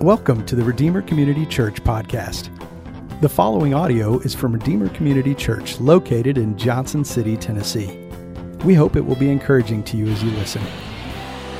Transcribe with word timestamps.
Welcome 0.00 0.46
to 0.46 0.54
the 0.54 0.62
Redeemer 0.62 1.02
Community 1.02 1.44
Church 1.44 1.82
podcast. 1.82 2.50
The 3.20 3.28
following 3.28 3.74
audio 3.74 4.20
is 4.20 4.32
from 4.32 4.52
Redeemer 4.52 4.88
Community 4.90 5.34
Church 5.34 5.80
located 5.80 6.38
in 6.38 6.56
Johnson 6.56 7.04
City, 7.04 7.36
Tennessee. 7.36 7.98
We 8.64 8.74
hope 8.74 8.94
it 8.94 9.00
will 9.00 9.16
be 9.16 9.28
encouraging 9.28 9.82
to 9.82 9.96
you 9.96 10.06
as 10.06 10.22
you 10.22 10.30
listen. 10.30 10.62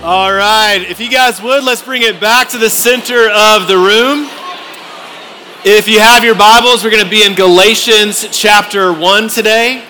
All 0.04 0.32
right, 0.32 0.78
if 0.88 1.00
you 1.00 1.10
guys 1.10 1.42
would, 1.42 1.64
let's 1.64 1.82
bring 1.82 2.02
it 2.02 2.20
back 2.20 2.48
to 2.50 2.58
the 2.58 2.70
center 2.70 3.28
of 3.28 3.66
the 3.66 3.76
room. 3.76 4.28
If 5.64 5.88
you 5.88 5.98
have 5.98 6.22
your 6.22 6.36
Bibles, 6.36 6.84
we're 6.84 6.90
going 6.90 7.02
to 7.02 7.10
be 7.10 7.24
in 7.24 7.34
Galatians 7.34 8.28
chapter 8.30 8.92
1 8.92 9.28
today. 9.30 9.84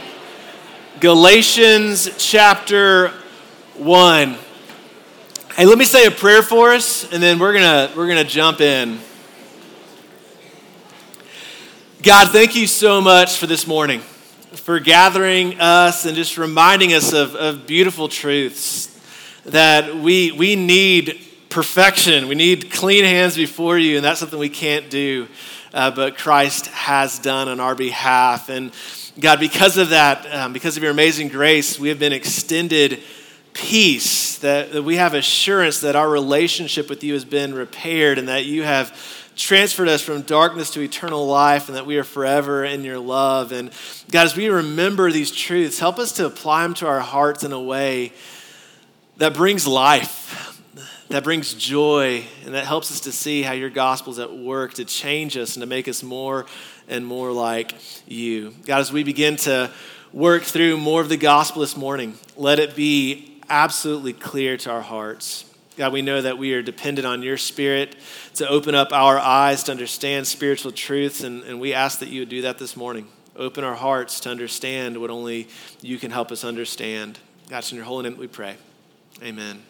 Galatians 1.00 2.08
chapter 2.16 3.08
1. 3.76 4.38
Hey, 5.58 5.66
let 5.66 5.76
me 5.76 5.86
say 5.86 6.06
a 6.06 6.12
prayer 6.12 6.40
for 6.44 6.72
us, 6.72 7.12
and 7.12 7.20
then 7.20 7.40
we're 7.40 7.52
gonna 7.52 7.90
we're 7.96 8.06
gonna 8.06 8.22
jump 8.22 8.60
in. 8.60 9.00
God, 12.00 12.28
thank 12.28 12.54
you 12.54 12.68
so 12.68 13.00
much 13.00 13.38
for 13.38 13.48
this 13.48 13.66
morning, 13.66 13.98
for 14.52 14.78
gathering 14.78 15.58
us 15.58 16.04
and 16.04 16.14
just 16.14 16.38
reminding 16.38 16.92
us 16.92 17.12
of, 17.12 17.34
of 17.34 17.66
beautiful 17.66 18.08
truths 18.08 18.96
that 19.46 19.96
we 19.96 20.30
we 20.30 20.54
need 20.54 21.26
perfection. 21.48 22.28
We 22.28 22.36
need 22.36 22.70
clean 22.70 23.02
hands 23.02 23.34
before 23.34 23.78
you, 23.78 23.96
and 23.96 24.04
that's 24.04 24.20
something 24.20 24.38
we 24.38 24.48
can't 24.48 24.88
do, 24.88 25.26
uh, 25.74 25.90
but 25.90 26.16
Christ 26.16 26.68
has 26.68 27.18
done 27.18 27.48
on 27.48 27.58
our 27.58 27.74
behalf. 27.74 28.48
And 28.48 28.70
God, 29.18 29.40
because 29.40 29.76
of 29.76 29.88
that, 29.88 30.24
um, 30.32 30.52
because 30.52 30.76
of 30.76 30.84
your 30.84 30.92
amazing 30.92 31.26
grace, 31.26 31.80
we 31.80 31.88
have 31.88 31.98
been 31.98 32.12
extended 32.12 33.02
peace, 33.58 34.38
that, 34.38 34.72
that 34.72 34.84
we 34.84 34.96
have 34.96 35.14
assurance 35.14 35.80
that 35.80 35.96
our 35.96 36.08
relationship 36.08 36.88
with 36.88 37.02
you 37.02 37.14
has 37.14 37.24
been 37.24 37.52
repaired 37.52 38.16
and 38.16 38.28
that 38.28 38.46
you 38.46 38.62
have 38.62 38.96
transferred 39.34 39.88
us 39.88 40.00
from 40.00 40.22
darkness 40.22 40.70
to 40.70 40.80
eternal 40.80 41.26
life 41.26 41.68
and 41.68 41.76
that 41.76 41.84
we 41.84 41.98
are 41.98 42.04
forever 42.04 42.64
in 42.64 42.84
your 42.84 43.00
love. 43.00 43.50
And 43.50 43.70
God, 44.10 44.26
as 44.26 44.36
we 44.36 44.48
remember 44.48 45.10
these 45.10 45.32
truths, 45.32 45.80
help 45.80 45.98
us 45.98 46.12
to 46.12 46.26
apply 46.26 46.62
them 46.62 46.74
to 46.74 46.86
our 46.86 47.00
hearts 47.00 47.42
in 47.42 47.52
a 47.52 47.60
way 47.60 48.12
that 49.16 49.34
brings 49.34 49.66
life, 49.66 50.62
that 51.08 51.24
brings 51.24 51.52
joy, 51.52 52.24
and 52.44 52.54
that 52.54 52.64
helps 52.64 52.92
us 52.92 53.00
to 53.00 53.12
see 53.12 53.42
how 53.42 53.52
your 53.52 53.70
gospel 53.70 54.12
is 54.12 54.20
at 54.20 54.32
work 54.32 54.74
to 54.74 54.84
change 54.84 55.36
us 55.36 55.56
and 55.56 55.62
to 55.62 55.66
make 55.66 55.88
us 55.88 56.04
more 56.04 56.46
and 56.86 57.04
more 57.04 57.32
like 57.32 57.74
you. 58.06 58.54
God, 58.64 58.80
as 58.80 58.92
we 58.92 59.02
begin 59.02 59.34
to 59.36 59.72
work 60.12 60.44
through 60.44 60.78
more 60.78 61.00
of 61.00 61.08
the 61.08 61.16
gospel 61.16 61.60
this 61.60 61.76
morning, 61.76 62.14
let 62.36 62.60
it 62.60 62.76
be 62.76 63.37
absolutely 63.48 64.12
clear 64.12 64.56
to 64.58 64.70
our 64.70 64.80
hearts. 64.80 65.44
God, 65.76 65.92
we 65.92 66.02
know 66.02 66.20
that 66.20 66.38
we 66.38 66.54
are 66.54 66.62
dependent 66.62 67.06
on 67.06 67.22
your 67.22 67.36
spirit 67.36 67.94
to 68.34 68.48
open 68.48 68.74
up 68.74 68.92
our 68.92 69.18
eyes 69.18 69.62
to 69.64 69.70
understand 69.70 70.26
spiritual 70.26 70.72
truths, 70.72 71.22
and, 71.22 71.44
and 71.44 71.60
we 71.60 71.72
ask 71.72 72.00
that 72.00 72.08
you 72.08 72.22
would 72.22 72.28
do 72.28 72.42
that 72.42 72.58
this 72.58 72.76
morning. 72.76 73.06
Open 73.36 73.62
our 73.62 73.76
hearts 73.76 74.18
to 74.20 74.30
understand 74.30 75.00
what 75.00 75.10
only 75.10 75.46
you 75.80 75.98
can 75.98 76.10
help 76.10 76.32
us 76.32 76.42
understand. 76.42 77.20
God, 77.48 77.64
in 77.70 77.76
your 77.76 77.84
holy 77.84 78.10
name 78.10 78.18
we 78.18 78.26
pray. 78.26 78.56
Amen. 79.22 79.62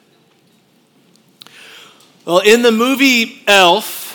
Well, 2.24 2.38
in 2.38 2.62
the 2.62 2.72
movie 2.72 3.42
Elf, 3.46 4.07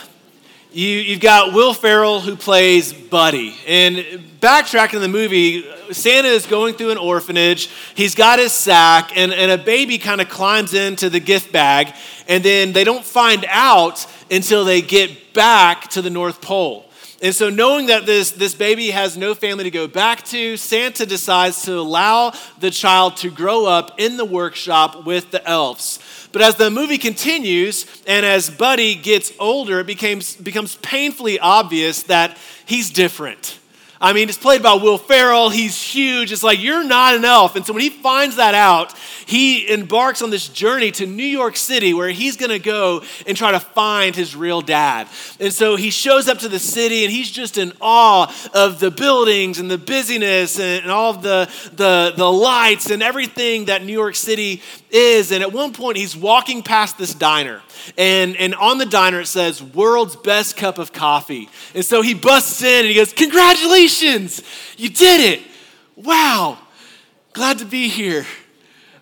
you, 0.73 1.13
have 1.13 1.21
got 1.21 1.53
Will 1.53 1.73
Ferrell 1.73 2.19
who 2.19 2.35
plays 2.35 2.91
Buddy. 2.91 3.55
And 3.67 3.97
backtracking 4.39 4.95
in 4.95 5.01
the 5.01 5.07
movie, 5.07 5.63
Santa 5.91 6.29
is 6.29 6.45
going 6.45 6.75
through 6.75 6.91
an 6.91 6.97
orphanage. 6.97 7.69
He's 7.95 8.15
got 8.15 8.39
his 8.39 8.51
sack, 8.51 9.15
and, 9.15 9.31
and 9.31 9.51
a 9.51 9.57
baby 9.57 9.97
kind 9.97 10.19
of 10.19 10.29
climbs 10.29 10.73
into 10.73 11.09
the 11.09 11.19
gift 11.19 11.51
bag. 11.51 11.93
And 12.27 12.43
then 12.43 12.73
they 12.73 12.83
don't 12.83 13.05
find 13.05 13.45
out 13.49 14.05
until 14.31 14.65
they 14.65 14.81
get 14.81 15.33
back 15.33 15.89
to 15.89 16.01
the 16.01 16.09
North 16.09 16.41
Pole. 16.41 16.89
And 17.21 17.33
so, 17.33 17.49
knowing 17.49 17.85
that 17.85 18.05
this, 18.05 18.31
this 18.31 18.53
baby 18.53 18.91
has 18.91 19.15
no 19.15 19.33
family 19.33 19.63
to 19.63 19.71
go 19.71 19.87
back 19.87 20.25
to, 20.25 20.57
Santa 20.57 21.05
decides 21.05 21.61
to 21.63 21.79
allow 21.79 22.33
the 22.59 22.69
child 22.69 23.15
to 23.17 23.29
grow 23.29 23.65
up 23.65 23.97
in 23.97 24.17
the 24.17 24.25
workshop 24.25 25.05
with 25.05 25.31
the 25.31 25.47
elves. 25.47 25.99
But 26.33 26.41
as 26.41 26.55
the 26.55 26.71
movie 26.71 26.97
continues 26.97 27.85
and 28.07 28.25
as 28.25 28.49
Buddy 28.49 28.95
gets 28.95 29.31
older, 29.39 29.79
it 29.79 29.87
becomes, 29.87 30.35
becomes 30.35 30.75
painfully 30.77 31.39
obvious 31.39 32.03
that 32.03 32.37
he's 32.65 32.89
different. 32.89 33.59
I 34.03 34.11
mean, 34.11 34.27
it's 34.27 34.37
played 34.37 34.61
by 34.61 34.73
Will 34.73 34.97
Ferrell. 34.97 35.49
He's 35.49 35.81
huge. 35.81 36.33
It's 36.33 36.43
like, 36.43 36.61
you're 36.61 36.83
not 36.83 37.15
an 37.15 37.23
elf. 37.23 37.55
And 37.55 37.65
so 37.65 37.71
when 37.71 37.81
he 37.81 37.89
finds 37.89 38.35
that 38.35 38.53
out, 38.53 38.93
he 39.25 39.71
embarks 39.71 40.21
on 40.21 40.29
this 40.29 40.49
journey 40.49 40.91
to 40.91 41.05
New 41.05 41.23
York 41.23 41.55
City 41.55 41.93
where 41.93 42.09
he's 42.09 42.35
going 42.35 42.49
to 42.49 42.59
go 42.59 43.01
and 43.25 43.37
try 43.37 43.51
to 43.51 43.61
find 43.61 44.13
his 44.13 44.35
real 44.35 44.59
dad. 44.59 45.07
And 45.39 45.53
so 45.53 45.77
he 45.77 45.89
shows 45.89 46.27
up 46.27 46.39
to 46.39 46.49
the 46.49 46.59
city 46.59 47.05
and 47.05 47.13
he's 47.13 47.31
just 47.31 47.57
in 47.57 47.71
awe 47.79 48.27
of 48.53 48.81
the 48.81 48.91
buildings 48.91 49.59
and 49.59 49.71
the 49.71 49.77
busyness 49.77 50.59
and, 50.59 50.83
and 50.83 50.91
all 50.91 51.11
of 51.11 51.21
the, 51.21 51.49
the, 51.73 52.13
the 52.17 52.29
lights 52.29 52.89
and 52.89 53.01
everything 53.01 53.65
that 53.65 53.85
New 53.85 53.93
York 53.93 54.15
City 54.15 54.61
is. 54.93 55.31
And 55.31 55.41
at 55.41 55.51
one 55.51 55.73
point, 55.73 55.97
he's 55.97 56.15
walking 56.15 56.63
past 56.63 56.97
this 56.97 57.13
diner. 57.13 57.61
And, 57.97 58.37
and 58.37 58.55
on 58.55 58.77
the 58.77 58.85
diner, 58.85 59.21
it 59.21 59.27
says, 59.27 59.61
world's 59.61 60.15
best 60.15 60.55
cup 60.55 60.77
of 60.77 60.93
coffee. 60.93 61.49
And 61.73 61.83
so 61.83 62.01
he 62.01 62.13
busts 62.13 62.61
in 62.61 62.79
and 62.79 62.87
he 62.87 62.93
goes, 62.93 63.11
Congratulations, 63.11 64.41
you 64.77 64.89
did 64.89 65.39
it. 65.39 65.45
Wow, 65.95 66.57
glad 67.33 67.59
to 67.59 67.65
be 67.65 67.89
here. 67.89 68.25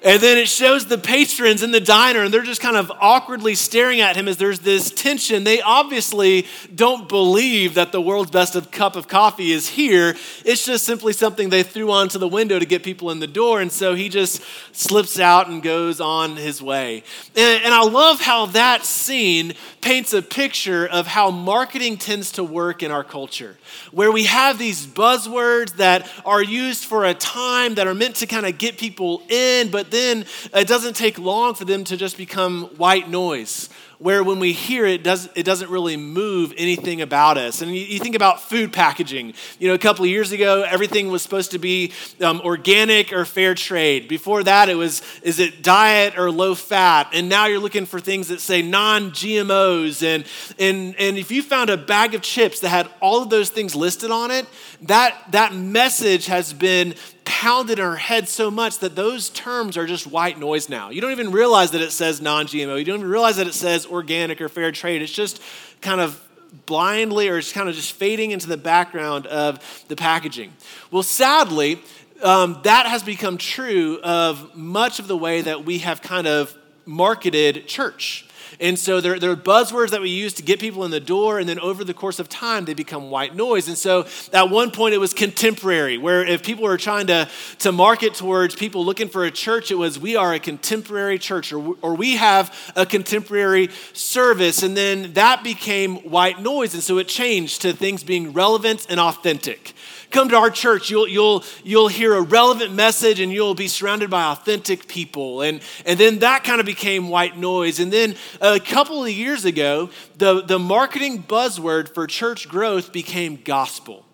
And 0.03 0.19
then 0.19 0.39
it 0.39 0.47
shows 0.47 0.87
the 0.87 0.97
patrons 0.97 1.61
in 1.61 1.71
the 1.71 1.79
diner, 1.79 2.23
and 2.23 2.33
they're 2.33 2.41
just 2.41 2.59
kind 2.59 2.75
of 2.75 2.91
awkwardly 2.99 3.53
staring 3.53 4.01
at 4.01 4.15
him 4.15 4.27
as 4.27 4.37
there's 4.37 4.59
this 4.61 4.89
tension. 4.89 5.43
They 5.43 5.61
obviously 5.61 6.47
don't 6.73 7.07
believe 7.07 7.75
that 7.75 7.91
the 7.91 8.01
world's 8.01 8.31
best 8.31 8.55
of 8.55 8.71
cup 8.71 8.95
of 8.95 9.07
coffee 9.07 9.51
is 9.51 9.67
here. 9.67 10.15
It's 10.43 10.65
just 10.65 10.85
simply 10.85 11.13
something 11.13 11.49
they 11.49 11.61
threw 11.61 11.91
onto 11.91 12.17
the 12.17 12.27
window 12.27 12.57
to 12.57 12.65
get 12.65 12.81
people 12.81 13.11
in 13.11 13.19
the 13.19 13.27
door. 13.27 13.61
And 13.61 13.71
so 13.71 13.93
he 13.93 14.09
just 14.09 14.41
slips 14.71 15.19
out 15.19 15.49
and 15.49 15.61
goes 15.61 16.01
on 16.01 16.35
his 16.35 16.63
way. 16.63 17.03
And, 17.35 17.63
and 17.65 17.73
I 17.73 17.83
love 17.83 18.21
how 18.21 18.47
that 18.47 18.85
scene 18.85 19.53
paints 19.81 20.13
a 20.13 20.23
picture 20.23 20.87
of 20.87 21.05
how 21.05 21.29
marketing 21.29 21.97
tends 21.97 22.31
to 22.33 22.43
work 22.43 22.81
in 22.81 22.89
our 22.89 23.03
culture, 23.03 23.57
where 23.91 24.11
we 24.11 24.23
have 24.23 24.57
these 24.57 24.85
buzzwords 24.85 25.75
that 25.75 26.09
are 26.25 26.41
used 26.41 26.85
for 26.85 27.05
a 27.05 27.13
time 27.13 27.75
that 27.75 27.85
are 27.85 27.93
meant 27.93 28.15
to 28.15 28.25
kind 28.25 28.47
of 28.47 28.57
get 28.57 28.79
people 28.79 29.21
in, 29.29 29.69
but 29.69 29.90
then 29.91 30.25
it 30.53 30.67
doesn't 30.67 30.95
take 30.95 31.19
long 31.19 31.53
for 31.53 31.65
them 31.65 31.83
to 31.85 31.97
just 31.97 32.17
become 32.17 32.65
white 32.77 33.09
noise 33.09 33.69
where 34.01 34.23
when 34.23 34.39
we 34.39 34.51
hear 34.51 34.83
it, 34.87 35.03
does, 35.03 35.29
it 35.35 35.43
doesn't 35.43 35.69
really 35.69 35.95
move 35.95 36.51
anything 36.57 37.01
about 37.01 37.37
us. 37.37 37.61
And 37.61 37.75
you, 37.75 37.83
you, 37.83 37.99
think 37.99 38.15
about 38.15 38.41
food 38.41 38.73
packaging. 38.73 39.35
You 39.59 39.67
know, 39.67 39.75
a 39.75 39.77
couple 39.77 40.03
of 40.03 40.09
years 40.09 40.31
ago, 40.31 40.63
everything 40.63 41.09
was 41.11 41.21
supposed 41.21 41.51
to 41.51 41.59
be 41.59 41.91
um, 42.19 42.41
organic 42.41 43.13
or 43.13 43.25
fair 43.25 43.53
trade. 43.53 44.07
Before 44.07 44.43
that, 44.43 44.69
it 44.69 44.75
was, 44.75 45.03
is 45.21 45.37
it 45.37 45.61
diet 45.61 46.17
or 46.17 46.31
low 46.31 46.55
fat? 46.55 47.09
And 47.13 47.29
now 47.29 47.45
you're 47.45 47.59
looking 47.59 47.85
for 47.85 47.99
things 47.99 48.29
that 48.29 48.41
say 48.41 48.63
non 48.63 49.11
GMOs. 49.11 50.01
And, 50.01 50.25
and, 50.57 50.95
and 50.97 51.19
if 51.19 51.29
you 51.29 51.43
found 51.43 51.69
a 51.69 51.77
bag 51.77 52.15
of 52.15 52.21
chips 52.21 52.61
that 52.61 52.69
had 52.69 52.89
all 53.01 53.21
of 53.21 53.29
those 53.29 53.51
things 53.51 53.75
listed 53.75 54.09
on 54.09 54.31
it, 54.31 54.47
that, 54.81 55.15
that 55.29 55.53
message 55.53 56.25
has 56.25 56.53
been 56.53 56.95
pounded 57.25 57.79
in 57.79 57.85
our 57.85 57.95
head 57.95 58.27
so 58.27 58.49
much 58.51 58.79
that 58.79 58.95
those 58.95 59.29
terms 59.29 59.77
are 59.77 59.85
just 59.85 60.07
white 60.07 60.39
noise 60.39 60.69
now. 60.69 60.89
You 60.89 61.01
don't 61.01 61.11
even 61.11 61.31
realize 61.31 61.71
that 61.71 61.81
it 61.81 61.91
says 61.91 62.21
non 62.21 62.47
GMO. 62.47 62.77
You 62.77 62.85
don't 62.85 62.99
even 62.99 63.09
realize 63.09 63.37
that 63.37 63.47
it 63.47 63.53
says 63.53 63.85
organic 63.85 64.41
or 64.41 64.49
fair 64.49 64.71
trade. 64.71 65.01
It's 65.01 65.11
just 65.11 65.41
kind 65.81 66.01
of 66.01 66.19
blindly 66.65 67.29
or 67.29 67.37
it's 67.37 67.51
kind 67.51 67.69
of 67.69 67.75
just 67.75 67.93
fading 67.93 68.31
into 68.31 68.47
the 68.47 68.57
background 68.57 69.25
of 69.27 69.85
the 69.87 69.95
packaging. 69.95 70.53
Well, 70.89 71.03
sadly, 71.03 71.81
um, 72.21 72.59
that 72.63 72.85
has 72.85 73.03
become 73.03 73.37
true 73.37 73.99
of 74.03 74.55
much 74.55 74.99
of 74.99 75.07
the 75.07 75.17
way 75.17 75.41
that 75.41 75.65
we 75.65 75.79
have 75.79 76.01
kind 76.01 76.27
of 76.27 76.55
marketed 76.85 77.67
church. 77.67 78.27
And 78.61 78.77
so 78.77 79.01
they're, 79.01 79.19
they're 79.19 79.35
buzzwords 79.35 79.89
that 79.89 80.01
we 80.01 80.09
use 80.09 80.33
to 80.35 80.43
get 80.43 80.59
people 80.59 80.85
in 80.85 80.91
the 80.91 80.99
door, 80.99 81.39
and 81.39 81.49
then 81.49 81.59
over 81.59 81.83
the 81.83 81.93
course 81.93 82.19
of 82.19 82.29
time, 82.29 82.65
they 82.65 82.75
become 82.75 83.09
white 83.09 83.35
noise. 83.35 83.67
And 83.67 83.77
so 83.77 84.05
at 84.31 84.51
one 84.51 84.69
point, 84.69 84.93
it 84.93 84.99
was 84.99 85.13
contemporary, 85.13 85.97
where 85.97 86.23
if 86.23 86.43
people 86.43 86.65
were 86.65 86.77
trying 86.77 87.07
to, 87.07 87.27
to 87.59 87.71
market 87.71 88.13
towards 88.13 88.55
people 88.55 88.85
looking 88.85 89.09
for 89.09 89.25
a 89.25 89.31
church, 89.31 89.71
it 89.71 89.75
was 89.75 89.97
we 89.97 90.15
are 90.15 90.33
a 90.33 90.39
contemporary 90.39 91.17
church, 91.17 91.51
or, 91.51 91.75
or 91.81 91.95
we 91.95 92.17
have 92.17 92.55
a 92.75 92.85
contemporary 92.85 93.69
service. 93.93 94.61
And 94.61 94.77
then 94.77 95.13
that 95.13 95.43
became 95.43 95.97
white 95.97 96.39
noise. 96.39 96.75
And 96.75 96.83
so 96.83 96.99
it 96.99 97.07
changed 97.07 97.63
to 97.63 97.73
things 97.73 98.03
being 98.03 98.31
relevant 98.31 98.85
and 98.89 98.99
authentic 98.99 99.73
come 100.11 100.29
to 100.29 100.35
our 100.35 100.49
church, 100.49 100.89
you'll, 100.89 101.07
you'll, 101.07 101.43
you'll 101.63 101.87
hear 101.87 102.13
a 102.13 102.21
relevant 102.21 102.73
message 102.73 103.19
and 103.19 103.31
you'll 103.31 103.55
be 103.55 103.67
surrounded 103.67 104.09
by 104.09 104.31
authentic 104.31 104.87
people. 104.87 105.41
And, 105.41 105.61
and 105.85 105.99
then 105.99 106.19
that 106.19 106.43
kind 106.43 106.59
of 106.59 106.65
became 106.65 107.09
white 107.09 107.37
noise. 107.37 107.79
And 107.79 107.91
then 107.91 108.15
a 108.41 108.59
couple 108.59 109.03
of 109.03 109.09
years 109.09 109.45
ago, 109.45 109.89
the, 110.17 110.41
the 110.41 110.59
marketing 110.59 111.23
buzzword 111.23 111.93
for 111.93 112.05
church 112.07 112.47
growth 112.49 112.91
became 112.91 113.39
gospel 113.43 114.05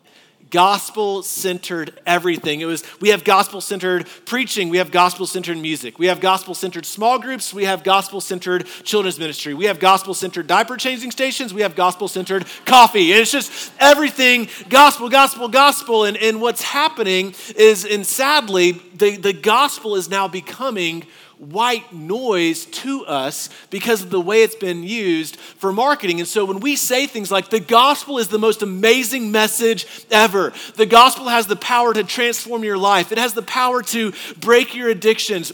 gospel 0.49 1.23
centered 1.23 1.99
everything. 2.05 2.61
It 2.61 2.65
was 2.65 2.83
we 2.99 3.09
have 3.09 3.23
gospel 3.23 3.61
centered 3.61 4.07
preaching, 4.25 4.69
we 4.69 4.77
have 4.77 4.91
gospel 4.91 5.25
centered 5.25 5.57
music, 5.57 5.99
we 5.99 6.07
have 6.07 6.19
gospel 6.19 6.53
centered 6.53 6.85
small 6.85 7.19
groups, 7.19 7.53
we 7.53 7.65
have 7.65 7.83
gospel 7.83 8.21
centered 8.21 8.65
children's 8.83 9.19
ministry, 9.19 9.53
we 9.53 9.65
have 9.65 9.79
gospel 9.79 10.13
centered 10.13 10.47
diaper 10.47 10.77
changing 10.77 11.11
stations, 11.11 11.53
we 11.53 11.61
have 11.61 11.75
gospel 11.75 12.07
centered 12.07 12.45
coffee. 12.65 13.11
It's 13.11 13.31
just 13.31 13.71
everything 13.79 14.47
gospel, 14.69 15.09
gospel, 15.09 15.47
gospel. 15.47 16.05
And, 16.05 16.17
and 16.17 16.41
what's 16.41 16.61
happening 16.61 17.33
is, 17.55 17.85
and 17.85 18.05
sadly, 18.05 18.73
the, 18.95 19.17
the 19.17 19.33
gospel 19.33 19.95
is 19.95 20.09
now 20.09 20.27
becoming 20.27 21.05
white 21.39 21.93
noise 21.93 22.65
to 22.65 23.05
us 23.05 23.49
because 23.69 24.01
of 24.01 24.09
the 24.09 24.19
way 24.19 24.43
it's 24.43 24.55
been 24.55 24.83
used 24.83 25.35
for 25.35 25.71
marketing. 25.71 26.19
And 26.19 26.27
so 26.27 26.45
when 26.45 26.59
we 26.59 26.75
say 26.75 27.05
things 27.05 27.31
like 27.31 27.49
the 27.49 27.59
gospel 27.59 28.17
is 28.17 28.27
the 28.27 28.39
most 28.39 28.61
amazing 28.61 29.31
message 29.31 29.85
ever, 30.09 30.53
the 30.75 30.85
gospel 30.85 31.27
has 31.29 31.47
the 31.47 31.55
power 31.55 31.93
to 31.93 32.03
transform 32.03 32.63
your 32.63 32.77
life, 32.77 33.11
it 33.11 33.17
has 33.17 33.33
the 33.33 33.43
power 33.43 33.81
to 33.83 34.13
break 34.39 34.75
your 34.75 34.89
addictions. 34.89 35.51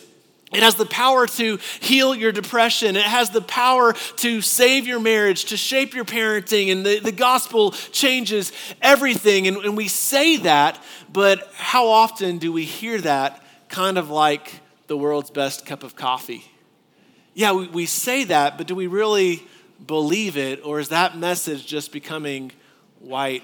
It 0.53 0.61
has 0.61 0.75
the 0.75 0.85
power 0.85 1.25
to 1.25 1.57
heal 1.81 2.13
your 2.13 2.31
depression. 2.31 2.95
It 2.95 3.05
has 3.05 3.31
the 3.31 3.41
power 3.41 3.93
to 4.17 4.39
save 4.41 4.85
your 4.85 4.99
marriage, 4.99 5.45
to 5.45 5.57
shape 5.57 5.95
your 5.95 6.05
parenting, 6.05 6.71
and 6.71 6.85
the, 6.85 6.99
the 6.99 7.11
gospel 7.11 7.71
changes 7.71 8.51
everything. 8.79 9.47
And, 9.47 9.57
and 9.57 9.75
we 9.75 9.87
say 9.87 10.37
that, 10.37 10.79
but 11.11 11.51
how 11.55 11.87
often 11.87 12.37
do 12.37 12.53
we 12.53 12.65
hear 12.65 13.01
that 13.01 13.43
kind 13.67 13.97
of 13.97 14.11
like 14.11 14.61
the 14.87 14.97
world's 14.97 15.31
best 15.31 15.65
cup 15.65 15.83
of 15.83 15.95
coffee. 15.95 16.45
Yeah, 17.33 17.53
we, 17.53 17.67
we 17.67 17.85
say 17.85 18.25
that, 18.25 18.57
but 18.57 18.67
do 18.67 18.75
we 18.75 18.87
really 18.87 19.43
believe 19.85 20.37
it, 20.37 20.65
or 20.65 20.79
is 20.79 20.89
that 20.89 21.17
message 21.17 21.65
just 21.65 21.91
becoming 21.91 22.51
white 22.99 23.43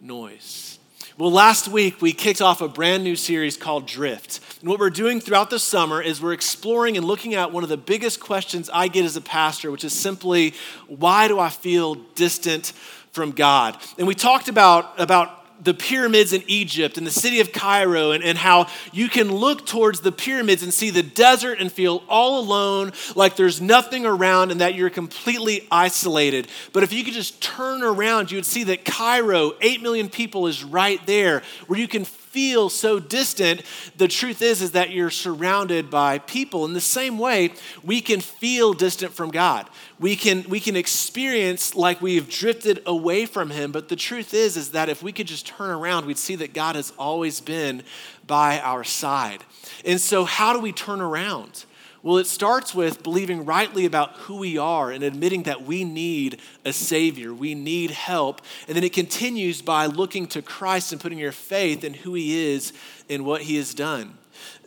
noise? 0.00 0.78
Well, 1.18 1.30
last 1.30 1.68
week 1.68 2.00
we 2.00 2.12
kicked 2.12 2.40
off 2.40 2.62
a 2.62 2.68
brand 2.68 3.04
new 3.04 3.16
series 3.16 3.56
called 3.56 3.86
Drift. 3.86 4.40
And 4.60 4.68
what 4.68 4.80
we're 4.80 4.90
doing 4.90 5.20
throughout 5.20 5.50
the 5.50 5.58
summer 5.58 6.00
is 6.00 6.22
we're 6.22 6.32
exploring 6.32 6.96
and 6.96 7.06
looking 7.06 7.34
at 7.34 7.52
one 7.52 7.62
of 7.62 7.68
the 7.68 7.76
biggest 7.76 8.18
questions 8.18 8.70
I 8.72 8.88
get 8.88 9.04
as 9.04 9.16
a 9.16 9.20
pastor, 9.20 9.70
which 9.70 9.84
is 9.84 9.92
simply, 9.92 10.54
why 10.88 11.28
do 11.28 11.38
I 11.38 11.50
feel 11.50 11.96
distant 11.96 12.72
from 13.12 13.32
God? 13.32 13.76
And 13.98 14.06
we 14.06 14.14
talked 14.14 14.48
about, 14.48 14.98
about 14.98 15.41
the 15.62 15.74
pyramids 15.74 16.32
in 16.32 16.42
Egypt 16.46 16.98
and 16.98 17.06
the 17.06 17.10
city 17.10 17.40
of 17.40 17.52
Cairo, 17.52 18.10
and, 18.10 18.22
and 18.24 18.36
how 18.36 18.66
you 18.92 19.08
can 19.08 19.32
look 19.32 19.66
towards 19.66 20.00
the 20.00 20.12
pyramids 20.12 20.62
and 20.62 20.72
see 20.72 20.90
the 20.90 21.02
desert 21.02 21.60
and 21.60 21.70
feel 21.70 22.02
all 22.08 22.40
alone, 22.40 22.92
like 23.14 23.36
there's 23.36 23.60
nothing 23.60 24.04
around, 24.04 24.50
and 24.50 24.60
that 24.60 24.74
you're 24.74 24.90
completely 24.90 25.66
isolated. 25.70 26.48
But 26.72 26.82
if 26.82 26.92
you 26.92 27.04
could 27.04 27.14
just 27.14 27.40
turn 27.40 27.82
around, 27.82 28.30
you 28.30 28.38
would 28.38 28.46
see 28.46 28.64
that 28.64 28.84
Cairo, 28.84 29.52
8 29.60 29.82
million 29.82 30.08
people, 30.08 30.46
is 30.46 30.64
right 30.64 31.04
there, 31.06 31.42
where 31.66 31.78
you 31.78 31.88
can 31.88 32.06
feel 32.32 32.70
so 32.70 32.98
distant, 32.98 33.62
the 33.98 34.08
truth 34.08 34.40
is 34.40 34.62
is 34.62 34.72
that 34.72 34.90
you're 34.90 35.10
surrounded 35.10 35.90
by 35.90 36.18
people. 36.18 36.64
In 36.64 36.72
the 36.72 36.80
same 36.80 37.18
way, 37.18 37.52
we 37.82 38.00
can 38.00 38.20
feel 38.20 38.72
distant 38.72 39.12
from 39.12 39.30
God. 39.30 39.68
We 40.00 40.16
can 40.16 40.48
we 40.48 40.58
can 40.58 40.74
experience 40.74 41.74
like 41.74 42.00
we've 42.00 42.28
drifted 42.28 42.82
away 42.86 43.26
from 43.26 43.50
him, 43.50 43.70
but 43.70 43.90
the 43.90 43.96
truth 43.96 44.32
is 44.32 44.56
is 44.56 44.70
that 44.70 44.88
if 44.88 45.02
we 45.02 45.12
could 45.12 45.26
just 45.26 45.46
turn 45.46 45.70
around, 45.70 46.06
we'd 46.06 46.18
see 46.18 46.36
that 46.36 46.54
God 46.54 46.74
has 46.74 46.92
always 46.98 47.40
been 47.40 47.82
by 48.26 48.60
our 48.60 48.82
side. 48.82 49.44
And 49.84 50.00
so 50.00 50.24
how 50.24 50.54
do 50.54 50.60
we 50.60 50.72
turn 50.72 51.02
around? 51.02 51.66
Well, 52.02 52.18
it 52.18 52.26
starts 52.26 52.74
with 52.74 53.04
believing 53.04 53.44
rightly 53.44 53.84
about 53.84 54.16
who 54.16 54.38
we 54.38 54.58
are 54.58 54.90
and 54.90 55.04
admitting 55.04 55.44
that 55.44 55.62
we 55.62 55.84
need 55.84 56.40
a 56.64 56.72
Savior, 56.72 57.32
we 57.32 57.54
need 57.54 57.92
help. 57.92 58.40
And 58.66 58.76
then 58.76 58.82
it 58.82 58.92
continues 58.92 59.62
by 59.62 59.86
looking 59.86 60.26
to 60.28 60.42
Christ 60.42 60.92
and 60.92 61.00
putting 61.00 61.18
your 61.18 61.32
faith 61.32 61.84
in 61.84 61.94
who 61.94 62.14
He 62.14 62.54
is 62.54 62.72
and 63.08 63.24
what 63.24 63.42
He 63.42 63.56
has 63.56 63.72
done. 63.72 64.18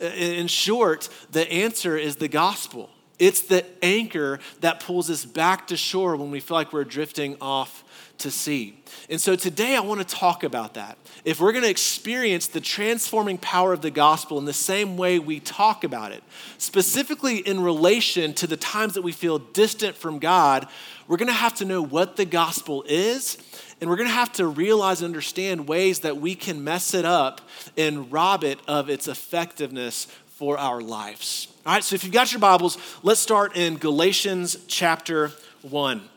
Uh, 0.01 0.05
in 0.05 0.47
short, 0.47 1.09
the 1.31 1.51
answer 1.51 1.97
is 1.97 2.15
the 2.15 2.29
gospel. 2.29 2.89
It's 3.19 3.41
the 3.41 3.65
anchor 3.83 4.39
that 4.61 4.81
pulls 4.81 5.09
us 5.09 5.25
back 5.25 5.67
to 5.67 5.77
shore 5.77 6.15
when 6.15 6.31
we 6.31 6.39
feel 6.39 6.55
like 6.55 6.73
we're 6.73 6.83
drifting 6.83 7.37
off 7.39 7.84
to 8.19 8.31
sea. 8.31 8.81
And 9.09 9.19
so 9.19 9.35
today 9.35 9.75
I 9.75 9.79
want 9.81 10.07
to 10.07 10.15
talk 10.15 10.43
about 10.43 10.75
that. 10.75 10.97
If 11.23 11.39
we're 11.39 11.51
going 11.51 11.63
to 11.63 11.69
experience 11.69 12.47
the 12.47 12.61
transforming 12.61 13.37
power 13.37 13.73
of 13.73 13.81
the 13.81 13.91
gospel 13.91 14.37
in 14.37 14.45
the 14.45 14.53
same 14.53 14.97
way 14.97 15.19
we 15.19 15.39
talk 15.39 15.83
about 15.83 16.11
it, 16.11 16.23
specifically 16.57 17.37
in 17.37 17.61
relation 17.61 18.33
to 18.35 18.47
the 18.47 18.57
times 18.57 18.93
that 18.93 19.01
we 19.01 19.11
feel 19.11 19.39
distant 19.39 19.95
from 19.95 20.19
God, 20.19 20.67
we're 21.07 21.17
going 21.17 21.27
to 21.27 21.33
have 21.33 21.55
to 21.55 21.65
know 21.65 21.81
what 21.81 22.15
the 22.15 22.25
gospel 22.25 22.83
is, 22.87 23.37
and 23.79 23.89
we're 23.89 23.97
going 23.97 24.09
to 24.09 24.13
have 24.13 24.31
to 24.33 24.47
realize 24.47 25.01
and 25.01 25.07
understand 25.07 25.67
ways 25.67 25.99
that 25.99 26.17
we 26.17 26.35
can 26.35 26.63
mess 26.63 26.93
it 26.93 27.05
up 27.05 27.41
and 27.77 28.11
rob 28.11 28.43
it 28.43 28.59
of 28.67 28.89
its 28.89 29.07
effectiveness 29.07 30.07
for 30.27 30.57
our 30.57 30.81
lives. 30.81 31.47
All 31.65 31.73
right, 31.73 31.83
so 31.83 31.95
if 31.95 32.03
you've 32.03 32.13
got 32.13 32.31
your 32.31 32.39
Bibles, 32.39 32.77
let's 33.03 33.19
start 33.19 33.55
in 33.55 33.77
Galatians 33.77 34.57
chapter 34.67 35.31
1. 35.61 36.09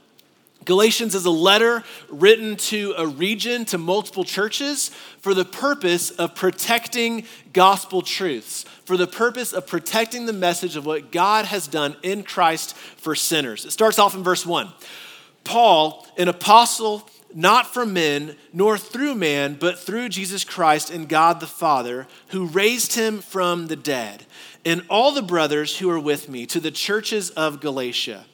Galatians 0.68 1.14
is 1.14 1.24
a 1.24 1.30
letter 1.30 1.82
written 2.10 2.54
to 2.54 2.92
a 2.98 3.06
region, 3.06 3.64
to 3.64 3.78
multiple 3.78 4.22
churches, 4.22 4.90
for 5.20 5.32
the 5.32 5.46
purpose 5.46 6.10
of 6.10 6.34
protecting 6.34 7.24
gospel 7.54 8.02
truths, 8.02 8.64
for 8.84 8.98
the 8.98 9.06
purpose 9.06 9.54
of 9.54 9.66
protecting 9.66 10.26
the 10.26 10.32
message 10.34 10.76
of 10.76 10.84
what 10.84 11.10
God 11.10 11.46
has 11.46 11.66
done 11.68 11.96
in 12.02 12.22
Christ 12.22 12.76
for 12.76 13.14
sinners. 13.14 13.64
It 13.64 13.70
starts 13.70 13.98
off 13.98 14.14
in 14.14 14.22
verse 14.22 14.44
1. 14.44 14.68
Paul, 15.42 16.06
an 16.18 16.28
apostle, 16.28 17.08
not 17.34 17.72
from 17.72 17.94
men, 17.94 18.36
nor 18.52 18.76
through 18.76 19.14
man, 19.14 19.56
but 19.58 19.78
through 19.78 20.10
Jesus 20.10 20.44
Christ 20.44 20.90
and 20.90 21.08
God 21.08 21.40
the 21.40 21.46
Father, 21.46 22.06
who 22.28 22.44
raised 22.44 22.94
him 22.94 23.20
from 23.20 23.68
the 23.68 23.76
dead, 23.76 24.26
and 24.66 24.84
all 24.90 25.12
the 25.12 25.22
brothers 25.22 25.78
who 25.78 25.88
are 25.88 25.98
with 25.98 26.28
me, 26.28 26.44
to 26.44 26.60
the 26.60 26.70
churches 26.70 27.30
of 27.30 27.60
Galatia. 27.60 28.26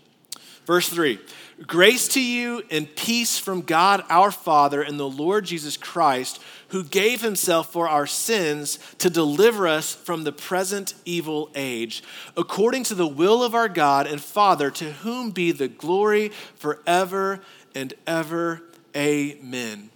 Verse 0.67 0.89
3 0.89 1.21
Grace 1.63 2.09
to 2.09 2.21
you 2.21 2.65
and 2.69 2.95
peace 2.97 3.39
from 3.39 3.63
God 3.63 4.03
our 4.09 4.33
Father 4.33 4.83
and 4.83 4.99
the 4.99 5.09
Lord 5.09 5.45
Jesus 5.45 5.77
Christ, 5.77 6.43
who 6.69 6.83
gave 6.83 7.23
himself 7.23 7.71
for 7.71 7.89
our 7.89 8.09
sins 8.09 8.81
to 8.99 9.09
deliver 9.09 9.69
us 9.69 9.95
from 9.95 10.25
the 10.25 10.33
present 10.33 10.95
evil 11.05 11.51
age, 11.55 12.03
according 12.37 12.83
to 12.85 12.95
the 12.97 13.07
will 13.07 13.45
of 13.45 13.55
our 13.55 13.69
God 13.69 14.09
and 14.09 14.21
Father, 14.21 14.69
to 14.73 14.93
whom 14.93 15.31
be 15.31 15.53
the 15.53 15.69
glory 15.69 16.31
forever 16.57 17.41
and 17.73 17.95
ever. 18.05 18.63
Amen. 18.97 19.91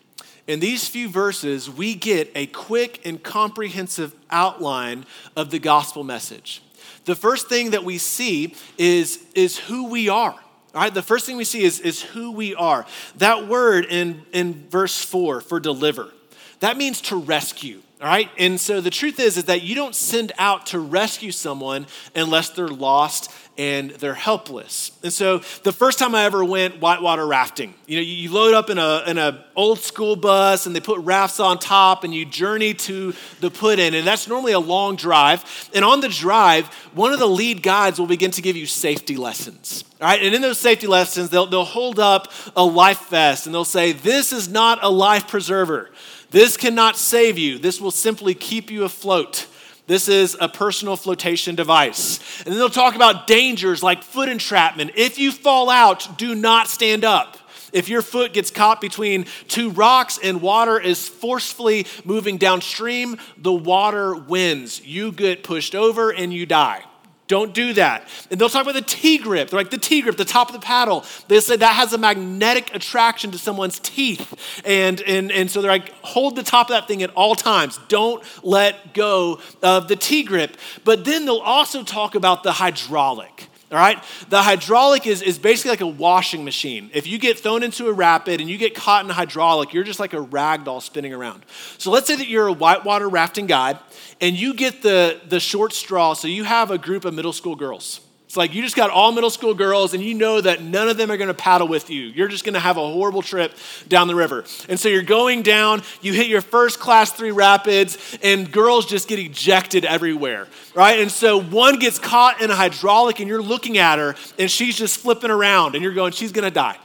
In 0.47 0.61
these 0.61 0.87
few 0.87 1.09
verses, 1.09 1.69
we 1.69 1.95
get 1.95 2.31
a 2.37 2.47
quick 2.47 3.05
and 3.05 3.21
comprehensive 3.21 4.15
outline 4.31 5.07
of 5.35 5.51
the 5.51 5.59
gospel 5.59 6.05
message. 6.05 6.63
The 7.05 7.17
first 7.17 7.49
thing 7.49 7.73
that 7.73 7.85
we 7.85 7.99
see 7.99 8.55
is, 8.79 9.25
is 9.35 9.59
who 9.59 9.89
we 9.89 10.09
are. 10.09 10.39
All 10.79 10.85
right, 10.85 10.95
the 10.95 11.03
first 11.03 11.27
thing 11.27 11.37
we 11.37 11.43
see 11.43 11.65
is, 11.65 11.81
is 11.81 12.01
who 12.01 12.31
we 12.31 12.55
are. 12.55 12.87
That 13.17 13.49
word 13.49 13.85
in, 13.87 14.23
in 14.31 14.69
verse 14.69 15.05
4 15.05 15.41
for 15.41 15.59
deliver, 15.59 16.13
that 16.61 16.77
means 16.77 17.01
to 17.01 17.17
rescue. 17.17 17.83
All 18.01 18.07
right, 18.07 18.31
and 18.39 18.61
so 18.61 18.81
the 18.81 18.91
truth 18.91 19.19
is, 19.19 19.37
is 19.37 19.45
that 19.45 19.63
you 19.63 19.75
don't 19.75 19.95
send 19.95 20.31
out 20.39 20.67
to 20.67 20.79
rescue 20.79 21.33
someone 21.33 21.89
unless 22.15 22.51
they're 22.51 22.69
lost 22.69 23.29
and 23.57 23.91
they're 23.91 24.15
helpless. 24.15 24.93
And 25.03 25.13
so 25.13 25.39
the 25.65 25.73
first 25.73 25.99
time 25.99 26.15
I 26.15 26.23
ever 26.23 26.45
went 26.45 26.81
whitewater 26.81 27.27
rafting, 27.27 27.75
you 27.87 27.97
know, 27.97 28.03
you 28.03 28.33
load 28.33 28.55
up 28.55 28.71
in 28.71 28.79
a 28.79 29.03
in 29.09 29.19
a 29.19 29.45
old 29.57 29.81
school 29.81 30.15
bus 30.15 30.65
and 30.65 30.77
they 30.77 30.81
put 30.81 31.01
rafts 31.01 31.41
on 31.41 31.59
top 31.59 32.05
and 32.05 32.15
you 32.15 32.25
journey 32.25 32.73
to 32.75 33.15
the 33.41 33.51
put 33.51 33.81
in, 33.81 33.95
and 33.95 34.07
that's 34.07 34.29
normally 34.29 34.53
a 34.53 34.61
long 34.61 34.95
drive. 34.95 35.69
And 35.75 35.85
on 35.85 36.01
the 36.01 36.09
drive, 36.09 36.69
one 36.95 37.13
of 37.13 37.19
the 37.19 37.27
lead 37.27 37.65
guides 37.65 37.99
will 37.99 38.07
begin 38.07 38.31
to 38.31 38.43
give 38.43 38.57
you 38.57 38.67
safety 38.67 39.17
lessons. 39.17 39.83
All 40.01 40.07
right, 40.07 40.23
and 40.23 40.33
in 40.33 40.41
those 40.41 40.61
safety 40.61 40.87
lessons, 40.87 41.31
they'll, 41.31 41.47
they'll 41.47 41.65
hold 41.65 41.99
up 41.99 42.31
a 42.55 42.65
life 42.65 43.09
vest 43.09 43.47
and 43.47 43.55
they'll 43.55 43.65
say, 43.65 43.91
This 43.91 44.33
is 44.33 44.49
not 44.49 44.79
a 44.83 44.89
life 44.89 45.27
preserver. 45.27 45.91
This 46.31 46.57
cannot 46.57 46.97
save 46.97 47.39
you. 47.39 47.59
This 47.59 47.81
will 47.81 47.91
simply 47.91 48.35
keep 48.35 48.71
you 48.71 48.85
afloat. 48.85 49.47
This 49.87 50.09
is 50.09 50.37
a 50.39 50.49
personal 50.49 50.97
flotation 50.97 51.55
device. 51.55 52.21
And 52.41 52.53
then 52.53 52.59
they'll 52.59 52.69
talk 52.69 52.95
about 52.95 53.27
dangers 53.27 53.83
like 53.83 54.03
foot 54.03 54.29
entrapment. 54.29 54.93
If 54.95 55.19
you 55.19 55.33
fall 55.33 55.71
out, 55.71 56.19
do 56.19 56.35
not 56.35 56.69
stand 56.69 57.05
up. 57.05 57.39
If 57.73 57.89
your 57.89 58.03
foot 58.03 58.35
gets 58.35 58.51
caught 58.51 58.81
between 58.81 59.27
two 59.47 59.71
rocks 59.71 60.19
and 60.23 60.43
water 60.43 60.79
is 60.79 61.09
forcefully 61.09 61.87
moving 62.05 62.37
downstream, 62.37 63.17
the 63.39 63.53
water 63.53 64.15
wins. 64.15 64.85
You 64.87 65.13
get 65.13 65.43
pushed 65.43 65.75
over 65.75 66.11
and 66.11 66.33
you 66.33 66.45
die. 66.45 66.85
Don't 67.29 67.53
do 67.53 67.75
that. 67.75 68.09
And 68.31 68.41
they'll 68.41 68.49
talk 68.49 68.63
about 68.63 68.75
the 68.75 68.81
T 68.81 69.19
grip. 69.19 69.51
They're 69.51 69.61
like 69.61 69.71
the 69.71 69.79
T 69.79 70.01
grip, 70.01 70.17
the 70.17 70.25
top 70.25 70.49
of 70.49 70.55
the 70.55 70.61
paddle. 70.61 71.05
They 71.29 71.39
say 71.41 71.57
that 71.57 71.75
has 71.77 71.93
a 71.93 71.99
magnetic 71.99 72.75
attraction 72.75 73.31
to 73.33 73.39
someone's 73.39 73.79
teeth. 73.79 74.63
And, 74.65 75.01
and, 75.03 75.31
and 75.31 75.51
so 75.51 75.61
they're 75.61 75.71
like, 75.71 75.93
hold 76.03 76.37
the 76.37 76.43
top 76.43 76.71
of 76.71 76.75
that 76.75 76.89
thing 76.89 77.03
at 77.03 77.11
all 77.11 77.35
times. 77.35 77.79
Don't 77.89 78.25
let 78.43 78.95
go 78.95 79.41
of 79.63 79.89
the 79.89 79.97
T 79.97 80.23
grip. 80.23 80.57
But 80.85 81.05
then 81.05 81.27
they'll 81.27 81.39
also 81.39 81.85
talk 81.85 82.15
about 82.15 82.43
the 82.43 82.53
hydraulic. 82.53 83.49
All 83.71 83.77
right? 83.77 84.03
The 84.31 84.41
hydraulic 84.41 85.07
is, 85.07 85.21
is 85.21 85.39
basically 85.39 85.73
like 85.73 85.83
a 85.83 85.87
washing 85.87 86.43
machine. 86.45 86.91
If 86.95 87.07
you 87.07 87.19
get 87.19 87.39
thrown 87.39 87.63
into 87.63 87.89
a 87.89 87.93
rapid 87.93 88.41
and 88.41 88.49
you 88.49 88.57
get 88.57 88.75
caught 88.75 89.05
in 89.05 89.11
a 89.11 89.15
hydraulic, 89.15 89.75
you're 89.75 89.85
just 89.85 90.01
like 90.01 90.15
a 90.15 90.21
rag 90.21 90.65
doll 90.65 90.81
spinning 90.81 91.13
around. 91.13 91.45
So 91.77 91.91
let's 91.91 92.07
say 92.07 92.17
that 92.17 92.29
you're 92.29 92.49
a 92.49 92.53
whitewater 92.53 93.09
rafting 93.09 93.47
guide 93.47 93.79
and 94.21 94.39
you 94.39 94.55
get 94.55 94.81
the, 94.83 95.21
the 95.29 95.39
short 95.39 95.75
straw, 95.75 96.15
so 96.15 96.29
you 96.29 96.45
have 96.45 96.71
a 96.71 96.79
group 96.79 97.05
of 97.05 97.13
middle 97.13 97.33
school 97.33 97.57
girls. 97.57 98.01
It's 98.29 98.37
like 98.37 98.55
you 98.55 98.61
just 98.61 98.77
got 98.77 98.91
all 98.91 99.11
middle 99.11 99.31
school 99.31 99.55
girls, 99.55 99.95
and 99.95 100.05
you 100.05 100.13
know 100.13 100.39
that 100.39 100.61
none 100.61 100.91
of 100.91 100.99
them 100.99 101.11
are 101.11 101.17
going 101.17 101.29
to 101.29 101.35
paddle 101.35 101.67
with 101.67 101.89
you. 101.89 102.03
You're 102.03 102.29
just 102.29 102.45
going 102.45 102.53
to 102.53 102.61
have 102.61 102.77
a 102.77 102.87
horrible 102.87 103.23
trip 103.23 103.55
down 103.89 104.07
the 104.07 104.15
river. 104.15 104.45
And 104.69 104.79
so 104.79 104.91
you're 104.91 105.01
going 105.01 105.41
down, 105.41 105.81
you 106.03 106.13
hit 106.13 106.27
your 106.27 106.43
first 106.43 106.79
class 106.79 107.11
three 107.11 107.31
rapids, 107.31 107.97
and 108.23 108.53
girls 108.53 108.85
just 108.85 109.09
get 109.09 109.19
ejected 109.19 109.87
everywhere, 109.87 110.47
right? 110.75 111.01
And 111.01 111.11
so 111.11 111.41
one 111.41 111.79
gets 111.79 111.99
caught 111.99 112.43
in 112.43 112.51
a 112.51 112.55
hydraulic, 112.55 113.19
and 113.21 113.31
you're 113.31 113.41
looking 113.41 113.79
at 113.79 113.99
her, 113.99 114.15
and 114.39 114.51
she's 114.51 114.77
just 114.77 115.01
flipping 115.01 115.31
around, 115.31 115.75
and 115.75 115.83
you're 115.83 115.95
going, 115.95 116.13
she's 116.13 116.31
going 116.31 116.45
to 116.45 116.55
die. 116.55 116.77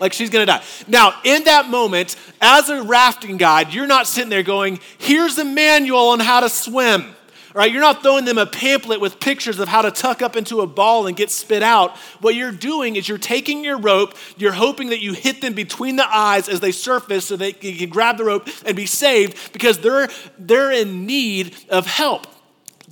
Like 0.00 0.12
she's 0.12 0.30
gonna 0.30 0.46
die. 0.46 0.62
Now, 0.88 1.14
in 1.24 1.44
that 1.44 1.68
moment, 1.68 2.16
as 2.40 2.68
a 2.68 2.82
rafting 2.82 3.36
guide, 3.36 3.72
you're 3.72 3.86
not 3.86 4.08
sitting 4.08 4.28
there 4.28 4.42
going, 4.42 4.80
here's 4.98 5.38
a 5.38 5.44
manual 5.44 6.08
on 6.08 6.20
how 6.20 6.40
to 6.40 6.48
swim 6.48 7.13
right? 7.54 7.72
You're 7.72 7.80
not 7.80 8.02
throwing 8.02 8.24
them 8.24 8.36
a 8.36 8.46
pamphlet 8.46 9.00
with 9.00 9.20
pictures 9.20 9.60
of 9.60 9.68
how 9.68 9.80
to 9.82 9.90
tuck 9.90 10.20
up 10.20 10.36
into 10.36 10.60
a 10.60 10.66
ball 10.66 11.06
and 11.06 11.16
get 11.16 11.30
spit 11.30 11.62
out. 11.62 11.96
What 12.20 12.34
you're 12.34 12.52
doing 12.52 12.96
is 12.96 13.08
you're 13.08 13.16
taking 13.16 13.64
your 13.64 13.78
rope, 13.78 14.14
you're 14.36 14.52
hoping 14.52 14.90
that 14.90 15.00
you 15.00 15.12
hit 15.14 15.40
them 15.40 15.54
between 15.54 15.96
the 15.96 16.06
eyes 16.14 16.48
as 16.48 16.60
they 16.60 16.72
surface 16.72 17.26
so 17.26 17.36
they 17.36 17.52
can 17.52 17.88
grab 17.88 18.18
the 18.18 18.24
rope 18.24 18.48
and 18.66 18.76
be 18.76 18.86
saved 18.86 19.52
because 19.52 19.78
they're, 19.78 20.08
they're 20.36 20.72
in 20.72 21.06
need 21.06 21.54
of 21.70 21.86
help 21.86 22.26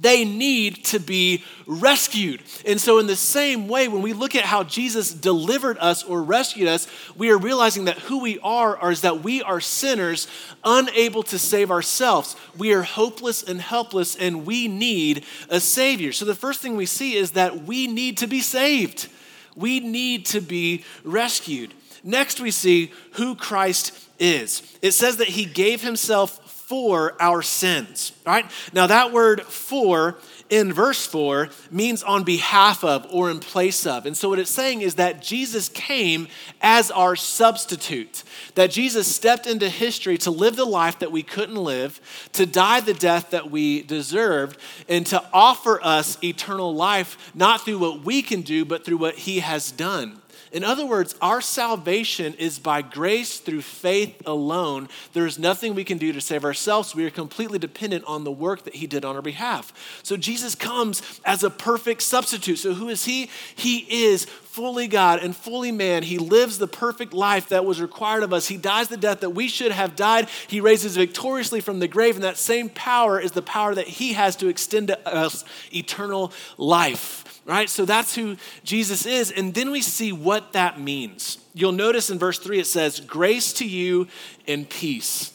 they 0.03 0.25
need 0.25 0.85
to 0.87 0.99
be 0.99 1.45
rescued. 1.65 2.43
And 2.67 2.81
so, 2.81 2.99
in 2.99 3.07
the 3.07 3.17
same 3.17 3.69
way, 3.69 3.87
when 3.87 4.03
we 4.03 4.13
look 4.13 4.35
at 4.35 4.45
how 4.45 4.65
Jesus 4.65 5.15
delivered 5.15 5.79
us 5.79 6.03
or 6.03 6.23
rescued 6.23 6.67
us, 6.67 6.89
we 7.17 7.31
are 7.31 7.39
realizing 7.39 7.85
that 7.85 7.99
who 7.99 8.21
we 8.21 8.41
are 8.41 8.91
is 8.91 9.03
that 9.03 9.23
we 9.23 9.43
are 9.43 9.61
sinners, 9.61 10.27
unable 10.65 11.23
to 11.25 11.39
save 11.39 11.71
ourselves. 11.71 12.35
We 12.59 12.73
are 12.75 12.83
hopeless 12.83 13.45
and 13.45 13.61
helpless, 13.61 14.17
and 14.17 14.45
we 14.45 14.67
need 14.67 15.25
a 15.49 15.61
Savior. 15.61 16.13
So, 16.13 16.25
the 16.25 16.35
first 16.35 16.61
thing 16.61 16.77
we 16.77 16.87
see 16.87 17.15
is 17.15 17.33
that 17.33 17.63
we 17.63 17.87
need 17.87 18.19
to 18.19 18.27
be 18.27 18.41
saved, 18.41 19.09
we 19.55 19.79
need 19.79 20.27
to 20.27 20.41
be 20.41 20.85
rescued. 21.05 21.75
Next, 22.05 22.41
we 22.41 22.51
see 22.51 22.93
who 23.13 23.37
Christ 23.37 23.97
is. 24.19 24.63
It 24.83 24.91
says 24.93 25.19
that 25.19 25.29
he 25.29 25.45
gave 25.45 25.83
himself 25.83 26.41
for 26.67 27.15
our 27.21 27.43
sins. 27.43 28.13
Right? 28.25 28.49
Now, 28.73 28.87
that 28.87 29.13
word 29.13 29.43
for 29.43 30.17
in 30.49 30.73
verse 30.73 31.05
4 31.07 31.49
means 31.71 32.03
on 32.03 32.23
behalf 32.25 32.85
of 32.85 33.07
or 33.11 33.31
in 33.31 33.41
place 33.41 33.85
of. 33.85 34.07
And 34.07 34.17
so, 34.17 34.29
what 34.29 34.39
it's 34.39 34.51
saying 34.51 34.83
is 34.83 34.95
that 34.95 35.21
Jesus 35.21 35.69
came 35.69 36.29
as 36.61 36.91
our 36.91 37.17
substitute, 37.17 38.23
that 38.55 38.71
Jesus 38.71 39.13
stepped 39.13 39.47
into 39.47 39.69
history 39.69 40.17
to 40.19 40.31
live 40.31 40.57
the 40.57 40.65
life 40.65 41.01
that 41.01 41.11
we 41.11 41.23
couldn't 41.23 41.57
live, 41.57 42.01
to 42.35 42.47
die 42.47 42.81
the 42.81 42.95
death 42.95 43.31
that 43.31 43.51
we 43.51 43.83
deserved, 43.83 44.57
and 44.89 45.05
to 45.07 45.23
offer 45.33 45.83
us 45.83 46.17
eternal 46.23 46.75
life, 46.75 47.33
not 47.35 47.65
through 47.65 47.79
what 47.79 48.05
we 48.05 48.23
can 48.23 48.43
do, 48.43 48.65
but 48.65 48.85
through 48.85 48.99
what 48.99 49.17
he 49.17 49.41
has 49.41 49.73
done. 49.73 50.22
In 50.53 50.65
other 50.65 50.85
words, 50.85 51.15
our 51.23 51.41
salvation 51.41 52.35
is 52.35 52.59
by 52.59 52.83
grace 52.83 53.39
through 53.39 53.63
faith 53.63 54.21
alone. 54.27 54.91
There 55.15 55.27
is 55.27 55.39
nothing 55.39 55.75
we 55.75 55.83
can 55.83 55.97
do 55.97 56.13
to 56.13 56.21
save 56.21 56.45
ourselves. 56.45 56.95
We 56.95 57.07
are 57.07 57.11
completely 57.11 57.59
dependent 57.59 58.05
on 58.05 58.25
the 58.25 58.31
work 58.31 58.65
that 58.65 58.75
He 58.75 58.87
did 58.87 59.03
on 59.03 59.17
our 59.17 59.23
behalf. 59.23 59.73
So 60.03 60.19
Jesus 60.19 60.55
comes 60.55 61.21
as 61.25 61.43
a 61.43 61.49
perfect 61.49 62.03
substitute. 62.03 62.59
So 62.59 62.75
who 62.75 62.91
is 62.91 63.07
He? 63.07 63.31
He 63.55 63.79
is 64.05 64.27
fully 64.27 64.89
God 64.89 65.21
and 65.21 65.35
fully 65.35 65.73
man. 65.73 66.03
He 66.03 66.19
lives 66.19 66.59
the 66.59 66.69
perfect 66.69 67.15
life 67.15 67.49
that 67.49 67.65
was 67.65 67.81
required 67.81 68.23
of 68.23 68.35
us. 68.35 68.49
He 68.49 68.59
dies 68.59 68.89
the 68.89 68.99
death 68.99 69.21
that 69.21 69.31
we 69.31 69.49
should 69.49 69.73
have 69.73 69.97
died. 69.97 70.29
He 70.49 70.61
raises 70.61 70.97
victoriously 70.99 71.63
from 71.63 71.79
the 71.79 71.89
grave, 71.89 72.17
and 72.17 72.25
that 72.25 72.37
same 72.37 72.69
power 72.69 73.19
is 73.19 73.33
the 73.33 73.41
power 73.41 73.75
that 73.75 73.89
He 73.89 74.13
has 74.13 74.37
to 74.37 74.49
extend 74.49 74.89
to 74.89 75.09
us 75.09 75.47
eternal 75.73 76.31
life 76.59 77.32
right? 77.45 77.69
So 77.69 77.85
that's 77.85 78.15
who 78.15 78.37
Jesus 78.65 79.07
is. 79.07 79.31
And 79.31 79.55
then 79.55 79.71
we 79.71 79.83
see 79.83 80.13
what 80.13 80.53
that 80.53 80.81
means. 80.81 81.39
You'll 81.55 81.73
notice 81.73 82.11
in 82.11 82.19
verse 82.19 82.39
3 82.39 82.61
it 82.61 82.67
says, 82.67 83.01
Grace 83.01 83.53
to 83.55 83.69
you 83.69 84.09
and 84.47 84.69
peace. 84.69 85.32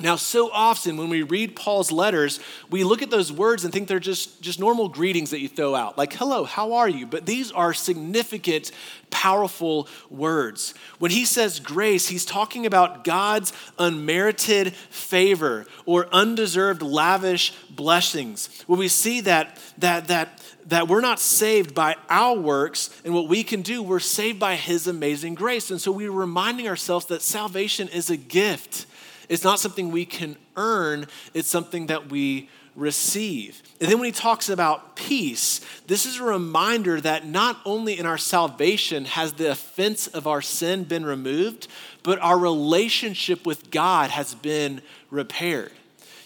Now, 0.00 0.16
so 0.16 0.50
often 0.50 0.96
when 0.96 1.10
we 1.10 1.22
read 1.22 1.54
Paul's 1.54 1.92
letters, 1.92 2.40
we 2.70 2.82
look 2.82 3.02
at 3.02 3.10
those 3.10 3.30
words 3.30 3.62
and 3.62 3.72
think 3.72 3.88
they're 3.88 4.00
just, 4.00 4.40
just 4.40 4.58
normal 4.58 4.88
greetings 4.88 5.30
that 5.30 5.40
you 5.40 5.48
throw 5.48 5.74
out, 5.74 5.98
like, 5.98 6.14
hello, 6.14 6.44
how 6.44 6.72
are 6.72 6.88
you? 6.88 7.06
But 7.06 7.26
these 7.26 7.52
are 7.52 7.74
significant, 7.74 8.72
powerful 9.10 9.86
words. 10.08 10.72
When 10.98 11.10
he 11.10 11.26
says 11.26 11.60
grace, 11.60 12.08
he's 12.08 12.24
talking 12.24 12.64
about 12.64 13.04
God's 13.04 13.52
unmerited 13.78 14.74
favor 14.74 15.66
or 15.84 16.08
undeserved, 16.10 16.80
lavish 16.80 17.52
blessings. 17.68 18.64
When 18.66 18.78
we 18.78 18.88
see 18.88 19.20
that, 19.20 19.58
that, 19.78 20.08
that 20.08 20.40
that 20.66 20.86
we're 20.86 21.00
not 21.00 21.18
saved 21.18 21.74
by 21.74 21.96
our 22.08 22.36
works 22.36 22.88
and 23.04 23.12
what 23.12 23.28
we 23.28 23.42
can 23.42 23.62
do, 23.62 23.82
we're 23.82 23.98
saved 23.98 24.38
by 24.38 24.54
His 24.54 24.86
amazing 24.86 25.34
grace. 25.34 25.72
And 25.72 25.80
so 25.80 25.90
we're 25.90 26.12
reminding 26.12 26.68
ourselves 26.68 27.06
that 27.06 27.20
salvation 27.20 27.88
is 27.88 28.10
a 28.10 28.16
gift. 28.16 28.86
It's 29.32 29.44
not 29.44 29.58
something 29.58 29.90
we 29.90 30.04
can 30.04 30.36
earn, 30.58 31.06
it's 31.32 31.48
something 31.48 31.86
that 31.86 32.10
we 32.10 32.50
receive. 32.76 33.62
And 33.80 33.90
then 33.90 33.98
when 33.98 34.04
he 34.04 34.12
talks 34.12 34.50
about 34.50 34.94
peace, 34.94 35.62
this 35.86 36.04
is 36.04 36.20
a 36.20 36.22
reminder 36.22 37.00
that 37.00 37.26
not 37.26 37.58
only 37.64 37.98
in 37.98 38.04
our 38.04 38.18
salvation 38.18 39.06
has 39.06 39.32
the 39.32 39.50
offense 39.50 40.06
of 40.06 40.26
our 40.26 40.42
sin 40.42 40.84
been 40.84 41.06
removed, 41.06 41.68
but 42.02 42.18
our 42.18 42.38
relationship 42.38 43.46
with 43.46 43.70
God 43.70 44.10
has 44.10 44.34
been 44.34 44.82
repaired. 45.10 45.72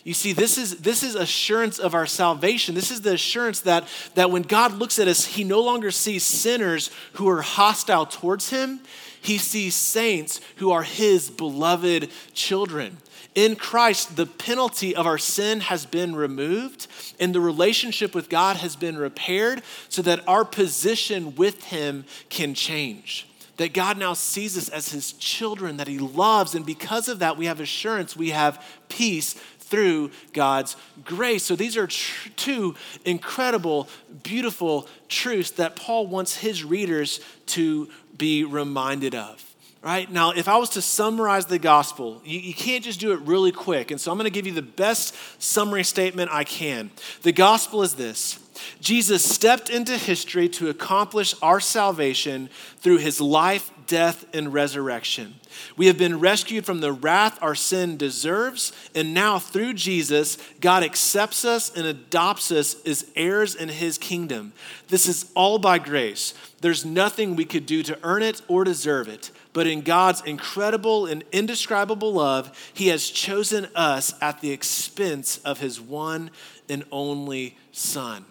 You 0.03 0.15
see, 0.15 0.33
this 0.33 0.59
is, 0.59 0.79
this 0.79 1.05
is 1.05 1.15
assurance 1.15 1.79
of 1.79 1.95
our 1.95 2.07
salvation. 2.07 2.75
This 2.75 2.91
is 2.91 3.03
the 3.03 3.15
assurance 3.15 3.61
that, 3.61 3.87
that 4.17 4.33
when 4.33 4.43
God 4.43 4.73
looks 4.73 4.99
at 4.99 5.07
us, 5.07 5.27
he 5.27 5.45
no 5.45 5.61
longer 5.61 5.93
sees 5.93 6.25
sinners 6.25 6.91
who 7.15 7.29
are 7.29 7.43
hostile 7.43 8.07
towards 8.07 8.51
him. 8.51 8.81
He 9.27 9.39
sees 9.39 9.75
saints 9.75 10.41
who 10.57 10.71
are 10.71 10.85
his 10.85 11.31
beloved 11.31 12.11
children. 12.33 12.99
In 13.35 13.57
Christ, 13.57 14.15
the 14.15 14.25
penalty 14.25 14.95
of 14.95 15.05
our 15.05 15.19
sin 15.19 15.61
has 15.61 15.85
been 15.85 16.15
removed, 16.15 16.87
and 17.19 17.35
the 17.35 17.41
relationship 17.41 18.15
with 18.15 18.29
God 18.29 18.57
has 18.59 18.77
been 18.77 18.97
repaired 18.97 19.63
so 19.89 20.01
that 20.03 20.27
our 20.29 20.45
position 20.45 21.35
with 21.35 21.65
Him 21.65 22.05
can 22.31 22.55
change 22.55 23.27
that 23.57 23.73
God 23.73 23.99
now 23.99 24.13
sees 24.13 24.57
us 24.57 24.69
as 24.69 24.91
his 24.91 25.13
children 25.13 25.79
that 25.79 25.89
he 25.89 25.99
loves. 25.99 26.55
And 26.55 26.67
because 26.67 27.09
of 27.09 27.21
that, 27.21 27.37
we 27.37 27.47
have 27.47 27.61
assurance, 27.61 28.15
we 28.15 28.31
have 28.31 28.63
peace 28.91 29.35
through 29.67 30.11
God's 30.33 30.77
grace. 31.05 31.45
So 31.45 31.57
these 31.57 31.77
are 31.77 31.87
tr- 31.87 32.29
two 32.37 32.75
incredible, 33.05 33.89
beautiful 34.23 34.89
truths 35.09 35.51
that 35.53 35.77
Paul 35.77 36.07
wants 36.07 36.37
his 36.37 36.65
readers 36.65 37.21
to 37.47 37.89
be 38.17 38.45
reminded 38.45 39.15
of. 39.15 39.43
Right? 39.83 40.11
Now, 40.11 40.33
if 40.33 40.49
I 40.49 40.57
was 40.57 40.71
to 40.71 40.83
summarize 40.83 41.47
the 41.47 41.61
gospel, 41.61 42.21
you, 42.25 42.41
you 42.41 42.55
can't 42.55 42.83
just 42.83 42.99
do 42.99 43.13
it 43.13 43.21
really 43.21 43.53
quick. 43.53 43.93
And 43.93 44.01
so 44.01 44.11
I'm 44.11 44.19
going 44.19 44.25
to 44.25 44.31
give 44.31 44.47
you 44.47 44.53
the 44.53 44.63
best 44.63 45.15
summary 45.41 45.85
statement 45.85 46.31
I 46.33 46.43
can. 46.43 46.91
The 47.23 47.31
gospel 47.31 47.83
is 47.83 47.95
this 47.95 48.41
Jesus 48.81 49.25
stepped 49.25 49.69
into 49.69 49.97
history 49.97 50.49
to 50.51 50.71
accomplish 50.71 51.35
our 51.43 51.61
salvation 51.61 52.49
through 52.79 52.99
his 52.99 53.21
life, 53.21 53.71
death, 53.87 54.25
and 54.35 54.53
resurrection. 54.53 55.35
We 55.77 55.87
have 55.87 55.99
been 55.99 56.21
rescued 56.21 56.67
from 56.67 56.81
the 56.81 56.93
wrath 56.93 57.39
our 57.43 57.55
sin 57.55 57.97
deserves, 57.97 58.73
and 58.95 59.15
now 59.15 59.39
through 59.39 59.75
Jesus, 59.75 60.39
God 60.61 60.83
accepts 60.83 61.45
us 61.45 61.75
and 61.75 61.87
adopts 61.87 62.51
us 62.51 62.77
as 62.87 63.11
heirs 63.15 63.55
in 63.55 63.69
his 63.69 63.99
kingdom. 63.99 64.53
This 64.89 65.07
is 65.07 65.31
all 65.35 65.59
by 65.59 65.79
grace. 65.79 66.35
There's 66.61 66.85
nothing 66.85 67.37
we 67.37 67.45
could 67.45 67.67
do 67.67 67.83
to 67.85 67.99
earn 68.03 68.23
it 68.23 68.43
or 68.49 68.65
deserve 68.65 69.09
it, 69.09 69.31
but 69.53 69.67
in 69.67 69.83
God's 69.83 70.23
incredible 70.23 71.07
and 71.07 71.25
indescribable 71.33 72.13
love, 72.13 72.57
he 72.75 72.89
has 72.89 73.09
chosen 73.09 73.67
us 73.75 74.15
at 74.21 74.41
the 74.41 74.51
expense 74.51 75.39
of 75.39 75.61
his 75.61 75.81
one 75.81 76.31
and 76.69 76.85
only 76.91 77.57
Son. 77.73 78.25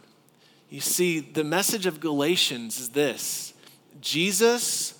You 0.69 0.81
see, 0.81 1.19
the 1.19 1.43
message 1.43 1.85
of 1.85 1.99
Galatians 1.99 2.79
is 2.79 2.89
this 2.89 3.53
Jesus 4.01 4.94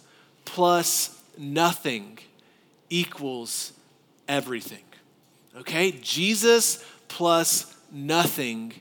plus 0.55 1.21
nothing 1.37 2.17
equals 2.89 3.73
everything. 4.25 4.85
Okay? 5.57 5.91
Jesus 6.01 6.81
plus 7.09 7.75
nothing 7.91 8.71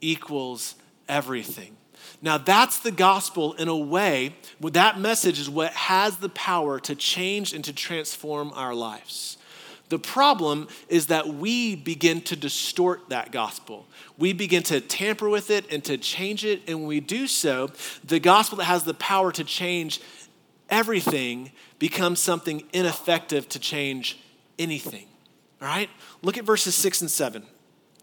equals 0.00 0.74
everything. 1.08 1.76
Now, 2.20 2.36
that's 2.36 2.80
the 2.80 2.90
gospel 2.90 3.52
in 3.52 3.68
a 3.68 3.76
way, 3.76 4.34
that 4.60 4.98
message 4.98 5.38
is 5.38 5.48
what 5.48 5.72
has 5.72 6.16
the 6.16 6.30
power 6.30 6.80
to 6.80 6.96
change 6.96 7.52
and 7.52 7.64
to 7.64 7.72
transform 7.72 8.50
our 8.56 8.74
lives. 8.74 9.38
The 9.88 10.00
problem 10.00 10.66
is 10.88 11.06
that 11.06 11.28
we 11.28 11.76
begin 11.76 12.22
to 12.22 12.34
distort 12.34 13.08
that 13.10 13.30
gospel. 13.30 13.86
We 14.18 14.32
begin 14.32 14.64
to 14.64 14.80
tamper 14.80 15.28
with 15.28 15.50
it 15.50 15.70
and 15.70 15.84
to 15.84 15.96
change 15.96 16.44
it. 16.44 16.62
And 16.66 16.80
when 16.80 16.88
we 16.88 17.00
do 17.00 17.28
so, 17.28 17.70
the 18.04 18.18
gospel 18.18 18.58
that 18.58 18.64
has 18.64 18.82
the 18.82 18.94
power 18.94 19.30
to 19.32 19.44
change 19.44 20.00
everything 20.70 21.52
becomes 21.78 22.20
something 22.20 22.64
ineffective 22.72 23.48
to 23.50 23.58
change 23.58 24.18
anything. 24.58 25.06
All 25.60 25.68
right? 25.68 25.90
Look 26.22 26.38
at 26.38 26.44
verses 26.44 26.74
six 26.74 27.00
and 27.00 27.10
seven. 27.10 27.44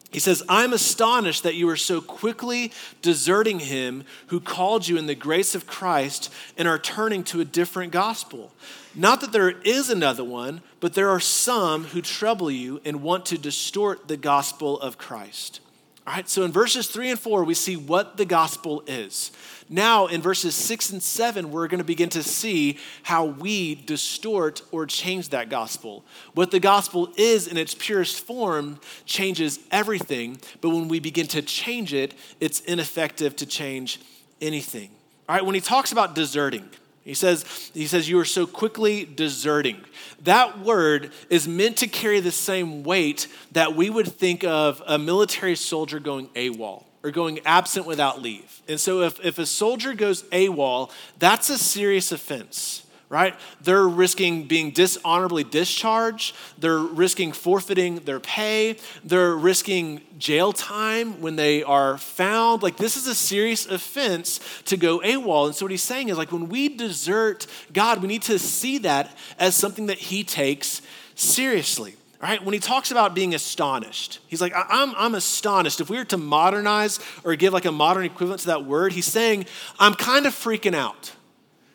He 0.10 0.20
says, 0.20 0.42
I'm 0.48 0.72
astonished 0.72 1.44
that 1.44 1.56
you 1.56 1.68
are 1.70 1.76
so 1.76 2.00
quickly 2.00 2.72
deserting 3.02 3.60
him 3.60 4.06
who 4.28 4.40
called 4.40 4.88
you 4.88 4.98
in 4.98 5.06
the 5.06 5.16
grace 5.16 5.54
of 5.54 5.68
Christ 5.68 6.34
and 6.58 6.66
are 6.66 6.80
turning 6.80 7.24
to 7.26 7.42
a 7.42 7.46
different 7.46 7.92
gospel. 7.92 8.54
Not 8.96 9.20
that 9.22 9.34
there 9.34 9.50
is 9.50 9.90
another 9.90 10.24
one, 10.24 10.62
but 10.80 10.94
there 10.94 11.10
are 11.10 11.20
some 11.20 11.86
who 11.86 12.02
trouble 12.02 12.50
you 12.50 12.80
and 12.86 13.04
want 13.04 13.26
to 13.28 13.38
distort 13.38 14.08
the 14.08 14.18
gospel 14.18 14.80
of 14.80 14.98
Christ. 14.98 15.60
All 16.08 16.14
right, 16.14 16.30
so 16.30 16.44
in 16.44 16.54
verses 16.54 16.88
three 16.88 17.10
and 17.10 17.20
four, 17.20 17.44
we 17.44 17.54
see 17.54 17.76
what 17.76 18.16
the 18.16 18.24
gospel 18.24 18.82
is. 18.88 19.34
Now, 19.68 20.08
in 20.08 20.22
verses 20.22 20.56
six 20.56 20.90
and 20.90 21.04
seven, 21.04 21.52
we're 21.52 21.68
going 21.68 21.80
to 21.80 21.84
begin 21.84 22.08
to 22.12 22.24
see 22.24 22.78
how 23.04 23.26
we 23.26 23.76
distort 23.76 24.62
or 24.72 24.86
change 24.86 25.30
that 25.30 25.50
gospel. 25.50 26.06
What 26.34 26.52
the 26.52 26.62
gospel 26.62 27.12
is 27.18 27.50
in 27.50 27.58
its 27.58 27.76
purest 27.76 28.22
form 28.22 28.80
changes 29.06 29.60
everything, 29.70 30.40
but 30.62 30.70
when 30.70 30.88
we 30.88 31.02
begin 31.02 31.28
to 31.28 31.42
change 31.42 31.94
it, 31.94 32.14
it's 32.40 32.62
ineffective 32.62 33.36
to 33.36 33.46
change 33.46 34.00
anything. 34.40 34.92
All 35.28 35.36
right, 35.36 35.46
when 35.46 35.56
he 35.56 35.62
talks 35.62 35.92
about 35.92 36.16
deserting, 36.16 36.70
he 37.08 37.14
says, 37.14 37.72
he 37.74 37.88
says, 37.88 38.10
You 38.10 38.20
are 38.20 38.26
so 38.26 38.46
quickly 38.46 39.06
deserting. 39.06 39.78
That 40.24 40.60
word 40.60 41.12
is 41.30 41.48
meant 41.48 41.78
to 41.78 41.88
carry 41.88 42.20
the 42.20 42.34
same 42.34 42.84
weight 42.84 43.28
that 43.54 43.76
we 43.76 43.90
would 43.90 44.10
think 44.10 44.44
of 44.44 44.84
a 44.86 45.00
military 45.00 45.56
soldier 45.56 46.02
going 46.02 46.28
AWOL 46.36 46.84
or 47.04 47.12
going 47.12 47.40
absent 47.46 47.86
without 47.86 48.22
leave. 48.22 48.62
And 48.68 48.78
so 48.78 49.04
if, 49.04 49.24
if 49.24 49.40
a 49.40 49.46
soldier 49.46 49.94
goes 49.94 50.24
AWOL, 50.24 50.92
that's 51.18 51.50
a 51.50 51.58
serious 51.58 52.12
offense 52.12 52.86
right? 53.10 53.36
They're 53.62 53.88
risking 53.88 54.48
being 54.48 54.72
dishonorably 54.72 55.44
discharged. 55.44 56.36
They're 56.58 56.80
risking 56.80 57.32
forfeiting 57.32 57.98
their 58.00 58.20
pay. 58.20 58.78
They're 59.04 59.36
risking 59.36 60.02
jail 60.18 60.52
time 60.52 61.22
when 61.22 61.38
they 61.38 61.64
are 61.64 61.98
found. 61.98 62.64
Like, 62.64 62.78
this 62.78 62.98
is 62.98 63.08
a 63.08 63.16
serious 63.16 63.66
offense 63.66 64.40
to 64.66 64.76
go 64.76 65.00
AWOL. 65.00 65.48
And 65.48 65.56
so, 65.56 65.66
what 65.66 65.72
he's 65.72 65.84
saying 65.84 66.10
is, 66.10 66.18
like, 66.18 66.32
when 66.32 66.50
we 66.50 66.70
desert 66.70 67.48
God, 67.72 68.02
we 68.02 68.08
need 68.08 68.24
to 68.24 68.38
see 68.38 68.80
that 68.80 69.16
as 69.40 69.56
something 69.56 69.86
that 69.86 69.98
he 69.98 70.24
takes 70.24 70.82
seriously. 71.16 71.96
Right? 72.20 72.44
When 72.44 72.54
he 72.54 72.60
talks 72.60 72.90
about 72.90 73.14
being 73.14 73.36
astonished, 73.36 74.20
he's 74.28 74.42
like, 74.42 74.52
I'm, 74.56 74.96
I'm 74.98 75.14
astonished. 75.14 75.80
If 75.80 75.90
we 75.92 75.98
were 75.98 76.06
to 76.06 76.18
modernize 76.18 77.00
or 77.24 77.36
give 77.36 77.54
like 77.54 77.66
a 77.66 77.72
modern 77.72 78.06
equivalent 78.06 78.42
to 78.42 78.48
that 78.48 78.66
word, 78.66 78.94
he's 78.94 79.06
saying, 79.06 79.46
I'm 79.78 79.94
kind 79.94 80.26
of 80.26 80.34
freaking 80.34 80.74
out. 80.74 81.12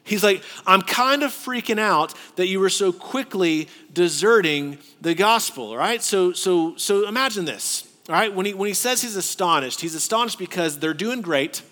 He's 0.04 0.24
like, 0.24 0.42
I'm 0.66 0.82
kind 0.82 1.22
of 1.22 1.30
freaking 1.30 1.78
out 1.78 2.14
that 2.36 2.48
you 2.48 2.58
were 2.58 2.70
so 2.70 2.92
quickly 2.92 3.68
deserting 3.92 4.78
the 5.00 5.14
gospel, 5.14 5.76
right? 5.76 6.02
So, 6.02 6.32
so, 6.32 6.76
so 6.76 7.06
imagine 7.06 7.44
this, 7.44 7.86
all 8.08 8.14
right? 8.14 8.34
When 8.34 8.46
he, 8.46 8.54
when 8.54 8.66
he 8.66 8.74
says 8.74 9.02
he's 9.02 9.16
astonished, 9.16 9.80
he's 9.80 9.94
astonished 9.94 10.38
because 10.38 10.78
they're 10.78 10.94
doing 10.94 11.20
great, 11.20 11.62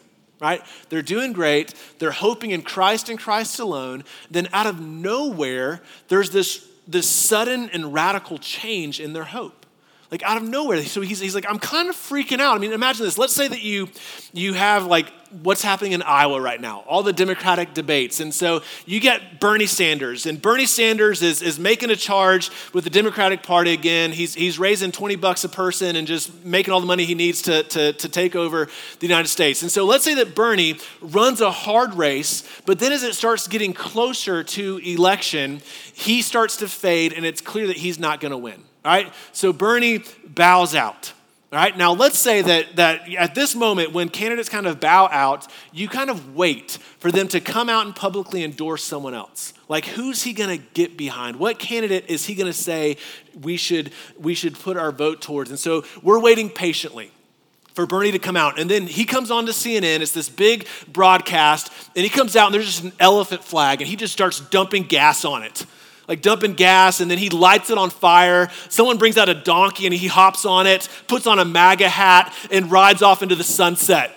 right? 0.40 0.62
They're 0.90 1.02
doing 1.02 1.32
great. 1.32 1.74
They're 1.98 2.12
hoping 2.12 2.52
in 2.52 2.62
Christ 2.62 3.08
and 3.08 3.18
Christ 3.18 3.58
alone. 3.58 4.04
Then 4.30 4.48
out 4.52 4.66
of 4.66 4.80
nowhere, 4.80 5.82
there's 6.08 6.30
this, 6.30 6.66
this 6.86 7.08
sudden 7.08 7.68
and 7.70 7.92
radical 7.92 8.38
change 8.38 9.00
in 9.00 9.12
their 9.12 9.24
hope 9.24 9.59
like 10.10 10.22
out 10.22 10.36
of 10.36 10.42
nowhere. 10.42 10.82
So 10.82 11.00
he's, 11.00 11.20
he's 11.20 11.34
like, 11.34 11.46
I'm 11.48 11.58
kind 11.58 11.88
of 11.88 11.96
freaking 11.96 12.40
out. 12.40 12.56
I 12.56 12.58
mean, 12.58 12.72
imagine 12.72 13.04
this. 13.04 13.18
Let's 13.18 13.34
say 13.34 13.48
that 13.48 13.62
you 13.62 13.88
you 14.32 14.54
have 14.54 14.86
like 14.86 15.06
what's 15.42 15.62
happening 15.62 15.92
in 15.92 16.02
Iowa 16.02 16.40
right 16.40 16.60
now, 16.60 16.80
all 16.88 17.04
the 17.04 17.12
Democratic 17.12 17.72
debates. 17.72 18.18
And 18.18 18.34
so 18.34 18.62
you 18.84 18.98
get 18.98 19.38
Bernie 19.38 19.66
Sanders, 19.66 20.26
and 20.26 20.42
Bernie 20.42 20.66
Sanders 20.66 21.22
is, 21.22 21.40
is 21.40 21.58
making 21.58 21.90
a 21.90 21.96
charge 21.96 22.50
with 22.72 22.82
the 22.82 22.90
Democratic 22.90 23.44
Party 23.44 23.72
again. 23.72 24.10
He's, 24.10 24.34
he's 24.34 24.58
raising 24.58 24.90
20 24.90 25.14
bucks 25.16 25.44
a 25.44 25.48
person 25.48 25.94
and 25.94 26.06
just 26.06 26.44
making 26.44 26.74
all 26.74 26.80
the 26.80 26.86
money 26.86 27.04
he 27.04 27.14
needs 27.14 27.42
to, 27.42 27.62
to, 27.62 27.92
to 27.92 28.08
take 28.08 28.34
over 28.34 28.68
the 28.98 29.06
United 29.06 29.28
States. 29.28 29.62
And 29.62 29.70
so 29.70 29.86
let's 29.86 30.02
say 30.02 30.14
that 30.14 30.34
Bernie 30.34 30.78
runs 31.00 31.40
a 31.40 31.52
hard 31.52 31.94
race, 31.94 32.42
but 32.66 32.80
then 32.80 32.92
as 32.92 33.04
it 33.04 33.14
starts 33.14 33.46
getting 33.46 33.72
closer 33.72 34.42
to 34.42 34.78
election, 34.78 35.60
he 35.94 36.22
starts 36.22 36.56
to 36.56 36.68
fade, 36.68 37.12
and 37.12 37.24
it's 37.24 37.40
clear 37.40 37.68
that 37.68 37.76
he's 37.76 38.00
not 38.00 38.20
going 38.20 38.32
to 38.32 38.38
win. 38.38 38.64
Right, 38.84 39.12
so 39.32 39.52
Bernie 39.52 40.02
bows 40.24 40.74
out. 40.74 41.12
All 41.52 41.58
right, 41.58 41.76
now 41.76 41.92
let's 41.92 42.18
say 42.18 42.42
that, 42.42 42.76
that 42.76 43.12
at 43.14 43.34
this 43.34 43.56
moment, 43.56 43.92
when 43.92 44.08
candidates 44.08 44.48
kind 44.48 44.66
of 44.66 44.78
bow 44.78 45.08
out, 45.10 45.48
you 45.72 45.88
kind 45.88 46.08
of 46.08 46.36
wait 46.36 46.78
for 47.00 47.10
them 47.10 47.26
to 47.28 47.40
come 47.40 47.68
out 47.68 47.86
and 47.86 47.94
publicly 47.94 48.44
endorse 48.44 48.84
someone 48.84 49.14
else. 49.14 49.52
Like, 49.68 49.84
who's 49.84 50.22
he 50.22 50.32
gonna 50.32 50.58
get 50.58 50.96
behind? 50.96 51.36
What 51.36 51.58
candidate 51.58 52.04
is 52.06 52.24
he 52.24 52.36
gonna 52.36 52.52
say 52.52 52.98
we 53.42 53.56
should, 53.56 53.90
we 54.16 54.34
should 54.34 54.54
put 54.54 54.76
our 54.76 54.92
vote 54.92 55.20
towards? 55.20 55.50
And 55.50 55.58
so 55.58 55.84
we're 56.02 56.20
waiting 56.20 56.50
patiently 56.50 57.10
for 57.74 57.84
Bernie 57.84 58.12
to 58.12 58.20
come 58.20 58.36
out. 58.36 58.60
And 58.60 58.70
then 58.70 58.86
he 58.86 59.04
comes 59.04 59.32
on 59.32 59.46
to 59.46 59.52
CNN. 59.52 60.00
It's 60.00 60.12
this 60.12 60.28
big 60.28 60.68
broadcast. 60.86 61.72
And 61.96 62.04
he 62.04 62.10
comes 62.10 62.36
out, 62.36 62.46
and 62.46 62.54
there's 62.54 62.66
just 62.66 62.84
an 62.84 62.92
elephant 63.00 63.42
flag, 63.42 63.80
and 63.80 63.88
he 63.88 63.96
just 63.96 64.12
starts 64.12 64.38
dumping 64.38 64.84
gas 64.84 65.24
on 65.24 65.42
it 65.42 65.66
like 66.10 66.22
dumping 66.22 66.54
gas, 66.54 67.00
and 67.00 67.08
then 67.08 67.18
he 67.18 67.30
lights 67.30 67.70
it 67.70 67.78
on 67.78 67.88
fire. 67.88 68.50
Someone 68.68 68.98
brings 68.98 69.16
out 69.16 69.28
a 69.28 69.34
donkey 69.34 69.86
and 69.86 69.94
he 69.94 70.08
hops 70.08 70.44
on 70.44 70.66
it, 70.66 70.88
puts 71.06 71.28
on 71.28 71.38
a 71.38 71.44
MAGA 71.44 71.88
hat, 71.88 72.34
and 72.50 72.68
rides 72.68 73.00
off 73.00 73.22
into 73.22 73.36
the 73.36 73.44
sunset. 73.44 74.10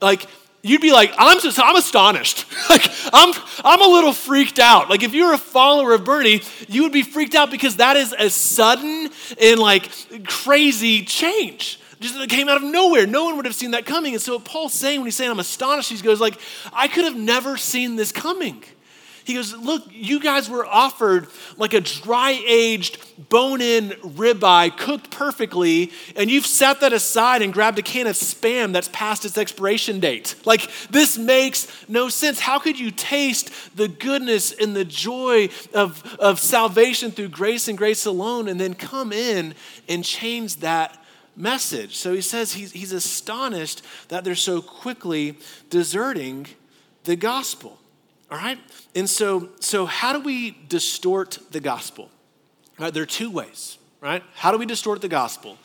Like, 0.00 0.26
you'd 0.62 0.80
be 0.80 0.90
like, 0.90 1.12
I'm 1.18 1.38
just, 1.40 1.60
I'm 1.60 1.76
astonished. 1.76 2.46
like, 2.70 2.90
I'm, 3.12 3.34
I'm 3.62 3.82
a 3.82 3.86
little 3.86 4.14
freaked 4.14 4.58
out. 4.58 4.88
Like, 4.88 5.02
if 5.02 5.12
you're 5.12 5.34
a 5.34 5.38
follower 5.38 5.92
of 5.92 6.02
Bernie, 6.02 6.40
you 6.66 6.82
would 6.84 6.92
be 6.92 7.02
freaked 7.02 7.34
out 7.34 7.50
because 7.50 7.76
that 7.76 7.98
is 7.98 8.14
a 8.18 8.30
sudden 8.30 9.10
and 9.38 9.60
like 9.60 9.90
crazy 10.26 11.04
change. 11.04 11.78
Just 12.00 12.16
it 12.16 12.30
came 12.30 12.48
out 12.48 12.56
of 12.56 12.62
nowhere. 12.62 13.06
No 13.06 13.24
one 13.24 13.36
would 13.36 13.44
have 13.44 13.54
seen 13.54 13.72
that 13.72 13.84
coming. 13.84 14.14
And 14.14 14.22
so 14.22 14.38
Paul's 14.38 14.72
saying 14.72 15.00
when 15.00 15.06
he's 15.06 15.14
saying 15.14 15.30
I'm 15.30 15.38
astonished, 15.38 15.90
he 15.90 15.98
goes 15.98 16.22
like, 16.22 16.38
I 16.72 16.88
could 16.88 17.04
have 17.04 17.16
never 17.16 17.58
seen 17.58 17.96
this 17.96 18.12
coming. 18.12 18.64
He 19.24 19.34
goes, 19.34 19.54
Look, 19.54 19.84
you 19.90 20.20
guys 20.20 20.50
were 20.50 20.66
offered 20.66 21.28
like 21.56 21.72
a 21.72 21.80
dry 21.80 22.42
aged, 22.46 22.98
bone 23.30 23.62
in 23.62 23.90
ribeye 24.02 24.76
cooked 24.76 25.10
perfectly, 25.10 25.92
and 26.14 26.30
you've 26.30 26.46
set 26.46 26.80
that 26.80 26.92
aside 26.92 27.40
and 27.40 27.52
grabbed 27.52 27.78
a 27.78 27.82
can 27.82 28.06
of 28.06 28.16
spam 28.16 28.72
that's 28.72 28.90
past 28.92 29.24
its 29.24 29.38
expiration 29.38 29.98
date. 29.98 30.34
Like, 30.44 30.70
this 30.90 31.16
makes 31.16 31.88
no 31.88 32.10
sense. 32.10 32.38
How 32.38 32.58
could 32.58 32.78
you 32.78 32.90
taste 32.90 33.50
the 33.76 33.88
goodness 33.88 34.52
and 34.52 34.76
the 34.76 34.84
joy 34.84 35.48
of, 35.72 36.16
of 36.18 36.38
salvation 36.38 37.10
through 37.10 37.28
grace 37.28 37.66
and 37.66 37.78
grace 37.78 38.04
alone 38.04 38.46
and 38.46 38.60
then 38.60 38.74
come 38.74 39.12
in 39.12 39.54
and 39.88 40.04
change 40.04 40.56
that? 40.56 41.00
message. 41.36 41.96
So 41.96 42.12
he 42.12 42.20
says 42.20 42.52
he's, 42.52 42.70
he's 42.70 42.92
astonished 42.92 43.82
that 44.06 44.22
they're 44.22 44.36
so 44.36 44.62
quickly 44.62 45.36
deserting 45.68 46.46
the 47.02 47.16
gospel. 47.16 47.76
All 48.30 48.38
right? 48.38 48.58
And 48.94 49.08
so, 49.08 49.50
so 49.60 49.86
how 49.86 50.12
do 50.12 50.20
we 50.20 50.52
distort 50.68 51.38
the 51.50 51.60
gospel? 51.60 52.10
There 52.78 53.02
are 53.02 53.06
two 53.06 53.30
ways, 53.30 53.78
right? 54.00 54.22
How 54.34 54.50
do 54.50 54.58
we 54.58 54.66
distort 54.66 55.00
the 55.00 55.08
gospel? 55.08 55.58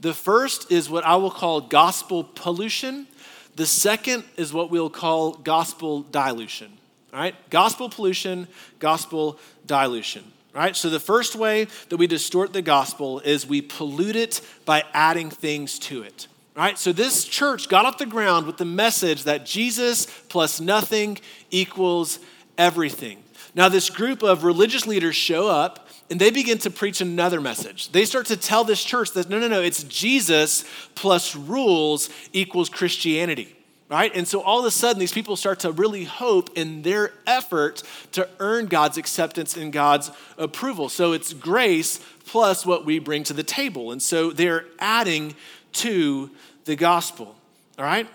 The 0.00 0.12
first 0.12 0.70
is 0.70 0.90
what 0.90 1.04
I 1.04 1.16
will 1.16 1.30
call 1.30 1.60
gospel 1.60 2.24
pollution. 2.24 3.06
The 3.54 3.66
second 3.66 4.24
is 4.36 4.52
what 4.52 4.70
we'll 4.70 4.90
call 4.90 5.32
gospel 5.32 6.02
dilution. 6.02 6.76
All 7.12 7.20
right? 7.20 7.34
Gospel 7.50 7.88
pollution, 7.88 8.48
gospel 8.78 9.38
dilution. 9.64 10.24
All 10.54 10.60
right? 10.60 10.76
So 10.76 10.90
the 10.90 11.00
first 11.00 11.36
way 11.36 11.68
that 11.88 11.96
we 11.96 12.06
distort 12.06 12.52
the 12.52 12.62
gospel 12.62 13.20
is 13.20 13.46
we 13.46 13.62
pollute 13.62 14.16
it 14.16 14.40
by 14.64 14.84
adding 14.92 15.30
things 15.30 15.78
to 15.80 16.02
it. 16.02 16.26
Right? 16.56 16.78
So 16.78 16.90
this 16.90 17.26
church 17.26 17.68
got 17.68 17.84
off 17.84 17.98
the 17.98 18.06
ground 18.06 18.46
with 18.46 18.56
the 18.56 18.64
message 18.64 19.24
that 19.24 19.44
Jesus 19.44 20.06
plus 20.28 20.58
nothing 20.58 21.18
equals 21.50 22.18
everything. 22.56 23.22
Now, 23.54 23.68
this 23.68 23.90
group 23.90 24.22
of 24.22 24.42
religious 24.42 24.86
leaders 24.86 25.16
show 25.16 25.48
up 25.48 25.88
and 26.10 26.18
they 26.18 26.30
begin 26.30 26.56
to 26.58 26.70
preach 26.70 27.00
another 27.02 27.40
message. 27.40 27.90
They 27.92 28.06
start 28.06 28.26
to 28.26 28.36
tell 28.36 28.64
this 28.64 28.82
church 28.82 29.12
that 29.12 29.28
no, 29.28 29.38
no, 29.38 29.48
no, 29.48 29.60
it's 29.60 29.82
Jesus 29.84 30.64
plus 30.94 31.36
rules 31.36 32.08
equals 32.32 32.70
Christianity. 32.70 33.52
Right? 33.88 34.10
And 34.16 34.26
so 34.26 34.40
all 34.40 34.58
of 34.58 34.64
a 34.64 34.70
sudden, 34.70 34.98
these 34.98 35.12
people 35.12 35.36
start 35.36 35.60
to 35.60 35.70
really 35.70 36.04
hope 36.04 36.50
in 36.56 36.82
their 36.82 37.12
effort 37.26 37.82
to 38.12 38.28
earn 38.40 38.66
God's 38.66 38.98
acceptance 38.98 39.56
and 39.56 39.72
God's 39.72 40.10
approval. 40.38 40.88
So 40.88 41.12
it's 41.12 41.32
grace 41.32 42.00
plus 42.24 42.66
what 42.66 42.84
we 42.84 42.98
bring 42.98 43.22
to 43.24 43.32
the 43.32 43.44
table. 43.44 43.92
And 43.92 44.02
so 44.02 44.32
they're 44.32 44.64
adding 44.80 45.36
to 45.74 46.30
the 46.66 46.76
gospel. 46.76 47.34
All 47.78 47.84
right? 47.84 48.06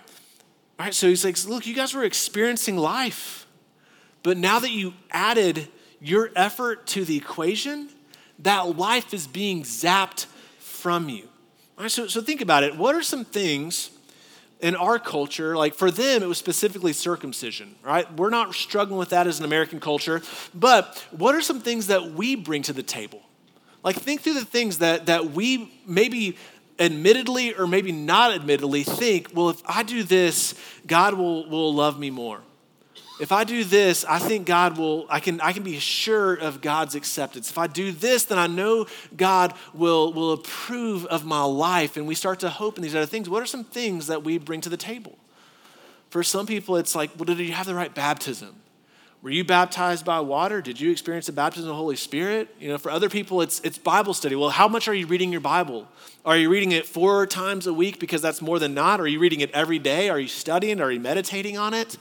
All 0.78 0.86
right, 0.86 0.94
so 0.94 1.08
he's 1.08 1.24
like, 1.24 1.36
look, 1.46 1.66
you 1.66 1.74
guys 1.74 1.94
were 1.94 2.04
experiencing 2.04 2.76
life, 2.76 3.46
but 4.22 4.36
now 4.36 4.58
that 4.60 4.70
you 4.70 4.94
added 5.10 5.68
your 6.00 6.30
effort 6.34 6.86
to 6.88 7.04
the 7.04 7.16
equation, 7.16 7.88
that 8.40 8.76
life 8.76 9.12
is 9.12 9.26
being 9.26 9.62
zapped 9.62 10.26
from 10.58 11.08
you. 11.08 11.24
All 11.76 11.84
right, 11.84 11.90
so, 11.90 12.06
so 12.06 12.20
think 12.20 12.40
about 12.40 12.64
it. 12.64 12.76
What 12.76 12.94
are 12.94 13.02
some 13.02 13.24
things 13.24 13.90
in 14.60 14.76
our 14.76 14.98
culture, 14.98 15.56
like 15.56 15.74
for 15.74 15.90
them, 15.90 16.22
it 16.22 16.26
was 16.26 16.38
specifically 16.38 16.92
circumcision, 16.92 17.74
right? 17.82 18.12
We're 18.14 18.30
not 18.30 18.54
struggling 18.54 18.98
with 18.98 19.10
that 19.10 19.26
as 19.26 19.40
an 19.40 19.44
American 19.44 19.80
culture, 19.80 20.22
but 20.54 21.04
what 21.10 21.34
are 21.34 21.40
some 21.40 21.60
things 21.60 21.88
that 21.88 22.12
we 22.12 22.36
bring 22.36 22.62
to 22.62 22.72
the 22.72 22.82
table? 22.82 23.22
Like, 23.82 23.96
think 23.96 24.20
through 24.20 24.34
the 24.34 24.44
things 24.44 24.78
that, 24.78 25.06
that 25.06 25.32
we 25.32 25.72
maybe 25.84 26.38
admittedly 26.82 27.54
or 27.54 27.66
maybe 27.66 27.92
not 27.92 28.32
admittedly 28.32 28.82
think, 28.82 29.28
well, 29.32 29.50
if 29.50 29.62
I 29.66 29.82
do 29.82 30.02
this, 30.02 30.54
God 30.86 31.14
will, 31.14 31.48
will 31.48 31.72
love 31.72 31.98
me 31.98 32.10
more 32.10 32.42
if 33.22 33.30
I 33.30 33.44
do 33.44 33.62
this, 33.62 34.04
I 34.04 34.18
think 34.18 34.46
God 34.46 34.76
will, 34.76 35.06
I 35.08 35.20
can, 35.20 35.40
I 35.40 35.52
can 35.52 35.62
be 35.62 35.78
sure 35.78 36.34
of 36.34 36.60
God's 36.60 36.96
acceptance. 36.96 37.50
If 37.50 37.56
I 37.56 37.68
do 37.68 37.92
this, 37.92 38.24
then 38.24 38.36
I 38.36 38.48
know 38.48 38.86
God 39.16 39.54
will, 39.72 40.12
will 40.12 40.32
approve 40.32 41.06
of 41.06 41.24
my 41.24 41.44
life. 41.44 41.96
And 41.96 42.06
we 42.06 42.16
start 42.16 42.40
to 42.40 42.50
hope 42.50 42.76
in 42.78 42.82
these 42.82 42.96
other 42.96 43.06
things. 43.06 43.28
What 43.28 43.40
are 43.40 43.46
some 43.46 43.62
things 43.62 44.08
that 44.08 44.24
we 44.24 44.38
bring 44.38 44.60
to 44.62 44.68
the 44.68 44.76
table? 44.76 45.16
For 46.10 46.24
some 46.24 46.46
people, 46.46 46.76
it's 46.76 46.96
like, 46.96 47.10
well, 47.16 47.26
did 47.26 47.38
you 47.38 47.52
have 47.52 47.66
the 47.66 47.76
right 47.76 47.94
baptism? 47.94 48.56
Were 49.22 49.30
you 49.30 49.44
baptized 49.44 50.04
by 50.04 50.18
water? 50.18 50.60
Did 50.60 50.80
you 50.80 50.90
experience 50.90 51.26
the 51.26 51.32
baptism 51.32 51.70
of 51.70 51.74
the 51.74 51.76
Holy 51.76 51.94
Spirit? 51.94 52.52
You 52.58 52.70
know, 52.70 52.78
for 52.78 52.90
other 52.90 53.08
people, 53.08 53.40
it's, 53.40 53.60
it's 53.60 53.78
Bible 53.78 54.14
study. 54.14 54.34
Well, 54.34 54.50
how 54.50 54.66
much 54.66 54.88
are 54.88 54.94
you 54.94 55.06
reading 55.06 55.30
your 55.30 55.40
Bible? 55.40 55.86
Are 56.24 56.36
you 56.36 56.50
reading 56.50 56.72
it 56.72 56.86
four 56.86 57.24
times 57.28 57.68
a 57.68 57.72
week 57.72 58.00
because 58.00 58.20
that's 58.20 58.42
more 58.42 58.58
than 58.58 58.74
not? 58.74 59.00
Are 59.00 59.06
you 59.06 59.20
reading 59.20 59.40
it 59.40 59.52
every 59.52 59.78
day? 59.78 60.08
Are 60.08 60.18
you 60.18 60.26
studying? 60.26 60.80
Are 60.80 60.90
you 60.90 60.98
meditating 60.98 61.56
on 61.56 61.72
it? 61.72 61.98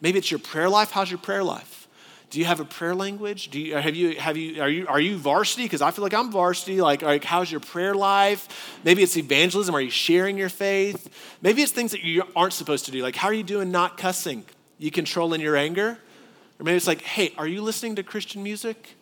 Maybe 0.00 0.18
it's 0.18 0.30
your 0.30 0.40
prayer 0.40 0.70
life. 0.70 0.90
How's 0.90 1.10
your 1.10 1.18
prayer 1.18 1.44
life? 1.44 1.88
Do 2.30 2.38
you 2.38 2.46
have 2.46 2.60
a 2.60 2.64
prayer 2.64 2.94
language? 2.94 3.50
Do 3.50 3.60
you, 3.60 3.76
have 3.76 3.94
you, 3.94 4.18
have 4.18 4.38
you, 4.38 4.62
are, 4.62 4.68
you, 4.70 4.86
are 4.86 5.00
you 5.00 5.18
varsity? 5.18 5.64
Because 5.64 5.82
I 5.82 5.90
feel 5.90 6.02
like 6.02 6.14
I'm 6.14 6.32
varsity. 6.32 6.80
Like, 6.80 7.02
like, 7.02 7.22
how's 7.22 7.50
your 7.50 7.60
prayer 7.60 7.94
life? 7.94 8.80
Maybe 8.82 9.02
it's 9.02 9.18
evangelism. 9.18 9.74
Are 9.74 9.80
you 9.82 9.90
sharing 9.90 10.38
your 10.38 10.48
faith? 10.48 11.10
Maybe 11.42 11.60
it's 11.60 11.72
things 11.72 11.90
that 11.90 12.02
you 12.02 12.22
aren't 12.34 12.54
supposed 12.54 12.86
to 12.86 12.90
do. 12.90 13.02
Like, 13.02 13.14
how 13.14 13.28
are 13.28 13.34
you 13.34 13.42
doing 13.42 13.70
not 13.70 13.98
cussing? 13.98 14.46
You 14.78 14.90
controlling 14.90 15.42
your 15.42 15.54
anger? 15.54 15.98
Or 16.62 16.64
maybe 16.64 16.76
it's 16.76 16.86
like, 16.86 17.02
hey, 17.02 17.32
are 17.36 17.46
you 17.48 17.60
listening 17.60 17.96
to 17.96 18.04
Christian 18.04 18.40
music? 18.40 18.94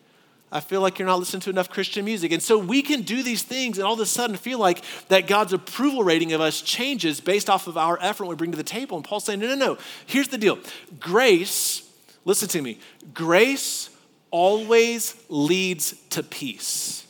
I 0.50 0.60
feel 0.60 0.80
like 0.80 0.98
you're 0.98 1.06
not 1.06 1.18
listening 1.18 1.42
to 1.42 1.50
enough 1.50 1.68
Christian 1.68 2.06
music. 2.06 2.32
And 2.32 2.42
so 2.42 2.56
we 2.58 2.80
can 2.80 3.02
do 3.02 3.22
these 3.22 3.42
things 3.42 3.76
and 3.76 3.86
all 3.86 3.92
of 3.92 4.00
a 4.00 4.06
sudden 4.06 4.38
feel 4.38 4.58
like 4.58 4.82
that 5.08 5.26
God's 5.26 5.52
approval 5.52 6.02
rating 6.02 6.32
of 6.32 6.40
us 6.40 6.62
changes 6.62 7.20
based 7.20 7.50
off 7.50 7.66
of 7.66 7.76
our 7.76 7.98
effort 8.00 8.24
we 8.24 8.34
bring 8.34 8.50
to 8.50 8.56
the 8.56 8.62
table. 8.62 8.96
And 8.96 9.04
Paul's 9.04 9.24
saying, 9.24 9.40
no, 9.40 9.48
no, 9.48 9.56
no. 9.56 9.78
Here's 10.06 10.28
the 10.28 10.38
deal 10.38 10.58
grace, 10.98 11.86
listen 12.24 12.48
to 12.48 12.62
me, 12.62 12.78
grace 13.12 13.90
always 14.30 15.22
leads 15.28 15.92
to 16.08 16.22
peace. 16.22 17.06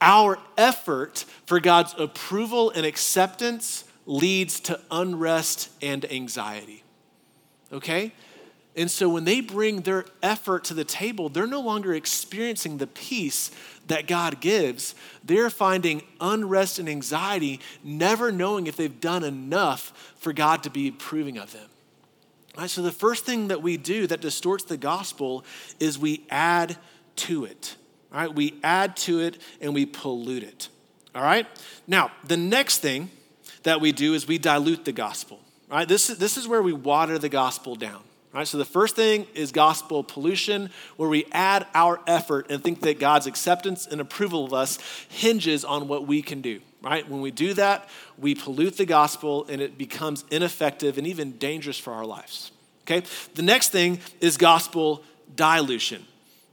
Our 0.00 0.38
effort 0.56 1.26
for 1.44 1.60
God's 1.60 1.94
approval 1.98 2.70
and 2.70 2.86
acceptance 2.86 3.84
leads 4.06 4.58
to 4.60 4.80
unrest 4.90 5.68
and 5.82 6.10
anxiety. 6.10 6.82
Okay? 7.70 8.14
And 8.76 8.90
so 8.90 9.08
when 9.08 9.24
they 9.24 9.40
bring 9.40 9.82
their 9.82 10.04
effort 10.22 10.64
to 10.64 10.74
the 10.74 10.84
table, 10.84 11.28
they're 11.28 11.46
no 11.46 11.60
longer 11.60 11.94
experiencing 11.94 12.78
the 12.78 12.88
peace 12.88 13.52
that 13.86 14.08
God 14.08 14.40
gives. 14.40 14.94
They're 15.22 15.50
finding 15.50 16.02
unrest 16.20 16.80
and 16.80 16.88
anxiety, 16.88 17.60
never 17.84 18.32
knowing 18.32 18.66
if 18.66 18.76
they've 18.76 19.00
done 19.00 19.22
enough 19.22 20.14
for 20.18 20.32
God 20.32 20.64
to 20.64 20.70
be 20.70 20.88
approving 20.88 21.38
of 21.38 21.52
them. 21.52 21.68
Right, 22.56 22.70
so 22.70 22.82
the 22.82 22.92
first 22.92 23.24
thing 23.24 23.48
that 23.48 23.62
we 23.62 23.76
do 23.76 24.06
that 24.06 24.20
distorts 24.20 24.64
the 24.64 24.76
gospel 24.76 25.44
is 25.80 25.98
we 25.98 26.24
add 26.30 26.76
to 27.16 27.44
it. 27.44 27.76
All 28.12 28.20
right, 28.20 28.34
we 28.34 28.54
add 28.62 28.96
to 28.98 29.20
it 29.20 29.38
and 29.60 29.74
we 29.74 29.86
pollute 29.86 30.44
it. 30.44 30.68
All 31.14 31.22
right? 31.22 31.46
Now, 31.86 32.10
the 32.24 32.36
next 32.36 32.78
thing 32.78 33.10
that 33.64 33.80
we 33.80 33.92
do 33.92 34.14
is 34.14 34.26
we 34.26 34.38
dilute 34.38 34.84
the 34.84 34.92
gospel. 34.92 35.40
All 35.70 35.78
right, 35.78 35.88
this, 35.88 36.08
this 36.08 36.36
is 36.36 36.46
where 36.46 36.62
we 36.62 36.72
water 36.72 37.18
the 37.18 37.28
gospel 37.28 37.74
down. 37.74 38.02
Right, 38.34 38.48
so 38.48 38.58
the 38.58 38.64
first 38.64 38.96
thing 38.96 39.28
is 39.32 39.52
gospel 39.52 40.02
pollution, 40.02 40.70
where 40.96 41.08
we 41.08 41.24
add 41.30 41.68
our 41.72 42.00
effort 42.04 42.50
and 42.50 42.60
think 42.60 42.80
that 42.80 42.98
God's 42.98 43.28
acceptance 43.28 43.86
and 43.86 44.00
approval 44.00 44.44
of 44.44 44.52
us 44.52 44.80
hinges 45.08 45.64
on 45.64 45.86
what 45.86 46.08
we 46.08 46.20
can 46.20 46.40
do. 46.40 46.60
Right? 46.82 47.08
When 47.08 47.20
we 47.20 47.30
do 47.30 47.54
that, 47.54 47.88
we 48.18 48.34
pollute 48.34 48.76
the 48.76 48.86
gospel 48.86 49.46
and 49.48 49.62
it 49.62 49.78
becomes 49.78 50.24
ineffective 50.32 50.98
and 50.98 51.06
even 51.06 51.38
dangerous 51.38 51.78
for 51.78 51.92
our 51.92 52.04
lives. 52.04 52.50
Okay? 52.82 53.06
The 53.36 53.42
next 53.42 53.70
thing 53.70 54.00
is 54.20 54.36
gospel 54.36 55.04
dilution. 55.34 56.04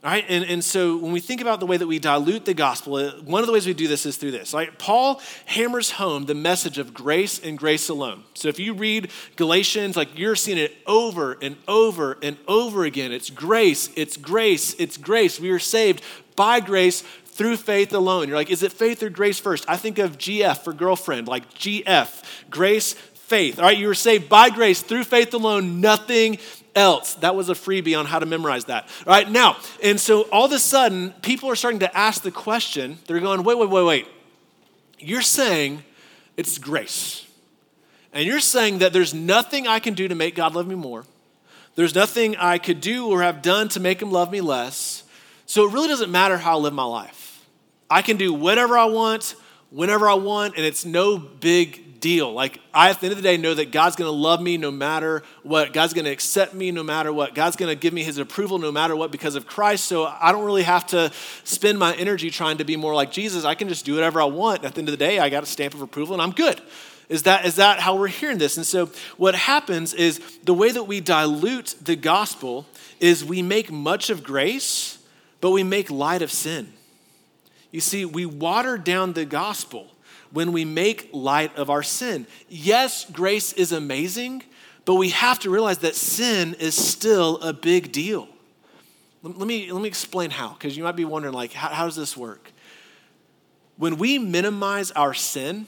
All 0.03 0.09
right, 0.09 0.25
and, 0.27 0.43
and 0.45 0.63
so 0.63 0.97
when 0.97 1.11
we 1.11 1.19
think 1.19 1.41
about 1.41 1.59
the 1.59 1.67
way 1.67 1.77
that 1.77 1.85
we 1.85 1.99
dilute 1.99 2.43
the 2.45 2.55
gospel, 2.55 3.11
one 3.23 3.41
of 3.41 3.45
the 3.45 3.53
ways 3.53 3.67
we 3.67 3.75
do 3.75 3.87
this 3.87 4.07
is 4.07 4.17
through 4.17 4.31
this. 4.31 4.51
Right? 4.51 4.75
Paul 4.79 5.21
hammers 5.45 5.91
home 5.91 6.25
the 6.25 6.33
message 6.33 6.79
of 6.79 6.91
grace 6.91 7.37
and 7.37 7.55
grace 7.55 7.87
alone. 7.87 8.23
So 8.33 8.47
if 8.47 8.57
you 8.57 8.73
read 8.73 9.11
Galatians, 9.35 9.95
like 9.95 10.17
you're 10.17 10.35
seeing 10.35 10.57
it 10.57 10.75
over 10.87 11.37
and 11.39 11.55
over 11.67 12.17
and 12.23 12.37
over 12.47 12.83
again. 12.83 13.11
It's 13.11 13.29
grace, 13.29 13.91
it's 13.95 14.17
grace, 14.17 14.73
it's 14.79 14.97
grace. 14.97 15.39
We 15.39 15.51
are 15.51 15.59
saved 15.59 16.01
by 16.35 16.61
grace 16.61 17.01
through 17.25 17.57
faith 17.57 17.93
alone. 17.93 18.27
You're 18.27 18.37
like, 18.37 18.49
is 18.49 18.63
it 18.63 18.73
faith 18.73 19.03
or 19.03 19.09
grace 19.09 19.39
first? 19.39 19.65
I 19.67 19.77
think 19.77 19.99
of 19.99 20.17
GF 20.17 20.57
for 20.63 20.73
girlfriend, 20.73 21.27
like 21.27 21.53
GF, 21.53 22.23
grace, 22.49 22.95
faith. 23.31 23.59
All 23.59 23.65
right, 23.65 23.77
you 23.77 23.87
were 23.87 23.93
saved 23.93 24.27
by 24.27 24.49
grace 24.49 24.81
through 24.81 25.05
faith 25.05 25.33
alone, 25.33 25.79
nothing 25.79 26.37
else. 26.75 27.15
That 27.15 27.36
was 27.36 27.49
a 27.49 27.53
freebie 27.53 27.97
on 27.97 28.05
how 28.05 28.19
to 28.19 28.25
memorize 28.25 28.65
that. 28.65 28.88
All 29.05 29.13
right, 29.13 29.29
now, 29.29 29.57
and 29.84 29.99
so 29.99 30.23
all 30.23 30.45
of 30.45 30.51
a 30.51 30.60
sudden, 30.60 31.12
people 31.21 31.49
are 31.49 31.55
starting 31.55 31.79
to 31.79 31.97
ask 31.97 32.23
the 32.23 32.31
question. 32.31 32.97
They're 33.07 33.19
going, 33.19 33.43
wait, 33.43 33.57
wait, 33.57 33.69
wait, 33.69 33.86
wait. 33.86 34.07
You're 34.99 35.21
saying 35.21 35.84
it's 36.38 36.57
grace. 36.57 37.25
And 38.13 38.25
you're 38.25 38.39
saying 38.39 38.79
that 38.79 38.93
there's 38.93 39.13
nothing 39.13 39.67
I 39.67 39.79
can 39.79 39.93
do 39.93 40.07
to 40.07 40.15
make 40.15 40.36
God 40.36 40.53
love 40.53 40.67
me 40.67 40.75
more. 40.75 41.05
There's 41.75 41.95
nothing 41.95 42.36
I 42.36 42.57
could 42.57 42.81
do 42.81 43.07
or 43.07 43.21
have 43.21 43.41
done 43.41 43.69
to 43.69 43.79
make 43.79 44.01
him 44.01 44.12
love 44.12 44.31
me 44.31 44.41
less. 44.41 45.03
So 45.45 45.67
it 45.67 45.73
really 45.73 45.88
doesn't 45.88 46.12
matter 46.12 46.38
how 46.38 46.57
I 46.57 46.62
live 46.62 46.73
my 46.73 46.84
life. 46.84 47.45
I 47.89 48.01
can 48.01 48.17
do 48.17 48.34
whatever 48.34 48.77
I 48.77 48.86
want, 48.86 49.36
whenever 49.69 50.10
I 50.10 50.13
want, 50.15 50.55
and 50.57 50.65
it's 50.65 50.86
no 50.86 51.17
big 51.17 51.90
deal. 52.01 52.33
Like, 52.33 52.59
I, 52.73 52.89
at 52.89 52.99
the 52.99 53.05
end 53.05 53.11
of 53.13 53.17
the 53.17 53.23
day, 53.23 53.37
know 53.37 53.53
that 53.53 53.71
God's 53.71 53.95
gonna 53.95 54.11
love 54.11 54.41
me 54.41 54.57
no 54.57 54.71
matter 54.71 55.23
what. 55.43 55.71
God's 55.71 55.93
gonna 55.93 56.09
accept 56.09 56.53
me 56.53 56.71
no 56.71 56.83
matter 56.83 57.13
what. 57.13 57.35
God's 57.35 57.55
gonna 57.55 57.75
give 57.75 57.93
me 57.93 58.03
his 58.03 58.17
approval 58.17 58.57
no 58.57 58.71
matter 58.71 58.95
what 58.95 59.11
because 59.11 59.35
of 59.35 59.47
Christ. 59.47 59.85
So 59.85 60.05
I 60.05 60.33
don't 60.33 60.43
really 60.43 60.63
have 60.63 60.85
to 60.87 61.11
spend 61.43 61.79
my 61.79 61.95
energy 61.95 62.29
trying 62.29 62.57
to 62.57 62.65
be 62.65 62.75
more 62.75 62.93
like 62.93 63.11
Jesus. 63.11 63.45
I 63.45 63.55
can 63.55 63.69
just 63.69 63.85
do 63.85 63.93
whatever 63.93 64.21
I 64.21 64.25
want. 64.25 64.65
At 64.65 64.73
the 64.73 64.79
end 64.79 64.89
of 64.89 64.93
the 64.93 64.97
day, 64.97 65.19
I 65.19 65.29
got 65.29 65.43
a 65.43 65.45
stamp 65.45 65.73
of 65.73 65.81
approval 65.81 66.13
and 66.13 66.21
I'm 66.21 66.31
good. 66.31 66.59
Is 67.07 67.23
that, 67.23 67.45
is 67.45 67.57
that 67.57 67.79
how 67.79 67.97
we're 67.97 68.07
hearing 68.07 68.37
this? 68.37 68.57
And 68.57 68.65
so 68.65 68.89
what 69.17 69.35
happens 69.35 69.93
is 69.93 70.21
the 70.43 70.53
way 70.53 70.71
that 70.71 70.83
we 70.83 71.01
dilute 71.01 71.75
the 71.81 71.97
gospel 71.97 72.65
is 73.01 73.23
we 73.23 73.41
make 73.41 73.69
much 73.69 74.09
of 74.09 74.23
grace, 74.23 74.97
but 75.41 75.51
we 75.51 75.61
make 75.63 75.91
light 75.91 76.21
of 76.21 76.31
sin. 76.31 76.71
You 77.69 77.81
see, 77.81 78.05
we 78.05 78.25
water 78.25 78.77
down 78.77 79.13
the 79.13 79.25
gospel 79.25 79.87
when 80.31 80.51
we 80.51 80.65
make 80.65 81.09
light 81.13 81.55
of 81.57 81.69
our 81.69 81.83
sin. 81.83 82.25
Yes, 82.49 83.05
grace 83.11 83.53
is 83.53 83.71
amazing, 83.71 84.43
but 84.85 84.95
we 84.95 85.09
have 85.09 85.39
to 85.39 85.49
realize 85.49 85.79
that 85.79 85.95
sin 85.95 86.55
is 86.59 86.75
still 86.75 87.37
a 87.41 87.53
big 87.53 87.91
deal. 87.91 88.27
Let 89.23 89.47
me, 89.47 89.71
let 89.71 89.81
me 89.81 89.87
explain 89.87 90.31
how, 90.31 90.53
because 90.53 90.75
you 90.75 90.83
might 90.83 90.95
be 90.95 91.05
wondering, 91.05 91.33
like, 91.33 91.53
how, 91.53 91.67
how 91.67 91.85
does 91.85 91.95
this 91.95 92.17
work? 92.17 92.51
When 93.77 93.97
we 93.97 94.17
minimize 94.17 94.89
our 94.91 95.13
sin, 95.13 95.67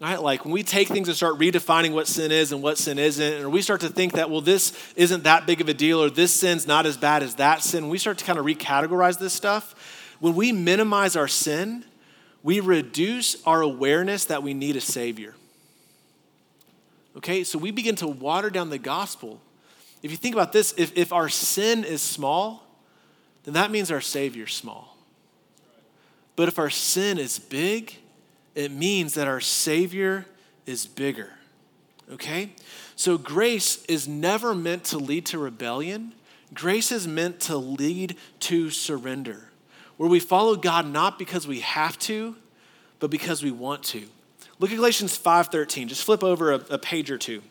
right, 0.00 0.20
like 0.20 0.44
when 0.44 0.52
we 0.52 0.62
take 0.62 0.88
things 0.88 1.08
and 1.08 1.16
start 1.16 1.38
redefining 1.38 1.92
what 1.92 2.06
sin 2.06 2.30
is 2.30 2.52
and 2.52 2.62
what 2.62 2.76
sin 2.76 2.98
isn't, 2.98 3.42
or 3.42 3.48
we 3.48 3.62
start 3.62 3.80
to 3.80 3.88
think 3.88 4.12
that, 4.12 4.28
well, 4.28 4.42
this 4.42 4.72
isn't 4.96 5.24
that 5.24 5.46
big 5.46 5.62
of 5.62 5.68
a 5.70 5.74
deal, 5.74 6.02
or 6.02 6.10
this 6.10 6.32
sin's 6.32 6.66
not 6.66 6.84
as 6.84 6.98
bad 6.98 7.22
as 7.22 7.36
that 7.36 7.62
sin, 7.62 7.88
we 7.88 7.96
start 7.96 8.18
to 8.18 8.24
kind 8.24 8.38
of 8.38 8.44
recategorize 8.44 9.18
this 9.18 9.32
stuff. 9.32 9.74
When 10.20 10.34
we 10.34 10.52
minimize 10.52 11.16
our 11.16 11.28
sin, 11.28 11.84
we 12.44 12.60
reduce 12.60 13.42
our 13.44 13.62
awareness 13.62 14.26
that 14.26 14.42
we 14.42 14.54
need 14.54 14.76
a 14.76 14.80
Savior. 14.80 15.34
Okay, 17.16 17.42
so 17.42 17.58
we 17.58 17.70
begin 17.70 17.96
to 17.96 18.06
water 18.06 18.50
down 18.50 18.68
the 18.68 18.78
gospel. 18.78 19.40
If 20.02 20.10
you 20.10 20.18
think 20.18 20.34
about 20.34 20.52
this, 20.52 20.74
if, 20.76 20.96
if 20.96 21.12
our 21.12 21.30
sin 21.30 21.84
is 21.84 22.02
small, 22.02 22.66
then 23.44 23.54
that 23.54 23.70
means 23.70 23.90
our 23.90 24.02
Savior's 24.02 24.54
small. 24.54 24.98
But 26.36 26.48
if 26.48 26.58
our 26.58 26.68
sin 26.68 27.18
is 27.18 27.38
big, 27.38 27.96
it 28.54 28.70
means 28.70 29.14
that 29.14 29.26
our 29.26 29.40
Savior 29.40 30.26
is 30.66 30.86
bigger. 30.86 31.30
Okay? 32.12 32.52
So 32.94 33.16
grace 33.16 33.82
is 33.86 34.06
never 34.06 34.54
meant 34.54 34.84
to 34.84 34.98
lead 34.98 35.24
to 35.26 35.38
rebellion, 35.38 36.12
grace 36.52 36.92
is 36.92 37.08
meant 37.08 37.40
to 37.40 37.56
lead 37.56 38.16
to 38.40 38.68
surrender 38.68 39.48
where 39.96 40.08
we 40.08 40.20
follow 40.20 40.56
God 40.56 40.86
not 40.86 41.18
because 41.18 41.46
we 41.46 41.60
have 41.60 41.98
to, 42.00 42.36
but 42.98 43.10
because 43.10 43.42
we 43.42 43.50
want 43.50 43.82
to. 43.84 44.06
Look 44.58 44.70
at 44.70 44.76
Galatians 44.76 45.18
5:13. 45.18 45.88
Just 45.88 46.04
flip 46.04 46.22
over 46.22 46.52
a, 46.52 46.56
a 46.70 46.78
page 46.78 47.10
or 47.10 47.18
two. 47.18 47.42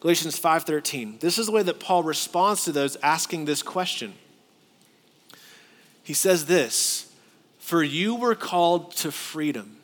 Galatians 0.00 0.38
5:13. 0.38 1.20
This 1.20 1.38
is 1.38 1.46
the 1.46 1.52
way 1.52 1.62
that 1.62 1.80
Paul 1.80 2.02
responds 2.02 2.64
to 2.64 2.72
those 2.72 2.96
asking 3.02 3.44
this 3.44 3.62
question. 3.62 4.14
He 6.02 6.14
says 6.14 6.46
this, 6.46 7.12
For 7.58 7.82
you 7.82 8.14
were 8.14 8.34
called 8.34 8.92
to 8.96 9.10
freedom. 9.10 9.78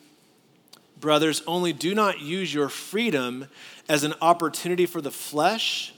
Brothers, 1.00 1.42
only 1.48 1.72
do 1.72 1.94
not 1.96 2.20
use 2.20 2.54
your 2.54 2.68
freedom 2.68 3.48
as 3.88 4.04
an 4.04 4.14
opportunity 4.22 4.86
for 4.86 5.00
the 5.00 5.10
flesh, 5.10 5.92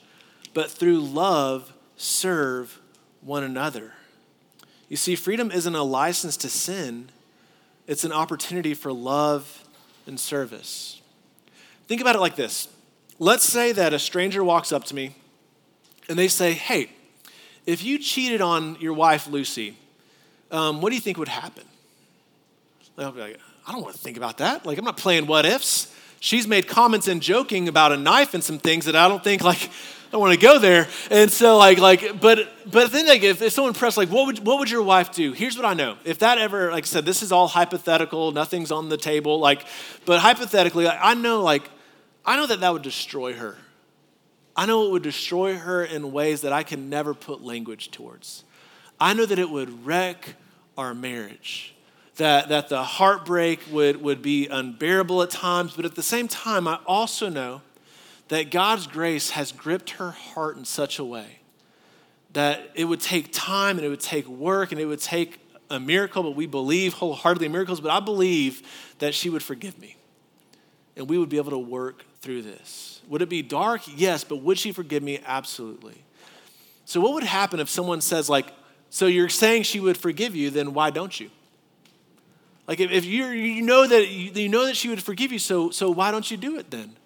but 0.55 0.70
through 0.70 1.00
love 1.00 1.74
serve 1.96 2.81
one 3.20 3.44
another. 3.44 3.92
You 4.95 4.97
see, 4.97 5.17
freedom 5.17 5.51
isn't 5.51 5.75
a 5.75 5.83
license 5.83 6.37
to 6.37 6.49
sin, 6.49 7.09
it's 7.89 8.05
an 8.05 8.13
opportunity 8.13 8.75
for 8.75 8.93
love 8.93 9.65
and 10.07 10.21
service. 10.21 11.03
Think 11.89 12.01
about 12.01 12.15
it 12.15 12.21
like 12.21 12.37
this 12.37 12.69
let's 13.19 13.43
say 13.43 13.73
that 13.73 13.93
a 13.93 13.99
stranger 13.99 14.45
walks 14.45 14.71
up 14.71 14.85
to 14.85 14.95
me 14.95 15.17
and 16.09 16.17
they 16.17 16.29
say, 16.29 16.53
Hey, 16.53 16.91
if 17.67 17.83
you 17.83 17.99
cheated 17.99 18.41
on 18.41 18.77
your 18.79 18.93
wife, 18.93 19.27
Lucy, 19.27 19.77
um, 20.53 20.81
what 20.81 20.91
do 20.91 20.95
you 20.95 21.01
think 21.01 21.19
would 21.19 21.27
happen? 21.27 21.65
I'll 22.97 23.11
be 23.11 23.21
like, 23.21 23.41
I 23.67 23.73
don't 23.73 23.83
want 23.83 23.97
to 23.97 24.01
think 24.01 24.17
about 24.17 24.39
that. 24.39 24.65
Like, 24.65 24.79
I'm 24.79 24.85
not 24.85 24.97
playing 24.97 25.27
what 25.27 25.45
ifs. 25.45 25.93
She's 26.21 26.47
made 26.47 26.69
comments 26.69 27.09
and 27.09 27.21
joking 27.21 27.67
about 27.67 27.91
a 27.91 27.97
knife 27.97 28.33
and 28.33 28.45
some 28.45 28.61
things 28.61 28.85
that 28.85 28.95
I 28.95 29.09
don't 29.09 29.25
think, 29.25 29.43
like, 29.43 29.71
don't 30.14 30.20
want 30.20 30.33
to 30.33 30.46
go 30.46 30.61
there. 30.61 30.87
And 31.11 31.29
so, 31.29 31.59
like, 31.59 31.79
like, 31.79 32.20
but, 32.20 32.48
but 32.70 32.92
then, 32.92 33.09
like, 33.09 33.24
if, 33.24 33.42
if 33.42 33.53
someone 33.53 33.74
pressed, 33.74 33.96
like, 33.96 34.11
what 34.11 34.27
would, 34.27 34.46
what 34.46 34.61
would 34.61 34.70
your 34.70 34.85
wife 34.85 35.11
do? 35.11 35.33
Here's 35.33 35.57
what 35.57 35.66
I 35.66 35.74
know. 35.74 35.96
If 36.05 36.20
that 36.20 36.38
ever, 36.38 36.70
like 36.70 36.85
I 36.85 36.87
said, 36.87 37.05
this 37.05 37.20
is 37.20 37.33
all 37.33 37.48
hypothetical, 37.48 38.31
nothing's 38.31 38.70
on 38.70 38.88
the 38.88 38.96
table, 38.96 39.40
like, 39.40 39.66
but 40.05 40.20
hypothetically, 40.20 40.87
I 40.87 41.14
know, 41.14 41.42
like, 41.42 41.68
I 42.24 42.37
know 42.37 42.46
that 42.46 42.61
that 42.61 42.72
would 42.72 42.83
destroy 42.83 43.33
her. 43.33 43.59
I 44.55 44.66
know 44.66 44.87
it 44.87 44.92
would 44.92 45.03
destroy 45.03 45.57
her 45.57 45.85
in 45.85 46.12
ways 46.12 46.42
that 46.42 46.53
I 46.53 46.62
can 46.62 46.88
never 46.88 47.12
put 47.12 47.42
language 47.42 47.90
towards. 47.90 48.44
I 49.00 49.14
know 49.14 49.27
that 49.27 49.40
it 49.40 49.50
would 49.50 49.85
wreck 49.85 50.37
our 50.79 50.94
marriage, 50.94 51.74
that, 52.18 52.50
that 52.50 52.68
the 52.68 52.85
heartbreak 52.85 53.62
would, 53.68 54.00
would 54.00 54.22
be 54.22 54.46
unbearable 54.46 55.22
at 55.22 55.31
times, 55.31 55.72
but 55.74 55.85
at 55.85 55.96
the 55.96 56.05
same 56.05 56.29
time, 56.29 56.68
I 56.68 56.79
also 56.87 57.29
know 57.29 57.62
that 58.29 58.51
God's 58.51 58.87
grace 58.87 59.31
has 59.31 59.53
gripped 59.53 59.91
her 59.91 60.11
heart 60.11 60.57
in 60.57 60.65
such 60.65 60.99
a 60.99 61.05
way 61.05 61.41
that 62.33 62.71
it 62.75 62.85
would 62.85 63.01
take 63.01 63.33
time 63.33 63.77
and 63.77 63.87
it 63.87 63.89
would 63.89 64.01
take 64.01 64.27
work 64.27 64.73
and 64.73 64.81
it 64.81 64.87
would 64.87 65.01
take 65.01 65.39
a 65.71 65.79
miracle, 65.79 66.23
but 66.23 66.35
we 66.35 66.47
believe 66.47 66.95
wholeheartedly 66.95 67.49
miracles, 67.49 67.81
but 67.81 67.91
I 67.91 68.01
believe 68.01 68.63
that 68.99 69.15
she 69.15 69.31
would 69.31 69.43
forgive 69.43 69.79
me 69.79 69.97
and 70.97 71.09
we 71.09 71.19
would 71.19 71.29
be 71.29 71.37
able 71.37 71.51
to 71.51 71.59
work 71.59 72.05
through 72.21 72.43
this. 72.43 73.01
Would 73.09 73.23
it 73.23 73.29
be 73.29 73.43
dark? 73.43 73.83
Yes, 73.87 74.25
but 74.25 74.37
would 74.37 74.59
she 74.59 74.73
forgive 74.73 75.03
me? 75.03 75.21
Absolutely. 75.25 76.03
So, 76.85 77.01
what 77.01 77.15
would 77.15 77.25
happen 77.25 77.61
if 77.61 77.69
someone 77.69 78.01
says, 78.01 78.29
like, 78.29 78.53
so 78.91 79.07
you're 79.07 79.29
saying 79.29 79.65
she 79.65 79.81
would 79.81 79.97
forgive 79.97 80.37
you, 80.37 80.51
then 80.51 80.75
why 80.75 80.91
don't 80.91 81.19
you? 81.19 81.31
Like, 82.67 82.81
if, 82.81 83.05
you 83.05 83.27
you 83.27 83.63
know 83.63 83.87
that 83.87 84.09
you 84.09 84.49
know 84.49 84.67
that 84.67 84.77
she 84.77 84.89
would 84.89 85.03
forgive 85.03 85.33
you, 85.33 85.39
so 85.39 85.71
so 85.71 85.91
why 85.91 86.11
don't 86.11 86.31
you 86.31 86.37
do 86.37 86.59
it 86.59 86.71
then? 86.71 86.97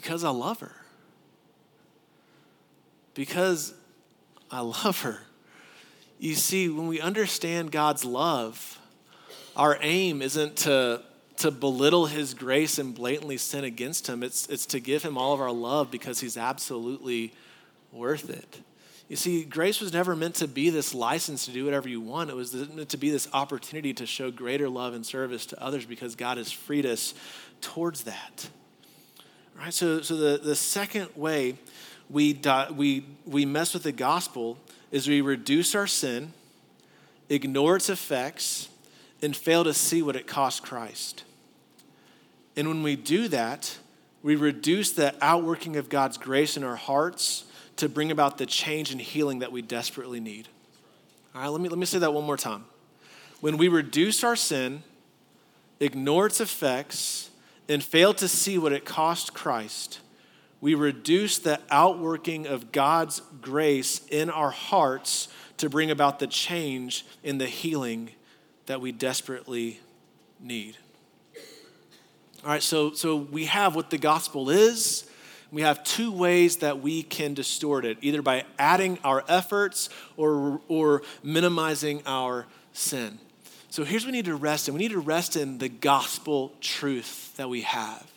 Because 0.00 0.22
I 0.22 0.30
love 0.30 0.60
her. 0.60 0.76
Because 3.14 3.74
I 4.48 4.60
love 4.60 5.02
her. 5.02 5.18
You 6.20 6.36
see, 6.36 6.68
when 6.68 6.86
we 6.86 7.00
understand 7.00 7.72
God's 7.72 8.04
love, 8.04 8.78
our 9.56 9.76
aim 9.80 10.22
isn't 10.22 10.54
to 10.58 11.02
to 11.38 11.50
belittle 11.50 12.06
his 12.06 12.32
grace 12.34 12.78
and 12.78 12.94
blatantly 12.94 13.38
sin 13.38 13.64
against 13.64 14.08
him. 14.08 14.22
It's, 14.22 14.46
it's 14.48 14.66
to 14.66 14.80
give 14.80 15.02
him 15.04 15.18
all 15.18 15.34
of 15.34 15.40
our 15.40 15.52
love 15.52 15.90
because 15.90 16.20
he's 16.20 16.36
absolutely 16.36 17.32
worth 17.92 18.30
it. 18.30 18.60
You 19.08 19.16
see, 19.16 19.44
grace 19.44 19.80
was 19.80 19.92
never 19.92 20.14
meant 20.14 20.34
to 20.36 20.48
be 20.48 20.70
this 20.70 20.94
license 20.94 21.46
to 21.46 21.52
do 21.52 21.64
whatever 21.64 21.88
you 21.88 22.00
want. 22.00 22.30
It 22.30 22.36
was 22.36 22.54
meant 22.54 22.88
to 22.90 22.96
be 22.96 23.10
this 23.10 23.28
opportunity 23.32 23.94
to 23.94 24.06
show 24.06 24.30
greater 24.30 24.68
love 24.68 24.94
and 24.94 25.04
service 25.04 25.46
to 25.46 25.62
others 25.62 25.86
because 25.86 26.14
God 26.14 26.38
has 26.38 26.52
freed 26.52 26.86
us 26.86 27.14
towards 27.60 28.02
that. 28.02 28.48
Right, 29.58 29.74
so, 29.74 30.02
so 30.02 30.16
the, 30.16 30.38
the 30.38 30.54
second 30.54 31.08
way 31.16 31.56
we, 32.08 32.40
we, 32.72 33.04
we 33.26 33.44
mess 33.44 33.74
with 33.74 33.82
the 33.82 33.92
gospel 33.92 34.56
is 34.92 35.08
we 35.08 35.20
reduce 35.20 35.74
our 35.74 35.86
sin, 35.86 36.32
ignore 37.28 37.76
its 37.76 37.90
effects, 37.90 38.68
and 39.20 39.36
fail 39.36 39.64
to 39.64 39.74
see 39.74 40.00
what 40.00 40.14
it 40.14 40.26
cost 40.26 40.62
Christ. 40.62 41.24
And 42.56 42.68
when 42.68 42.82
we 42.82 42.94
do 42.94 43.26
that, 43.28 43.78
we 44.22 44.36
reduce 44.36 44.92
the 44.92 45.14
outworking 45.20 45.76
of 45.76 45.88
God's 45.88 46.18
grace 46.18 46.56
in 46.56 46.62
our 46.62 46.76
hearts 46.76 47.44
to 47.76 47.88
bring 47.88 48.10
about 48.10 48.38
the 48.38 48.46
change 48.46 48.92
and 48.92 49.00
healing 49.00 49.40
that 49.40 49.52
we 49.52 49.62
desperately 49.62 50.20
need. 50.20 50.48
All 51.34 51.42
right, 51.42 51.48
let 51.48 51.60
me, 51.60 51.68
let 51.68 51.78
me 51.78 51.86
say 51.86 51.98
that 51.98 52.14
one 52.14 52.24
more 52.24 52.36
time. 52.36 52.64
When 53.40 53.56
we 53.56 53.68
reduce 53.68 54.22
our 54.24 54.36
sin, 54.36 54.82
ignore 55.80 56.26
its 56.26 56.40
effects, 56.40 57.27
and 57.68 57.82
fail 57.82 58.14
to 58.14 58.28
see 58.28 58.58
what 58.58 58.72
it 58.72 58.84
cost 58.84 59.34
Christ, 59.34 60.00
we 60.60 60.74
reduce 60.74 61.38
the 61.38 61.60
outworking 61.70 62.46
of 62.46 62.72
God's 62.72 63.22
grace 63.40 64.06
in 64.08 64.30
our 64.30 64.50
hearts 64.50 65.28
to 65.58 65.68
bring 65.68 65.90
about 65.90 66.18
the 66.18 66.26
change 66.26 67.04
in 67.22 67.38
the 67.38 67.46
healing 67.46 68.10
that 68.66 68.80
we 68.80 68.92
desperately 68.92 69.80
need. 70.40 70.76
All 72.44 72.50
right, 72.50 72.62
so, 72.62 72.92
so 72.92 73.16
we 73.16 73.46
have 73.46 73.74
what 73.74 73.90
the 73.90 73.98
gospel 73.98 74.50
is. 74.50 75.08
We 75.50 75.62
have 75.62 75.82
two 75.82 76.12
ways 76.12 76.58
that 76.58 76.80
we 76.80 77.02
can 77.02 77.34
distort 77.34 77.84
it 77.84 77.98
either 78.00 78.22
by 78.22 78.44
adding 78.58 78.98
our 79.02 79.24
efforts 79.28 79.88
or, 80.16 80.60
or 80.68 81.02
minimizing 81.22 82.02
our 82.06 82.46
sin. 82.72 83.18
So 83.78 83.84
here's 83.84 84.04
what 84.04 84.10
we 84.10 84.18
need 84.18 84.24
to 84.24 84.34
rest 84.34 84.66
in 84.66 84.74
we 84.74 84.80
need 84.80 84.90
to 84.90 84.98
rest 84.98 85.36
in 85.36 85.58
the 85.58 85.68
gospel 85.68 86.52
truth 86.60 87.32
that 87.36 87.48
we 87.48 87.60
have. 87.60 88.10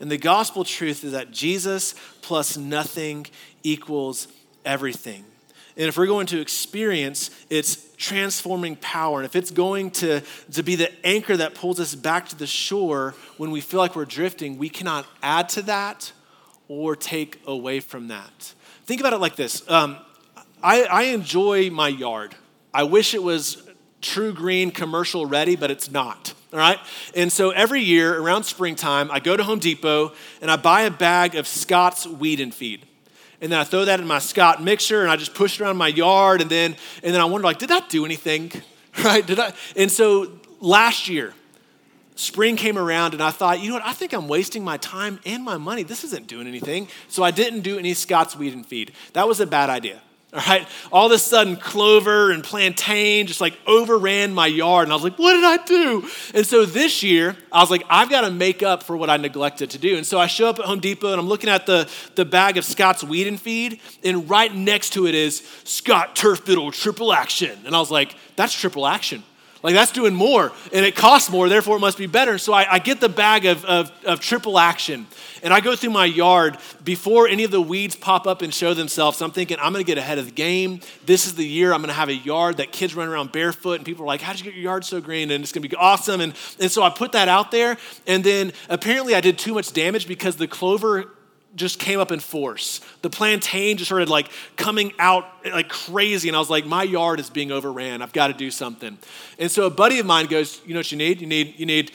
And 0.00 0.10
the 0.10 0.18
gospel 0.18 0.64
truth 0.64 1.04
is 1.04 1.12
that 1.12 1.30
Jesus 1.30 1.94
plus 2.20 2.56
nothing 2.56 3.28
equals 3.62 4.26
everything. 4.64 5.24
And 5.76 5.86
if 5.86 5.96
we're 5.96 6.08
going 6.08 6.26
to 6.26 6.40
experience 6.40 7.30
its 7.48 7.86
transforming 7.96 8.74
power, 8.74 9.20
and 9.20 9.24
if 9.24 9.36
it's 9.36 9.52
going 9.52 9.92
to, 9.92 10.20
to 10.50 10.64
be 10.64 10.74
the 10.74 10.90
anchor 11.06 11.36
that 11.36 11.54
pulls 11.54 11.78
us 11.78 11.94
back 11.94 12.28
to 12.30 12.36
the 12.36 12.48
shore 12.48 13.14
when 13.36 13.52
we 13.52 13.60
feel 13.60 13.78
like 13.78 13.94
we're 13.94 14.06
drifting, 14.06 14.58
we 14.58 14.68
cannot 14.68 15.06
add 15.22 15.48
to 15.50 15.62
that 15.62 16.10
or 16.66 16.96
take 16.96 17.40
away 17.46 17.78
from 17.78 18.08
that. 18.08 18.52
Think 18.86 18.98
about 18.98 19.12
it 19.12 19.20
like 19.20 19.36
this 19.36 19.62
um, 19.70 19.96
I, 20.60 20.82
I 20.82 21.02
enjoy 21.02 21.70
my 21.70 21.86
yard. 21.86 22.34
I 22.76 22.82
wish 22.82 23.14
it 23.14 23.22
was 23.22 23.62
TruGreen 24.04 24.72
commercial 24.72 25.26
ready, 25.26 25.56
but 25.56 25.70
it's 25.70 25.90
not. 25.90 26.34
All 26.52 26.58
right? 26.58 26.78
And 27.16 27.32
so 27.32 27.50
every 27.50 27.80
year 27.80 28.20
around 28.20 28.44
springtime, 28.44 29.10
I 29.10 29.18
go 29.18 29.36
to 29.36 29.42
Home 29.42 29.58
Depot 29.58 30.12
and 30.40 30.50
I 30.50 30.56
buy 30.56 30.82
a 30.82 30.90
bag 30.90 31.34
of 31.34 31.48
Scott's 31.48 32.06
Weed 32.06 32.38
and 32.38 32.54
Feed. 32.54 32.86
And 33.40 33.50
then 33.50 33.58
I 33.58 33.64
throw 33.64 33.84
that 33.86 34.00
in 34.00 34.06
my 34.06 34.20
Scott 34.20 34.62
mixer 34.62 35.02
and 35.02 35.10
I 35.10 35.16
just 35.16 35.34
push 35.34 35.58
it 35.58 35.64
around 35.64 35.78
my 35.78 35.88
yard 35.88 36.40
and 36.40 36.50
then 36.50 36.76
and 37.02 37.12
then 37.14 37.20
I 37.20 37.24
wonder 37.24 37.44
like 37.44 37.58
did 37.58 37.70
that 37.70 37.88
do 37.88 38.04
anything 38.04 38.52
right? 39.04 39.26
Did 39.26 39.38
I 39.40 39.52
and 39.76 39.90
so 39.90 40.30
last 40.60 41.08
year 41.08 41.34
spring 42.14 42.56
came 42.56 42.78
around 42.78 43.12
and 43.12 43.22
I 43.22 43.32
thought 43.32 43.60
you 43.60 43.68
know 43.68 43.74
what? 43.74 43.84
I 43.84 43.92
think 43.92 44.12
I'm 44.12 44.28
wasting 44.28 44.64
my 44.64 44.76
time 44.76 45.18
and 45.26 45.42
my 45.42 45.58
money. 45.58 45.82
This 45.82 46.04
isn't 46.04 46.26
doing 46.26 46.46
anything. 46.46 46.88
So 47.08 47.22
I 47.22 47.32
didn't 47.32 47.62
do 47.62 47.78
any 47.78 47.94
Scott's 47.94 48.36
weed 48.36 48.52
and 48.52 48.64
feed. 48.64 48.92
That 49.14 49.26
was 49.26 49.40
a 49.40 49.46
bad 49.46 49.68
idea 49.68 50.00
all 50.34 50.40
right. 50.48 50.66
All 50.90 51.06
of 51.06 51.12
a 51.12 51.18
sudden, 51.18 51.56
clover 51.56 52.32
and 52.32 52.42
plantain 52.42 53.28
just 53.28 53.40
like 53.40 53.56
overran 53.66 54.34
my 54.34 54.48
yard. 54.48 54.84
And 54.84 54.92
I 54.92 54.96
was 54.96 55.04
like, 55.04 55.16
what 55.16 55.34
did 55.34 55.44
I 55.44 55.64
do? 55.64 56.08
And 56.34 56.44
so 56.44 56.66
this 56.66 57.04
year, 57.04 57.36
I 57.52 57.60
was 57.60 57.70
like, 57.70 57.84
I've 57.88 58.10
got 58.10 58.22
to 58.22 58.30
make 58.32 58.62
up 58.62 58.82
for 58.82 58.96
what 58.96 59.10
I 59.10 59.16
neglected 59.16 59.70
to 59.70 59.78
do. 59.78 59.96
And 59.96 60.04
so 60.04 60.18
I 60.18 60.26
show 60.26 60.48
up 60.48 60.58
at 60.58 60.64
Home 60.64 60.80
Depot 60.80 61.12
and 61.12 61.20
I'm 61.20 61.28
looking 61.28 61.50
at 61.50 61.66
the, 61.66 61.88
the 62.16 62.24
bag 62.24 62.56
of 62.56 62.64
Scott's 62.64 63.04
Weed 63.04 63.28
and 63.28 63.40
Feed. 63.40 63.80
And 64.02 64.28
right 64.28 64.52
next 64.52 64.90
to 64.94 65.06
it 65.06 65.14
is 65.14 65.48
Scott 65.62 66.16
Turf 66.16 66.44
Builder 66.44 66.76
Triple 66.76 67.12
Action. 67.12 67.56
And 67.64 67.76
I 67.76 67.78
was 67.78 67.92
like, 67.92 68.16
that's 68.34 68.52
triple 68.52 68.86
action. 68.86 69.22
Like 69.64 69.72
that's 69.72 69.92
doing 69.92 70.14
more 70.14 70.52
and 70.74 70.84
it 70.84 70.94
costs 70.94 71.30
more, 71.30 71.48
therefore 71.48 71.78
it 71.78 71.80
must 71.80 71.96
be 71.96 72.06
better. 72.06 72.36
So 72.36 72.52
I, 72.52 72.74
I 72.74 72.78
get 72.78 73.00
the 73.00 73.08
bag 73.08 73.46
of, 73.46 73.64
of, 73.64 73.90
of, 74.04 74.20
triple 74.20 74.58
action 74.58 75.06
and 75.42 75.54
I 75.54 75.60
go 75.60 75.74
through 75.74 75.88
my 75.88 76.04
yard 76.04 76.58
before 76.84 77.26
any 77.26 77.44
of 77.44 77.50
the 77.50 77.62
weeds 77.62 77.96
pop 77.96 78.26
up 78.26 78.42
and 78.42 78.52
show 78.52 78.74
themselves. 78.74 79.22
I'm 79.22 79.30
thinking, 79.30 79.56
I'm 79.58 79.72
gonna 79.72 79.82
get 79.82 79.96
ahead 79.96 80.18
of 80.18 80.26
the 80.26 80.32
game. 80.32 80.80
This 81.06 81.26
is 81.26 81.36
the 81.36 81.46
year 81.46 81.72
I'm 81.72 81.80
gonna 81.80 81.94
have 81.94 82.10
a 82.10 82.14
yard 82.14 82.58
that 82.58 82.72
kids 82.72 82.94
run 82.94 83.08
around 83.08 83.32
barefoot 83.32 83.76
and 83.76 83.86
people 83.86 84.04
are 84.04 84.06
like, 84.06 84.20
How'd 84.20 84.38
you 84.38 84.44
get 84.44 84.52
your 84.52 84.64
yard 84.64 84.84
so 84.84 85.00
green? 85.00 85.30
And 85.30 85.42
it's 85.42 85.50
gonna 85.50 85.66
be 85.66 85.74
awesome. 85.76 86.20
And, 86.20 86.34
and 86.60 86.70
so 86.70 86.82
I 86.82 86.90
put 86.90 87.12
that 87.12 87.28
out 87.28 87.50
there 87.50 87.78
and 88.06 88.22
then 88.22 88.52
apparently 88.68 89.14
I 89.14 89.22
did 89.22 89.38
too 89.38 89.54
much 89.54 89.72
damage 89.72 90.06
because 90.06 90.36
the 90.36 90.46
clover 90.46 91.08
just 91.56 91.78
came 91.78 92.00
up 92.00 92.10
in 92.10 92.20
force. 92.20 92.80
The 93.02 93.10
plantain 93.10 93.76
just 93.76 93.88
started 93.88 94.08
like 94.08 94.30
coming 94.56 94.92
out 94.98 95.26
like 95.44 95.68
crazy. 95.68 96.28
And 96.28 96.36
I 96.36 96.38
was 96.38 96.50
like, 96.50 96.66
my 96.66 96.82
yard 96.82 97.20
is 97.20 97.30
being 97.30 97.52
overran. 97.52 98.02
I've 98.02 98.12
got 98.12 98.28
to 98.28 98.34
do 98.34 98.50
something. 98.50 98.98
And 99.38 99.50
so 99.50 99.66
a 99.66 99.70
buddy 99.70 99.98
of 99.98 100.06
mine 100.06 100.26
goes, 100.26 100.60
you 100.66 100.74
know 100.74 100.80
what 100.80 100.90
you 100.90 100.98
need? 100.98 101.20
You 101.20 101.26
need, 101.26 101.58
you 101.58 101.66
need 101.66 101.92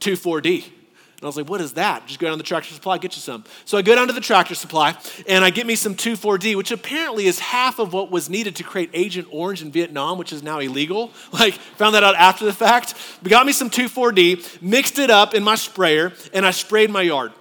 2,4-D. 0.00 0.72
And 1.18 1.24
I 1.24 1.26
was 1.26 1.36
like, 1.36 1.50
what 1.50 1.60
is 1.60 1.72
that? 1.72 2.06
Just 2.06 2.20
go 2.20 2.28
down 2.28 2.34
to 2.34 2.36
the 2.36 2.46
tractor 2.46 2.72
supply, 2.72 2.96
get 2.96 3.16
you 3.16 3.20
some. 3.20 3.42
So 3.64 3.76
I 3.76 3.82
go 3.82 3.96
down 3.96 4.06
to 4.06 4.12
the 4.12 4.20
tractor 4.20 4.54
supply 4.54 4.96
and 5.26 5.44
I 5.44 5.50
get 5.50 5.66
me 5.66 5.74
some 5.74 5.96
2,4-D, 5.96 6.54
which 6.54 6.70
apparently 6.70 7.26
is 7.26 7.40
half 7.40 7.80
of 7.80 7.92
what 7.92 8.12
was 8.12 8.30
needed 8.30 8.54
to 8.56 8.62
create 8.62 8.88
Agent 8.94 9.26
Orange 9.32 9.60
in 9.60 9.72
Vietnam, 9.72 10.16
which 10.16 10.32
is 10.32 10.44
now 10.44 10.60
illegal. 10.60 11.10
Like, 11.32 11.54
found 11.54 11.94
that 11.94 12.02
out 12.02 12.16
after 12.16 12.44
the 12.44 12.52
fact. 12.52 12.94
We 13.22 13.30
got 13.30 13.46
me 13.46 13.52
some 13.52 13.70
2,4-D, 13.70 14.44
mixed 14.60 14.98
it 14.98 15.10
up 15.10 15.34
in 15.34 15.44
my 15.44 15.54
sprayer, 15.54 16.12
and 16.32 16.44
I 16.44 16.50
sprayed 16.50 16.90
my 16.90 17.02
yard. 17.02 17.32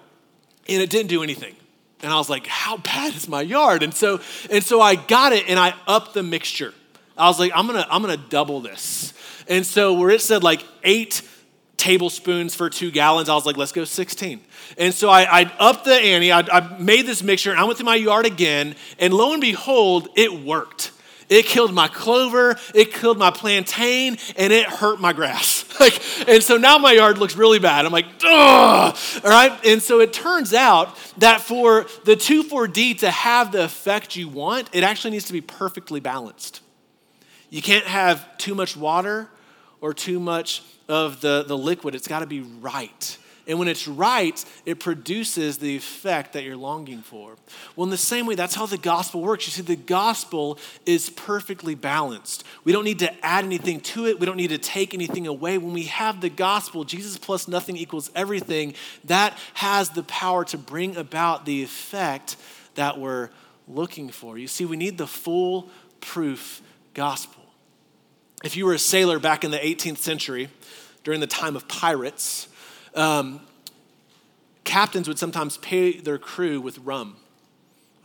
And 0.69 0.81
it 0.81 0.89
didn't 0.89 1.09
do 1.09 1.23
anything. 1.23 1.55
And 2.01 2.11
I 2.11 2.17
was 2.17 2.29
like, 2.29 2.45
how 2.47 2.77
bad 2.77 3.15
is 3.15 3.27
my 3.27 3.41
yard? 3.41 3.83
And 3.83 3.93
so, 3.93 4.21
and 4.51 4.63
so 4.63 4.81
I 4.81 4.95
got 4.95 5.33
it 5.33 5.45
and 5.47 5.59
I 5.59 5.73
upped 5.87 6.13
the 6.13 6.23
mixture. 6.23 6.73
I 7.17 7.27
was 7.27 7.39
like, 7.39 7.51
I'm 7.55 7.65
gonna, 7.65 7.87
I'm 7.89 8.01
gonna 8.01 8.17
double 8.17 8.61
this. 8.61 9.13
And 9.47 9.65
so 9.65 9.93
where 9.93 10.09
it 10.09 10.21
said 10.21 10.43
like 10.43 10.63
eight 10.83 11.23
tablespoons 11.77 12.55
for 12.55 12.69
two 12.69 12.91
gallons. 12.91 13.29
I 13.29 13.35
was 13.35 13.45
like, 13.45 13.55
let's 13.55 13.71
go 13.71 13.85
16. 13.85 14.41
And 14.77 14.93
so 14.93 15.09
I, 15.09 15.41
I 15.41 15.51
upped 15.59 15.85
the 15.85 15.93
ante. 15.93 16.31
I, 16.31 16.39
I 16.39 16.77
made 16.79 17.05
this 17.05 17.23
mixture 17.23 17.51
and 17.51 17.59
I 17.59 17.63
went 17.63 17.77
to 17.77 17.85
my 17.85 17.95
yard 17.95 18.25
again. 18.25 18.75
And 18.99 19.13
lo 19.13 19.31
and 19.31 19.41
behold, 19.41 20.09
it 20.15 20.33
worked. 20.33 20.91
It 21.29 21.45
killed 21.45 21.73
my 21.73 21.89
clover, 21.89 22.57
it 22.73 22.93
killed 22.93 23.17
my 23.17 23.31
plantain, 23.31 24.17
and 24.37 24.53
it 24.53 24.65
hurt 24.65 25.01
my 25.01 25.11
grass. 25.11 25.65
like, 25.79 26.01
and 26.27 26.41
so 26.41 26.57
now 26.57 26.77
my 26.77 26.93
yard 26.93 27.17
looks 27.17 27.35
really 27.35 27.59
bad. 27.59 27.85
I'm 27.85 27.91
like, 27.91 28.05
ugh. 28.23 28.97
All 29.23 29.29
right. 29.29 29.65
And 29.65 29.81
so 29.81 29.99
it 29.99 30.13
turns 30.13 30.53
out 30.53 30.95
that 31.17 31.41
for 31.41 31.85
the 32.05 32.15
2,4-D 32.15 32.95
to 32.95 33.11
have 33.11 33.51
the 33.51 33.63
effect 33.63 34.15
you 34.15 34.29
want, 34.29 34.69
it 34.71 34.83
actually 34.83 35.11
needs 35.11 35.25
to 35.25 35.33
be 35.33 35.41
perfectly 35.41 35.99
balanced. 35.99 36.61
You 37.49 37.61
can't 37.61 37.85
have 37.85 38.37
too 38.37 38.55
much 38.55 38.77
water 38.77 39.29
or 39.81 39.93
too 39.93 40.19
much 40.19 40.63
of 40.87 41.19
the, 41.19 41.43
the 41.45 41.57
liquid. 41.57 41.93
It's 41.93 42.07
got 42.07 42.19
to 42.19 42.25
be 42.25 42.41
right. 42.41 43.17
And 43.47 43.57
when 43.59 43.69
it's 43.69 43.87
right, 43.87 44.43
it 44.65 44.79
produces 44.79 45.57
the 45.57 45.77
effect 45.77 46.33
that 46.33 46.43
you're 46.43 46.57
longing 46.57 47.01
for. 47.01 47.37
Well, 47.75 47.85
in 47.85 47.89
the 47.89 47.97
same 47.97 48.25
way, 48.25 48.35
that's 48.35 48.55
how 48.55 48.65
the 48.65 48.77
gospel 48.77 49.21
works. 49.21 49.47
You 49.47 49.51
see, 49.51 49.61
the 49.61 49.77
gospel 49.77 50.59
is 50.85 51.09
perfectly 51.09 51.73
balanced. 51.73 52.43
We 52.65 52.73
don't 52.73 52.83
need 52.83 52.99
to 52.99 53.25
add 53.25 53.45
anything 53.45 53.79
to 53.79 54.05
it, 54.05 54.19
we 54.19 54.25
don't 54.25 54.35
need 54.35 54.49
to 54.49 54.57
take 54.57 54.93
anything 54.93 55.27
away. 55.27 55.57
When 55.57 55.73
we 55.73 55.83
have 55.83 56.19
the 56.19 56.29
gospel, 56.29 56.83
Jesus 56.83 57.17
plus 57.17 57.47
nothing 57.47 57.77
equals 57.77 58.11
everything, 58.13 58.73
that 59.05 59.37
has 59.53 59.91
the 59.91 60.03
power 60.03 60.43
to 60.45 60.57
bring 60.57 60.97
about 60.97 61.45
the 61.45 61.63
effect 61.63 62.35
that 62.75 62.99
we're 62.99 63.29
looking 63.67 64.09
for. 64.09 64.37
You 64.37 64.47
see, 64.47 64.65
we 64.65 64.75
need 64.75 64.97
the 64.97 65.07
full 65.07 65.69
proof 66.01 66.61
gospel. 66.93 67.43
If 68.43 68.55
you 68.55 68.65
were 68.65 68.73
a 68.73 68.79
sailor 68.79 69.19
back 69.19 69.43
in 69.43 69.51
the 69.51 69.57
18th 69.57 69.97
century, 69.97 70.49
during 71.03 71.21
the 71.21 71.27
time 71.27 71.55
of 71.55 71.67
pirates, 71.69 72.49
um, 72.97 73.41
captains 74.63 75.07
would 75.07 75.19
sometimes 75.19 75.57
pay 75.57 75.99
their 75.99 76.17
crew 76.17 76.59
with 76.59 76.77
rum. 76.79 77.17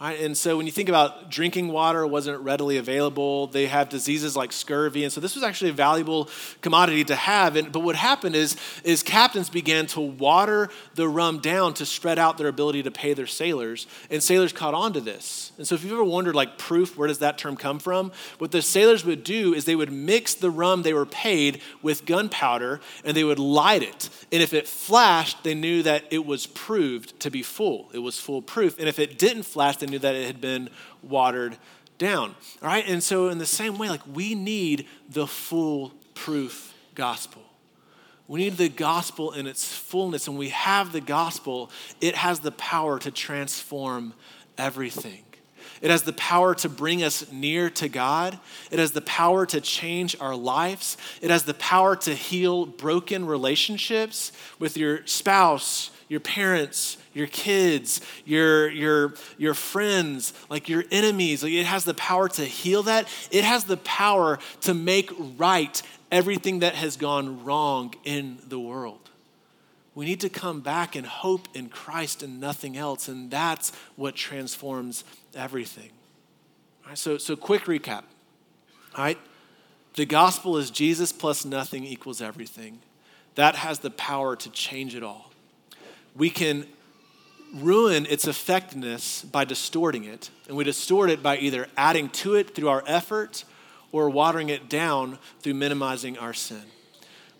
Right? 0.03 0.21
And 0.21 0.37
so 0.37 0.57
when 0.57 0.67
you 0.67 0.73
think 0.73 0.89
about 0.89 1.31
drinking 1.31 1.69
water 1.69 2.05
wasn't 2.05 2.41
readily 2.41 2.77
available, 2.77 3.47
they 3.47 3.67
have 3.67 3.89
diseases 3.89 4.35
like 4.35 4.51
scurvy. 4.51 5.05
And 5.05 5.13
so 5.13 5.21
this 5.21 5.37
was 5.37 5.45
actually 5.45 5.71
a 5.71 5.75
valuable 5.75 6.29
commodity 6.61 7.05
to 7.05 7.15
have. 7.15 7.55
And, 7.55 7.71
but 7.71 7.81
what 7.81 7.95
happened 7.95 8.35
is, 8.35 8.57
is 8.83 9.05
captains 9.05 9.49
began 9.49 9.87
to 9.89 10.01
water 10.01 10.71
the 10.97 11.09
rum 11.09 11.39
down 11.39 11.75
to 11.75 11.87
spread 11.87 12.19
out 12.19 12.37
their 12.37 12.49
ability 12.49 12.83
to 12.83 12.91
pay 12.91 13.15
their 13.15 13.29
sailors. 13.29 13.87
And 14.11 14.21
sailors 14.21 14.53
caught 14.53 14.75
on 14.75 14.93
to 14.95 15.01
this. 15.01 15.53
And 15.57 15.69
so 15.69 15.77
if 15.77 15.85
you've 15.85 15.93
ever 15.93 16.03
wondered, 16.03 16.35
like 16.35 16.59
proof, 16.59 16.99
where 16.99 17.07
does 17.07 17.21
that 17.21 17.39
term 17.39 17.57
come 17.57 17.79
from? 17.79 18.11
What 18.39 18.51
the 18.51 18.61
sailors 18.61 19.05
would 19.05 19.23
do 19.23 19.55
is 19.55 19.67
they 19.67 19.77
would 19.77 19.93
mix 19.93 20.35
the 20.35 20.51
rum 20.51 20.83
they 20.83 20.95
were 20.95 21.07
paid 21.07 21.61
with 21.81 22.07
gunpowder 22.07 22.81
and 23.05 23.17
they 23.17 23.23
would 23.23 23.39
light 23.39 23.85
it. 23.85 24.11
And 24.33 24.43
if 24.43 24.53
it 24.53 24.67
flashed, 24.67 25.45
they 25.45 25.55
knew 25.55 25.85
that 25.85 26.07
it 26.11 26.27
was 26.27 26.49
proved 26.49 27.21
to 27.21 27.31
be 27.31 27.45
full. 27.45 27.89
It 27.95 28.01
was 28.01 28.19
foolproof. 28.19 28.81
And 28.81 28.89
if 28.89 28.99
it 28.99 29.17
didn't 29.17 29.45
flash, 29.45 29.77
they 29.77 29.92
knew 29.93 29.99
that 30.01 30.15
it 30.15 30.27
had 30.27 30.41
been 30.41 30.69
watered 31.03 31.57
down. 31.99 32.35
All 32.61 32.69
right? 32.69 32.87
And 32.87 33.03
so, 33.03 33.29
in 33.29 33.39
the 33.39 33.47
same 33.47 33.79
way, 33.79 33.89
like 33.89 34.07
we 34.13 34.35
need 34.35 34.87
the 35.09 35.27
full 35.27 35.93
proof 36.15 36.75
gospel. 36.95 37.43
We 38.29 38.41
need 38.41 38.57
the 38.57 38.69
gospel 38.69 39.33
in 39.33 39.47
its 39.47 39.73
fullness. 39.73 40.27
And 40.27 40.39
we 40.39 40.51
have 40.51 40.93
the 40.93 41.01
gospel, 41.01 41.71
it 42.01 42.15
has 42.15 42.41
the 42.41 42.53
power 42.53 42.99
to 42.99 43.11
transform 43.11 44.15
everything. 44.57 45.25
It 45.83 45.91
has 45.91 46.05
the 46.05 46.13
power 46.13 46.55
to 46.55 46.69
bring 46.69 47.03
us 47.03 47.31
near 47.33 47.69
to 47.71 47.89
God. 47.89 48.39
It 48.71 48.79
has 48.79 48.93
the 48.93 49.01
power 49.01 49.45
to 49.47 49.61
change 49.61 50.17
our 50.21 50.35
lives. 50.35 50.97
It 51.21 51.31
has 51.31 51.43
the 51.43 51.55
power 51.55 51.97
to 51.97 52.15
heal 52.15 52.67
broken 52.67 53.27
relationships 53.27 54.31
with 54.61 54.77
your 54.77 55.05
spouse, 55.07 55.91
your 56.09 56.21
parents, 56.21 56.99
your 57.15 57.27
kids, 57.27 58.01
your, 58.25 58.71
your, 58.71 59.15
your 59.39 59.55
friends, 59.55 60.33
like 60.49 60.69
your 60.69 60.85
enemies. 60.93 61.43
Like 61.43 61.53
it 61.53 61.67
has 61.67 61.85
the 61.85 61.95
power 61.95 62.29
to 62.29 62.45
heal 62.45 62.85
that. 62.85 63.09
It 63.33 63.43
has 63.43 63.65
the 63.65 63.79
power 63.79 64.39
to 64.61 64.75
make 64.75 65.11
right 65.37 65.83
everything 66.13 66.61
that 66.61 66.77
has 66.77 66.97
gone 66.97 67.45
wrong 67.45 67.93
in 68.05 68.39
the 68.47 68.61
world. 68.61 69.11
We 69.95 70.07
need 70.07 70.21
to 70.21 70.29
come 70.29 70.61
back 70.61 70.97
and 70.97 71.07
hope 71.07 71.49
in 71.55 71.69
Christ 71.69 72.23
and 72.23 72.41
nothing 72.41 72.77
else, 72.77 73.09
and 73.09 73.31
that's 73.31 73.73
what 73.97 74.15
transforms 74.15 75.05
everything. 75.35 75.91
All 76.85 76.91
right, 76.91 76.99
so, 76.99 77.19
so 77.19 77.37
quick 77.37 77.65
recap. 77.65 78.05
All 78.95 79.05
right, 79.05 79.19
the 79.95 80.07
gospel 80.07 80.57
is 80.57 80.71
Jesus 80.71 81.13
plus 81.13 81.45
nothing 81.45 81.85
equals 81.85 82.23
everything. 82.23 82.81
That 83.35 83.57
has 83.57 83.81
the 83.81 83.91
power 83.91 84.37
to 84.37 84.51
change 84.51 84.95
it 84.95 85.03
all. 85.03 85.31
We 86.17 86.31
can 86.31 86.67
ruin 87.55 88.07
its 88.07 88.27
effectiveness 88.27 89.23
by 89.23 89.45
distorting 89.45 90.05
it. 90.05 90.31
And 90.49 90.57
we 90.57 90.65
distort 90.65 91.11
it 91.11 91.23
by 91.23 91.37
either 91.37 91.69
adding 91.77 92.09
to 92.11 92.35
it 92.35 92.55
through 92.55 92.69
our 92.69 92.83
effort 92.87 93.45
or 93.91 94.09
watering 94.09 94.49
it 94.49 94.69
down 94.69 95.19
through 95.41 95.55
minimizing 95.55 96.19
our 96.19 96.33
sin. 96.33 96.63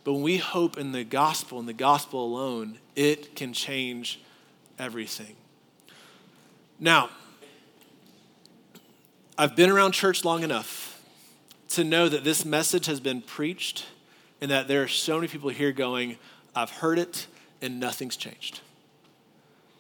But 0.05 0.15
when 0.15 0.23
we 0.23 0.39
hope 0.39 0.79
in 0.79 0.93
the 0.93 1.05
gospel 1.05 1.59
and 1.59 1.69
the 1.69 1.73
gospel 1.73 2.25
alone, 2.25 2.79
it 2.97 3.37
can 3.37 3.53
change 3.53 4.21
everything. 4.79 5.37
Now, 6.81 7.11
I've 9.39 9.55
been 9.55 9.71
around 9.71 9.93
church 9.93 10.25
long 10.25 10.43
enough 10.43 11.01
to 11.69 11.85
know 11.85 12.09
that 12.09 12.25
this 12.25 12.45
message 12.45 12.87
has 12.87 13.01
been 13.01 13.23
preached 13.23 13.87
and 14.41 14.51
that 14.51 14.69
there 14.69 14.83
are 14.83 14.89
so 14.89 15.17
many 15.17 15.29
people 15.29 15.49
here 15.49 15.73
going, 15.73 16.19
I've 16.55 16.71
heard 16.71 16.99
it 16.99 17.29
and 17.63 17.79
nothing's 17.79 18.17
changed. 18.17 18.61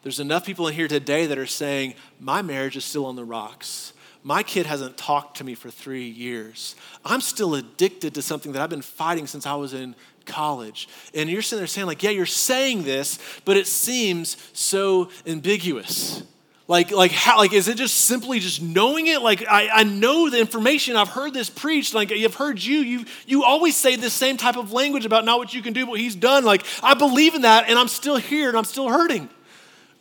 There's 0.03 0.21
enough 0.21 0.47
people 0.47 0.69
in 0.69 0.75
here 0.75 0.89
today 0.89 1.27
that 1.27 1.39
are 1.39 1.47
saying, 1.47 1.95
My 2.19 2.43
marriage 2.43 2.77
is 2.77 2.85
still 2.85 3.07
on 3.07 3.17
the 3.17 3.25
rocks. 3.25 3.93
My 4.25 4.43
kid 4.45 4.67
hasn't 4.67 4.97
talked 4.97 5.39
to 5.39 5.45
me 5.45 5.55
for 5.55 5.69
three 5.69 6.09
years. 6.09 6.77
I'm 7.05 7.21
still 7.21 7.57
addicted 7.57 8.15
to 8.15 8.23
something 8.23 8.53
that 8.53 8.63
I've 8.63 8.71
been 8.71 8.81
fighting 8.81 9.27
since 9.27 9.47
I 9.47 9.55
was 9.55 9.75
in 9.75 9.97
college. 10.27 10.89
And 11.15 11.29
you're 11.29 11.43
sitting 11.43 11.61
there 11.61 11.67
saying, 11.67 11.87
like, 11.87 12.03
yeah, 12.03 12.11
you're 12.11 12.27
saying 12.27 12.85
this, 12.85 13.19
but 13.45 13.57
it 13.57 13.67
seems 13.67 14.37
so 14.53 15.11
ambiguous. 15.27 16.23
Like, 16.69 16.91
like, 16.91 17.11
how, 17.11 17.37
like, 17.39 17.53
is 17.53 17.69
it 17.69 17.77
just 17.77 17.97
simply 17.97 18.39
just 18.39 18.63
knowing 18.63 19.09
it? 19.09 19.21
Like, 19.21 19.45
I, 19.47 19.69
I 19.69 19.83
know 19.83 20.31
the 20.31 20.39
information. 20.39 20.97
I've 20.97 21.09
heard 21.09 21.35
this 21.35 21.51
preached. 21.51 21.93
Like, 21.93 22.13
I've 22.13 22.35
heard 22.37 22.63
you. 22.63 22.79
You, 22.79 23.05
you 23.27 23.45
always 23.45 23.77
say 23.77 23.97
the 23.97 24.09
same 24.09 24.37
type 24.37 24.57
of 24.57 24.73
language 24.73 25.05
about 25.05 25.25
not 25.25 25.39
what 25.39 25.53
you 25.53 25.61
can 25.61 25.73
do, 25.73 25.85
but 25.85 25.91
what 25.91 26.01
he's 26.01 26.15
done. 26.15 26.45
Like, 26.45 26.65
I 26.83 26.95
believe 26.95 27.35
in 27.35 27.43
that, 27.43 27.69
and 27.69 27.79
I'm 27.79 27.89
still 27.89 28.17
here, 28.17 28.49
and 28.49 28.57
I'm 28.57 28.65
still 28.65 28.89
hurting 28.89 29.29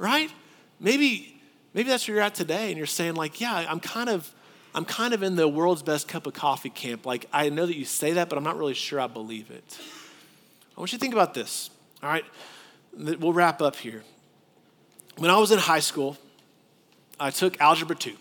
right? 0.02 0.32
Maybe, 0.80 1.40
maybe 1.76 1.90
that's 1.90 2.08
where 2.08 2.16
you're 2.16 2.24
at 2.24 2.34
today 2.34 2.70
and 2.70 2.78
you're 2.78 2.88
saying, 2.88 3.14
like, 3.14 3.40
yeah, 3.40 3.54
I'm 3.70 3.80
kind 3.80 4.10
of, 4.10 4.30
I'm 4.74 4.84
kind 4.84 5.14
of 5.14 5.22
in 5.22 5.36
the 5.36 5.48
world's 5.48 5.84
best 5.84 6.08
cup 6.08 6.26
of 6.26 6.34
coffee 6.34 6.72
camp. 6.72 7.06
Like, 7.06 7.28
I 7.32 7.50
know 7.50 7.68
that 7.68 7.78
you 7.78 7.86
say 7.86 8.14
that, 8.14 8.28
but 8.28 8.38
I'm 8.38 8.44
not 8.44 8.58
really 8.58 8.74
sure 8.74 9.00
I 9.00 9.08
believe 9.08 9.52
it. 9.52 9.80
I 10.82 10.84
want 10.84 10.94
you 10.94 10.98
to 10.98 11.02
think 11.02 11.14
about 11.14 11.36
this, 11.36 11.70
all 12.02 12.10
right? 12.10 12.26
We'll 12.98 13.34
wrap 13.34 13.62
up 13.62 13.76
here. 13.76 14.02
When 15.16 15.30
I 15.30 15.38
was 15.38 15.52
in 15.52 15.60
high 15.60 15.80
school, 15.80 16.18
I 17.20 17.30
took 17.30 17.62
Algebra 17.62 17.96
2. 17.96 18.18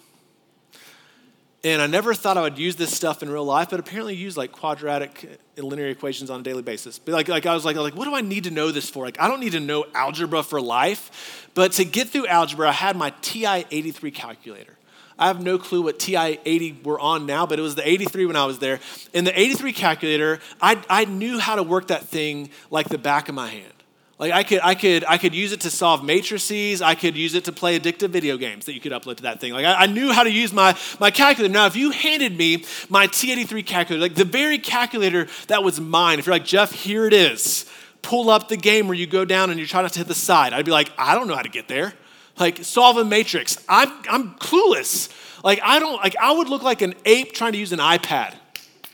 And 1.65 1.81
I 1.81 1.87
never 1.87 2.13
thought 2.13 2.37
I 2.37 2.43
would 2.43 2.59
use 2.59 2.77
this 2.77 2.95
stuff 2.95 3.23
in 3.23 3.31
real 3.31 3.47
life, 3.47 3.71
but 3.71 3.81
apparently 3.81 4.15
use 4.15 4.37
like 4.37 4.53
quadratic 4.53 5.41
and 5.57 5.67
linear 5.69 5.89
equations 5.89 6.29
on 6.29 6.41
a 6.41 6.43
daily 6.43 6.61
basis. 6.61 6.99
But 6.99 7.13
like, 7.13 7.29
like 7.29 7.47
I 7.47 7.55
was 7.55 7.65
like, 7.65 7.77
like, 7.77 7.97
what 7.97 8.05
do 8.05 8.15
I 8.15 8.21
need 8.21 8.45
to 8.45 8.51
know 8.51 8.71
this 8.71 8.91
for? 8.91 9.07
Like, 9.07 9.19
I 9.19 9.27
don't 9.27 9.41
need 9.41 9.53
to 9.53 9.61
know 9.61 9.87
algebra 9.95 10.43
for 10.43 10.61
life. 10.61 11.49
But 11.55 11.73
to 11.73 11.87
get 11.87 12.11
through 12.11 12.27
algebra, 12.27 12.69
I 12.69 12.73
had 12.73 12.95
my 12.95 13.15
TI 13.23 13.65
83 13.71 14.11
calculator. 14.11 14.77
I 15.21 15.27
have 15.27 15.43
no 15.43 15.59
clue 15.59 15.83
what 15.83 15.99
TI 15.99 16.41
80 16.45 16.81
we're 16.83 16.99
on 16.99 17.27
now, 17.27 17.47
but 17.47 17.59
it 17.59 17.63
was 17.63 17.75
the 17.75 17.87
83 17.87 18.25
when 18.25 18.37
I 18.37 18.47
was 18.47 18.59
there. 18.59 18.81
In 19.13 19.25
the 19.25 19.39
83 19.39 19.75
calculator, 19.75 20.41
I, 20.63 20.83
I 20.89 21.05
knew 21.05 21.39
how 21.39 21.57
to 21.57 21.63
work 21.63 21.89
that 21.89 22.07
thing 22.07 22.49
like 22.71 22.89
the 22.89 22.97
back 22.97 23.29
of 23.29 23.35
my 23.35 23.49
hand. 23.49 23.75
Like 24.19 24.33
I 24.33 24.43
could, 24.43 24.61
I 24.63 24.75
could, 24.75 25.05
I 25.07 25.19
could 25.19 25.35
use 25.35 25.53
it 25.53 25.61
to 25.63 25.71
solve 25.71 26.03
matrices. 26.03 26.81
I 26.81 26.95
could 26.95 27.17
use 27.17 27.35
it 27.35 27.45
to 27.45 27.53
play 27.53 27.79
addictive 27.79 28.09
video 28.09 28.39
games 28.39 28.65
that 28.65 28.73
you 28.73 28.81
could 28.81 28.93
upload 28.93 29.19
to 29.19 29.23
that 29.25 29.41
thing. 29.41 29.53
Like 29.53 29.67
I, 29.67 29.83
I 29.83 29.87
knew 29.87 30.13
how 30.13 30.23
to 30.23 30.31
use 30.31 30.55
my, 30.55 30.77
my 30.99 31.11
calculator. 31.11 31.53
Now, 31.53 31.67
if 31.67 31.77
you 31.77 31.91
handed 31.91 32.37
me 32.37 32.65
my 32.89 33.07
TI 33.07 33.33
83 33.33 33.63
calculator, 33.63 34.03
like 34.03 34.15
the 34.15 34.25
very 34.25 34.59
calculator 34.59 35.27
that 35.49 35.63
was 35.63 35.81
mine, 35.81 36.19
if 36.19 36.27
you're 36.27 36.35
like, 36.35 36.47
Jeff, 36.47 36.73
here 36.73 37.07
it 37.07 37.13
is, 37.13 37.65
pull 38.01 38.31
up 38.31 38.49
the 38.49 38.57
game 38.57 38.89
where 38.89 38.97
you 38.97 39.07
go 39.07 39.27
down 39.27 39.51
and 39.51 39.61
you 39.61 39.67
try 39.67 39.83
not 39.83 39.93
to 39.93 39.99
hit 39.99 40.09
the 40.09 40.15
side. 40.15 40.55
I'd 40.55 40.65
be 40.65 40.71
like, 40.71 40.91
I 40.97 41.15
don't 41.15 41.29
know 41.29 41.37
how 41.37 41.43
to 41.43 41.51
get 41.51 41.69
there. 41.69 41.95
Like, 42.41 42.65
solve 42.65 42.97
a 42.97 43.05
matrix. 43.05 43.63
I'm, 43.69 43.93
I'm 44.09 44.35
clueless. 44.37 45.11
Like, 45.45 45.61
I 45.63 45.79
don't, 45.79 45.97
like, 45.97 46.17
I 46.17 46.33
would 46.33 46.49
look 46.49 46.63
like 46.63 46.83
an 46.83 46.95
ape 47.05 47.33
trying 47.33 47.53
to 47.53 47.59
use 47.59 47.73
an 47.73 47.79
iPad. 47.79 48.35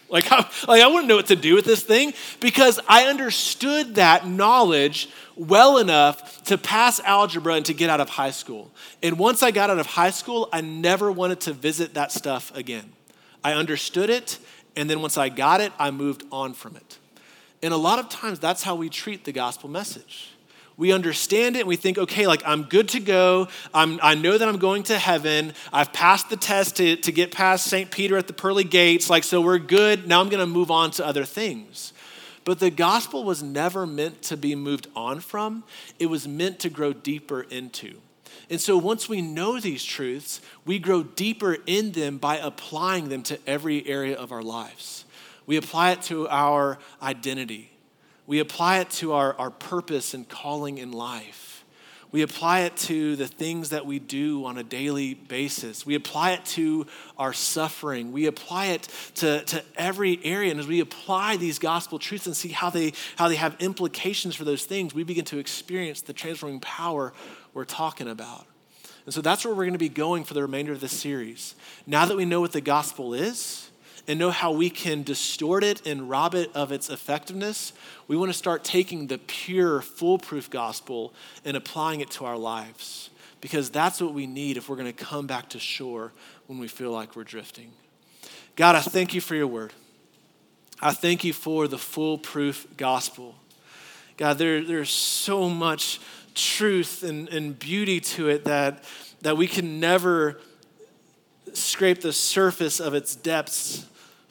Like 0.09 0.31
I, 0.33 0.49
like, 0.69 0.83
I 0.83 0.87
wouldn't 0.87 1.07
know 1.07 1.17
what 1.17 1.27
to 1.27 1.37
do 1.37 1.55
with 1.55 1.65
this 1.65 1.83
thing 1.83 2.13
because 2.41 2.81
I 2.89 3.05
understood 3.05 3.97
that 3.97 4.27
knowledge 4.27 5.09
well 5.37 5.79
enough 5.79 6.45
to 6.45 6.59
pass 6.59 7.01
algebra 7.01 7.55
and 7.55 7.67
to 7.67 7.75
get 7.75 7.91
out 7.91 8.01
of 8.01 8.09
high 8.09 8.31
school. 8.31 8.71
And 9.03 9.19
once 9.19 9.43
I 9.43 9.51
got 9.51 9.71
out 9.71 9.79
of 9.79 9.87
high 9.87 10.11
school, 10.11 10.49
I 10.53 10.61
never 10.61 11.11
wanted 11.13 11.41
to 11.43 11.53
visit 11.53 11.95
that 11.95 12.13
stuff 12.13 12.55
again. 12.55 12.93
I 13.45 13.53
understood 13.53 14.11
it, 14.11 14.39
and 14.75 14.91
then 14.91 15.01
once 15.01 15.17
I 15.17 15.29
got 15.29 15.61
it, 15.61 15.73
I 15.79 15.91
moved 15.91 16.25
on 16.33 16.53
from 16.55 16.77
it. 16.77 16.99
And 17.63 17.73
a 17.73 17.77
lot 17.77 17.99
of 17.99 18.09
times, 18.09 18.39
that's 18.39 18.63
how 18.63 18.75
we 18.75 18.89
treat 18.89 19.25
the 19.25 19.33
gospel 19.33 19.69
message 19.69 20.36
we 20.77 20.93
understand 20.93 21.57
it 21.57 21.61
and 21.61 21.69
we 21.69 21.77
think, 21.77 21.97
okay, 21.97 22.27
like 22.27 22.43
I'm 22.45 22.65
good 22.65 22.89
to 22.91 23.01
go. 23.01 23.49
I'm, 23.73 23.99
I 24.03 24.15
know 24.15 24.37
that 24.37 24.47
I'm 24.47 24.59
going 24.59 24.83
to 24.85 24.99
heaven. 24.99 25.55
I've 25.73 25.93
passed 25.93 26.29
the 26.29 26.37
test 26.37 26.77
to, 26.77 26.97
to 26.97 27.13
get 27.13 27.33
past 27.33 27.67
St. 27.67 27.91
Peter 27.91 28.17
at 28.17 28.27
the 28.27 28.33
pearly 28.33 28.65
gates. 28.65 29.09
Like, 29.09 29.25
so 29.25 29.41
we're 29.41 29.59
good. 29.59 30.07
Now 30.07 30.21
I'm 30.21 30.29
going 30.29 30.41
to 30.41 30.47
move 30.47 30.71
on 30.71 30.91
to 30.93 31.07
other 31.07 31.25
things. 31.25 31.93
But 32.45 32.61
the 32.61 32.71
gospel 32.71 33.25
was 33.25 33.43
never 33.43 33.87
meant 33.87 34.23
to 34.25 34.37
be 34.37 34.55
moved 34.55 34.87
on 34.95 35.21
from, 35.21 35.65
it 35.99 36.07
was 36.07 36.29
meant 36.29 36.61
to 36.61 36.71
grow 36.71 36.93
deeper 36.93 37.43
into. 37.43 37.97
And 38.49 38.61
so 38.61 38.77
once 38.77 39.09
we 39.09 39.21
know 39.21 39.59
these 39.59 39.83
truths, 39.83 40.41
we 40.65 40.79
grow 40.79 41.03
deeper 41.03 41.57
in 41.67 41.93
them 41.93 42.19
by 42.19 42.37
applying 42.37 43.09
them 43.09 43.25
to 43.25 43.39
every 43.49 43.85
area 43.89 44.17
of 44.17 44.31
our 44.31 44.43
lives. 44.43 45.05
We 45.47 45.57
apply 45.57 45.93
it 45.93 46.03
to 46.03 46.29
our 46.29 46.79
identity 47.03 47.76
we 48.27 48.41
apply 48.41 48.79
it 48.79 48.91
to 48.91 49.13
our, 49.13 49.35
our 49.35 49.51
purpose 49.51 50.15
and 50.15 50.29
calling 50.29 50.79
in 50.79 50.93
life. 50.93 51.65
We 52.13 52.23
apply 52.23 52.61
it 52.61 52.77
to 52.79 53.17
the 53.17 53.27
things 53.27 53.71
that 53.71 53.85
we 53.85 53.99
do 53.99 54.45
on 54.47 54.57
a 54.59 54.63
daily 54.63 55.15
basis. 55.15 55.85
We 55.85 55.97
apply 55.97 56.33
it 56.33 56.45
to 56.47 56.87
our 57.19 57.33
suffering. 57.33 58.13
We 58.13 58.27
apply 58.27 58.67
it 58.67 58.89
to, 59.17 59.43
to 59.43 59.63
every 59.77 60.21
area. 60.25 60.51
And 60.51 60.61
as 60.61 60.67
we 60.67 60.81
apply 60.81 61.37
these 61.37 61.59
gospel 61.59 61.99
truths 61.99 62.27
and 62.27 62.37
see 62.37 62.49
how 62.49 62.71
they, 62.71 62.93
how 63.17 63.29
they 63.29 63.35
have 63.35 63.57
implications 63.59 64.35
for 64.35 64.45
those 64.45 64.65
things, 64.65 64.95
we 64.95 65.03
begin 65.05 65.25
to 65.27 65.39
experience 65.39 66.01
the 66.01 66.13
transforming 66.13 66.61
power 66.61 67.13
we're 67.53 67.65
talking 67.65 68.09
about. 68.09 68.47
And 69.05 69.13
so 69.13 69.21
that's 69.21 69.45
where 69.45 69.55
we're 69.55 69.65
going 69.65 69.73
to 69.73 69.79
be 69.79 69.89
going 69.89 70.25
for 70.25 70.35
the 70.35 70.43
remainder 70.43 70.73
of 70.73 70.81
this 70.81 70.99
series. 70.99 71.55
Now 71.87 72.07
that 72.07 72.17
we 72.17 72.25
know 72.25 72.41
what 72.41 72.53
the 72.53 72.61
gospel 72.61 73.15
is, 73.15 73.71
and 74.09 74.19
know 74.19 74.31
how 74.31 74.53
we 74.53 74.71
can 74.71 75.03
distort 75.03 75.65
it 75.65 75.87
and 75.87 76.09
rob 76.09 76.35
it 76.35 76.51
of 76.55 76.73
its 76.73 76.89
effectiveness, 76.89 77.73
we 78.07 78.17
want 78.17 78.31
to 78.31 78.39
start 78.39 78.63
taking 78.63 79.09
the 79.09 79.19
pure, 79.19 79.81
foolproof 79.81 80.49
gospel 80.49 81.13
and 81.45 81.57
applying 81.57 82.01
it 82.01 82.11
to 82.11 82.25
our 82.25 82.37
lives. 82.37 83.11
Because 83.41 83.71
that's 83.71 84.01
what 84.01 84.15
we 84.15 84.27
need 84.27 84.57
if 84.57 84.69
we're 84.69 84.77
going 84.77 84.93
to 84.93 85.05
come 85.05 85.27
back 85.27 85.49
to 85.51 85.59
shore 85.59 86.13
when 86.47 86.59
we 86.59 86.69
feel 86.69 86.91
like 86.91 87.17
we're 87.17 87.25
drifting. 87.25 87.73
God, 88.55 88.77
I 88.77 88.81
thank 88.81 89.13
you 89.13 89.21
for 89.21 89.35
your 89.35 89.47
word. 89.47 89.73
I 90.81 90.93
thank 90.93 91.25
you 91.25 91.33
for 91.33 91.69
the 91.69 91.79
foolproof 91.79 92.67
gospel. 92.77 93.35
God, 94.17 94.39
there, 94.39 94.63
there's 94.65 94.91
so 94.91 95.49
much 95.49 96.01
truth 96.35 97.03
and, 97.03 97.29
and 97.29 97.59
beauty 97.59 98.01
to 98.01 98.29
it 98.29 98.45
that, 98.45 98.85
that 99.23 99.37
we 99.37 99.47
can 99.47 99.81
never 99.81 100.41
scrape 101.53 102.01
the 102.01 102.13
surface 102.13 102.81
of 102.81 102.95
its 102.95 103.15
depths 103.15 103.87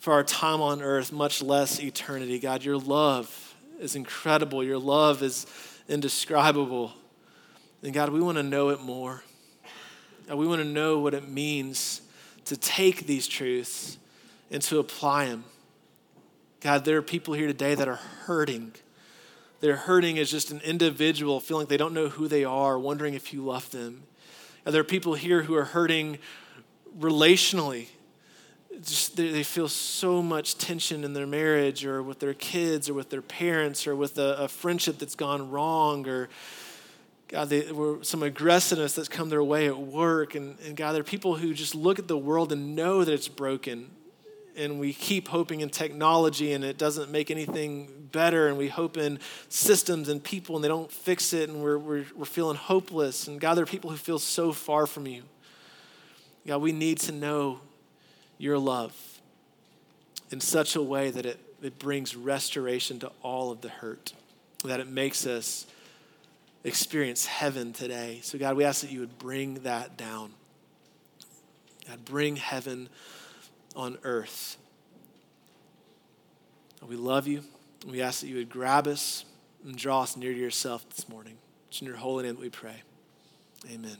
for 0.05 0.13
our 0.13 0.23
time 0.23 0.61
on 0.61 0.83
earth, 0.83 1.11
much 1.11 1.41
less 1.41 1.81
eternity. 1.81 2.37
God, 2.37 2.63
your 2.63 2.77
love 2.77 3.55
is 3.79 3.95
incredible. 3.95 4.63
Your 4.63 4.77
love 4.77 5.23
is 5.23 5.47
indescribable. 5.89 6.93
And 7.81 7.91
God, 7.91 8.09
we 8.09 8.21
want 8.21 8.37
to 8.37 8.43
know 8.43 8.69
it 8.69 8.79
more. 8.81 9.23
God, 10.27 10.37
we 10.37 10.45
want 10.45 10.61
to 10.61 10.67
know 10.67 10.99
what 10.99 11.15
it 11.15 11.27
means 11.27 12.03
to 12.45 12.55
take 12.55 13.07
these 13.07 13.27
truths 13.27 13.97
and 14.51 14.61
to 14.61 14.77
apply 14.77 15.25
them. 15.25 15.43
God, 16.61 16.85
there 16.85 16.97
are 16.97 17.01
people 17.01 17.33
here 17.33 17.47
today 17.47 17.73
that 17.73 17.87
are 17.87 17.99
hurting. 18.25 18.73
They're 19.59 19.75
hurting 19.75 20.19
as 20.19 20.29
just 20.29 20.51
an 20.51 20.61
individual, 20.63 21.39
feeling 21.39 21.63
like 21.63 21.69
they 21.69 21.77
don't 21.77 21.95
know 21.95 22.09
who 22.09 22.27
they 22.27 22.43
are, 22.43 22.77
wondering 22.77 23.15
if 23.15 23.33
you 23.33 23.43
love 23.43 23.71
them. 23.71 24.03
And 24.65 24.71
there 24.75 24.81
are 24.81 24.83
people 24.83 25.15
here 25.15 25.41
who 25.41 25.55
are 25.55 25.65
hurting 25.65 26.19
relationally 26.95 27.87
just 28.81 29.15
they, 29.15 29.29
they 29.29 29.43
feel 29.43 29.67
so 29.67 30.21
much 30.21 30.57
tension 30.57 31.03
in 31.03 31.13
their 31.13 31.27
marriage 31.27 31.85
or 31.85 32.01
with 32.03 32.19
their 32.19 32.33
kids 32.33 32.89
or 32.89 32.93
with 32.93 33.09
their 33.09 33.21
parents 33.21 33.87
or 33.87 33.95
with 33.95 34.17
a, 34.17 34.37
a 34.37 34.47
friendship 34.47 34.97
that's 34.97 35.15
gone 35.15 35.49
wrong 35.49 36.07
or 36.07 36.29
God, 37.27 37.49
they, 37.49 37.71
were 37.71 38.03
some 38.03 38.21
aggressiveness 38.21 38.93
that's 38.93 39.07
come 39.07 39.29
their 39.29 39.43
way 39.43 39.67
at 39.67 39.77
work. 39.77 40.35
And, 40.35 40.57
and 40.65 40.75
God, 40.75 40.93
there 40.93 41.01
are 41.01 41.03
people 41.03 41.35
who 41.35 41.53
just 41.53 41.73
look 41.73 41.97
at 41.97 42.07
the 42.07 42.17
world 42.17 42.51
and 42.51 42.75
know 42.75 43.03
that 43.03 43.11
it's 43.11 43.27
broken. 43.27 43.89
And 44.55 44.79
we 44.79 44.93
keep 44.93 45.27
hoping 45.27 45.61
in 45.61 45.69
technology 45.69 46.53
and 46.53 46.63
it 46.63 46.77
doesn't 46.77 47.11
make 47.11 47.31
anything 47.31 48.07
better. 48.11 48.47
And 48.47 48.57
we 48.57 48.69
hope 48.69 48.95
in 48.95 49.19
systems 49.49 50.07
and 50.07 50.23
people 50.23 50.55
and 50.55 50.63
they 50.63 50.67
don't 50.67 50.91
fix 50.91 51.33
it. 51.33 51.49
And 51.49 51.61
we're, 51.61 51.79
we're, 51.79 52.05
we're 52.15 52.25
feeling 52.25 52.55
hopeless. 52.55 53.27
And 53.27 53.41
God, 53.41 53.55
there 53.55 53.63
are 53.63 53.67
people 53.67 53.89
who 53.89 53.97
feel 53.97 54.19
so 54.19 54.51
far 54.51 54.85
from 54.85 55.07
you. 55.07 55.23
God, 56.45 56.61
we 56.61 56.71
need 56.71 56.99
to 56.99 57.11
know 57.11 57.59
your 58.37 58.57
love 58.57 59.21
in 60.31 60.39
such 60.39 60.75
a 60.75 60.81
way 60.81 61.09
that 61.11 61.25
it, 61.25 61.39
it 61.61 61.79
brings 61.79 62.15
restoration 62.15 62.99
to 62.99 63.11
all 63.21 63.51
of 63.51 63.61
the 63.61 63.69
hurt, 63.69 64.13
that 64.63 64.79
it 64.79 64.87
makes 64.87 65.25
us 65.25 65.65
experience 66.63 67.25
heaven 67.25 67.73
today. 67.73 68.19
So, 68.23 68.37
God, 68.37 68.57
we 68.57 68.63
ask 68.63 68.81
that 68.81 68.91
you 68.91 68.99
would 68.99 69.17
bring 69.19 69.55
that 69.63 69.97
down. 69.97 70.31
God, 71.87 72.03
bring 72.03 72.35
heaven 72.35 72.89
on 73.75 73.97
earth. 74.03 74.57
We 76.85 76.95
love 76.95 77.27
you. 77.27 77.43
We 77.87 78.01
ask 78.01 78.21
that 78.21 78.27
you 78.27 78.37
would 78.37 78.49
grab 78.49 78.87
us 78.87 79.25
and 79.63 79.75
draw 79.75 80.01
us 80.01 80.17
near 80.17 80.33
to 80.33 80.39
yourself 80.39 80.87
this 80.89 81.07
morning. 81.07 81.37
It's 81.69 81.81
in 81.81 81.87
your 81.87 81.97
holy 81.97 82.23
name 82.23 82.35
that 82.35 82.41
we 82.41 82.49
pray. 82.49 82.81
Amen. 83.71 83.97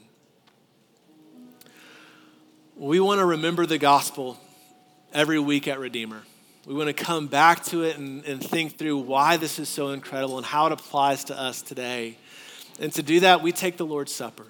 We 2.78 3.00
want 3.00 3.20
to 3.20 3.24
remember 3.24 3.64
the 3.64 3.78
gospel 3.78 4.38
every 5.10 5.38
week 5.38 5.66
at 5.66 5.78
Redeemer. 5.78 6.20
We 6.66 6.74
want 6.74 6.94
to 6.94 7.04
come 7.04 7.26
back 7.26 7.64
to 7.66 7.84
it 7.84 7.96
and, 7.96 8.22
and 8.26 8.44
think 8.44 8.76
through 8.76 8.98
why 8.98 9.38
this 9.38 9.58
is 9.58 9.70
so 9.70 9.92
incredible 9.92 10.36
and 10.36 10.44
how 10.44 10.66
it 10.66 10.72
applies 10.72 11.24
to 11.24 11.40
us 11.40 11.62
today. 11.62 12.18
And 12.78 12.92
to 12.92 13.02
do 13.02 13.20
that, 13.20 13.40
we 13.40 13.50
take 13.50 13.78
the 13.78 13.86
Lord's 13.86 14.12
Supper. 14.12 14.44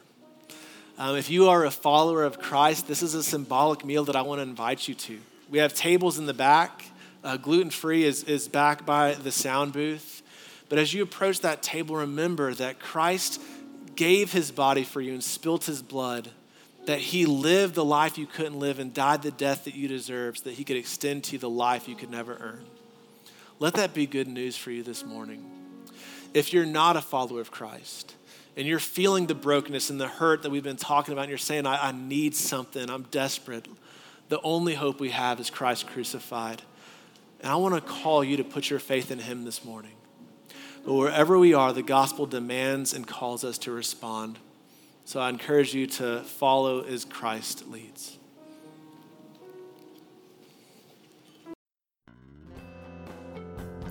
Um, 0.98 1.14
if 1.14 1.30
you 1.30 1.48
are 1.50 1.64
a 1.66 1.70
follower 1.70 2.24
of 2.24 2.40
Christ, 2.40 2.88
this 2.88 3.00
is 3.00 3.14
a 3.14 3.22
symbolic 3.22 3.84
meal 3.84 4.04
that 4.06 4.16
I 4.16 4.22
want 4.22 4.40
to 4.40 4.42
invite 4.42 4.88
you 4.88 4.96
to. 4.96 5.20
We 5.48 5.58
have 5.58 5.72
tables 5.72 6.18
in 6.18 6.26
the 6.26 6.34
back. 6.34 6.82
Uh, 7.22 7.36
Gluten 7.36 7.70
free 7.70 8.02
is, 8.02 8.24
is 8.24 8.48
back 8.48 8.84
by 8.84 9.14
the 9.14 9.30
sound 9.30 9.72
booth. 9.72 10.22
But 10.68 10.80
as 10.80 10.92
you 10.92 11.04
approach 11.04 11.42
that 11.42 11.62
table, 11.62 11.94
remember 11.94 12.54
that 12.54 12.80
Christ 12.80 13.40
gave 13.94 14.32
his 14.32 14.50
body 14.50 14.82
for 14.82 15.00
you 15.00 15.12
and 15.12 15.22
spilt 15.22 15.66
his 15.66 15.80
blood 15.80 16.30
that 16.87 16.99
he 16.99 17.26
lived 17.26 17.74
the 17.74 17.84
life 17.84 18.16
you 18.16 18.26
couldn't 18.26 18.59
live 18.59 18.78
and 18.78 18.95
died 18.95 19.22
the 19.22 19.30
death 19.30 19.64
that 19.64 19.74
you 19.74 19.89
deserved 19.89 20.39
so 20.39 20.45
that 20.45 20.55
he 20.55 20.64
could 20.64 20.76
extend 20.76 21.24
to 21.24 21.32
you 21.32 21.39
the 21.39 21.51
life 21.51 21.89
you 21.89 21.97
could 21.97 22.11
never 22.11 22.37
earn. 22.41 22.64
Let 23.59 23.74
that 23.74 23.95
be 23.95 24.07
good 24.07 24.28
news 24.28 24.57
for 24.57 24.70
you 24.70 24.82
this 24.82 25.05
morning. 25.05 25.45
If 26.34 26.53
you're 26.53 26.66
not 26.66 26.97
a 26.97 27.01
follower 27.01 27.41
of 27.41 27.51
Christ 27.51 28.14
and 28.57 28.66
you're 28.66 28.78
feeling 28.78 29.26
the 29.26 29.34
brokenness 29.34 29.91
and 29.91 30.01
the 30.01 30.09
hurt 30.09 30.43
that 30.43 30.51
we've 30.51 30.62
been 30.62 30.76
talking 30.76 31.12
about, 31.12 31.22
and 31.22 31.30
you're 31.30 31.39
saying, 31.39 31.66
I, 31.66 31.89
I 31.89 31.93
need 31.93 32.34
something, 32.34 32.89
I'm 32.91 33.03
desperate, 33.05 33.66
the 34.28 34.41
only 34.43 34.74
hope 34.74 35.01
we 35.01 35.11
have 35.11 35.41
is 35.41 35.51
Christ 35.51 35.87
crucified. 35.87 36.62
And 37.41 37.51
I 37.51 37.57
want 37.57 37.74
to 37.74 37.80
call 37.80 38.24
you 38.24 38.37
to 38.39 38.45
put 38.45 38.70
your 38.70 38.78
faith 38.78 39.11
in 39.11 39.18
him 39.18 39.45
this 39.45 39.64
morning. 39.64 39.93
But 40.84 40.95
wherever 40.95 41.39
we 41.39 41.53
are, 41.53 41.72
the 41.72 41.82
gospel 41.82 42.26
demands 42.26 42.93
and 42.93 43.07
calls 43.07 43.45
us 43.45 43.59
to 43.59 43.72
respond. 43.72 44.39
So 45.07 45.20
I 45.20 45.28
encourage 45.28 45.72
you 45.72 45.86
to 45.86 46.20
follow 46.22 46.80
as 46.80 47.04
Christ 47.04 47.68
leads. 47.68 48.18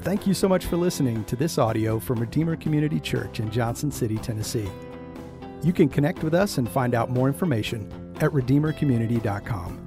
Thank 0.01 0.27
you 0.27 0.33
so 0.33 0.49
much 0.49 0.65
for 0.65 0.75
listening 0.75 1.23
to 1.23 1.37
this 1.37 1.57
audio 1.57 1.99
from 1.99 2.19
Redeemer 2.19 2.57
Community 2.57 2.99
Church 2.99 3.39
in 3.39 3.49
Johnson 3.49 3.89
City, 3.91 4.17
Tennessee. 4.17 4.69
You 5.63 5.71
can 5.71 5.87
connect 5.87 6.21
with 6.21 6.33
us 6.33 6.57
and 6.57 6.69
find 6.69 6.93
out 6.93 7.09
more 7.09 7.27
information 7.27 7.89
at 8.17 8.31
redeemercommunity.com. 8.31 9.84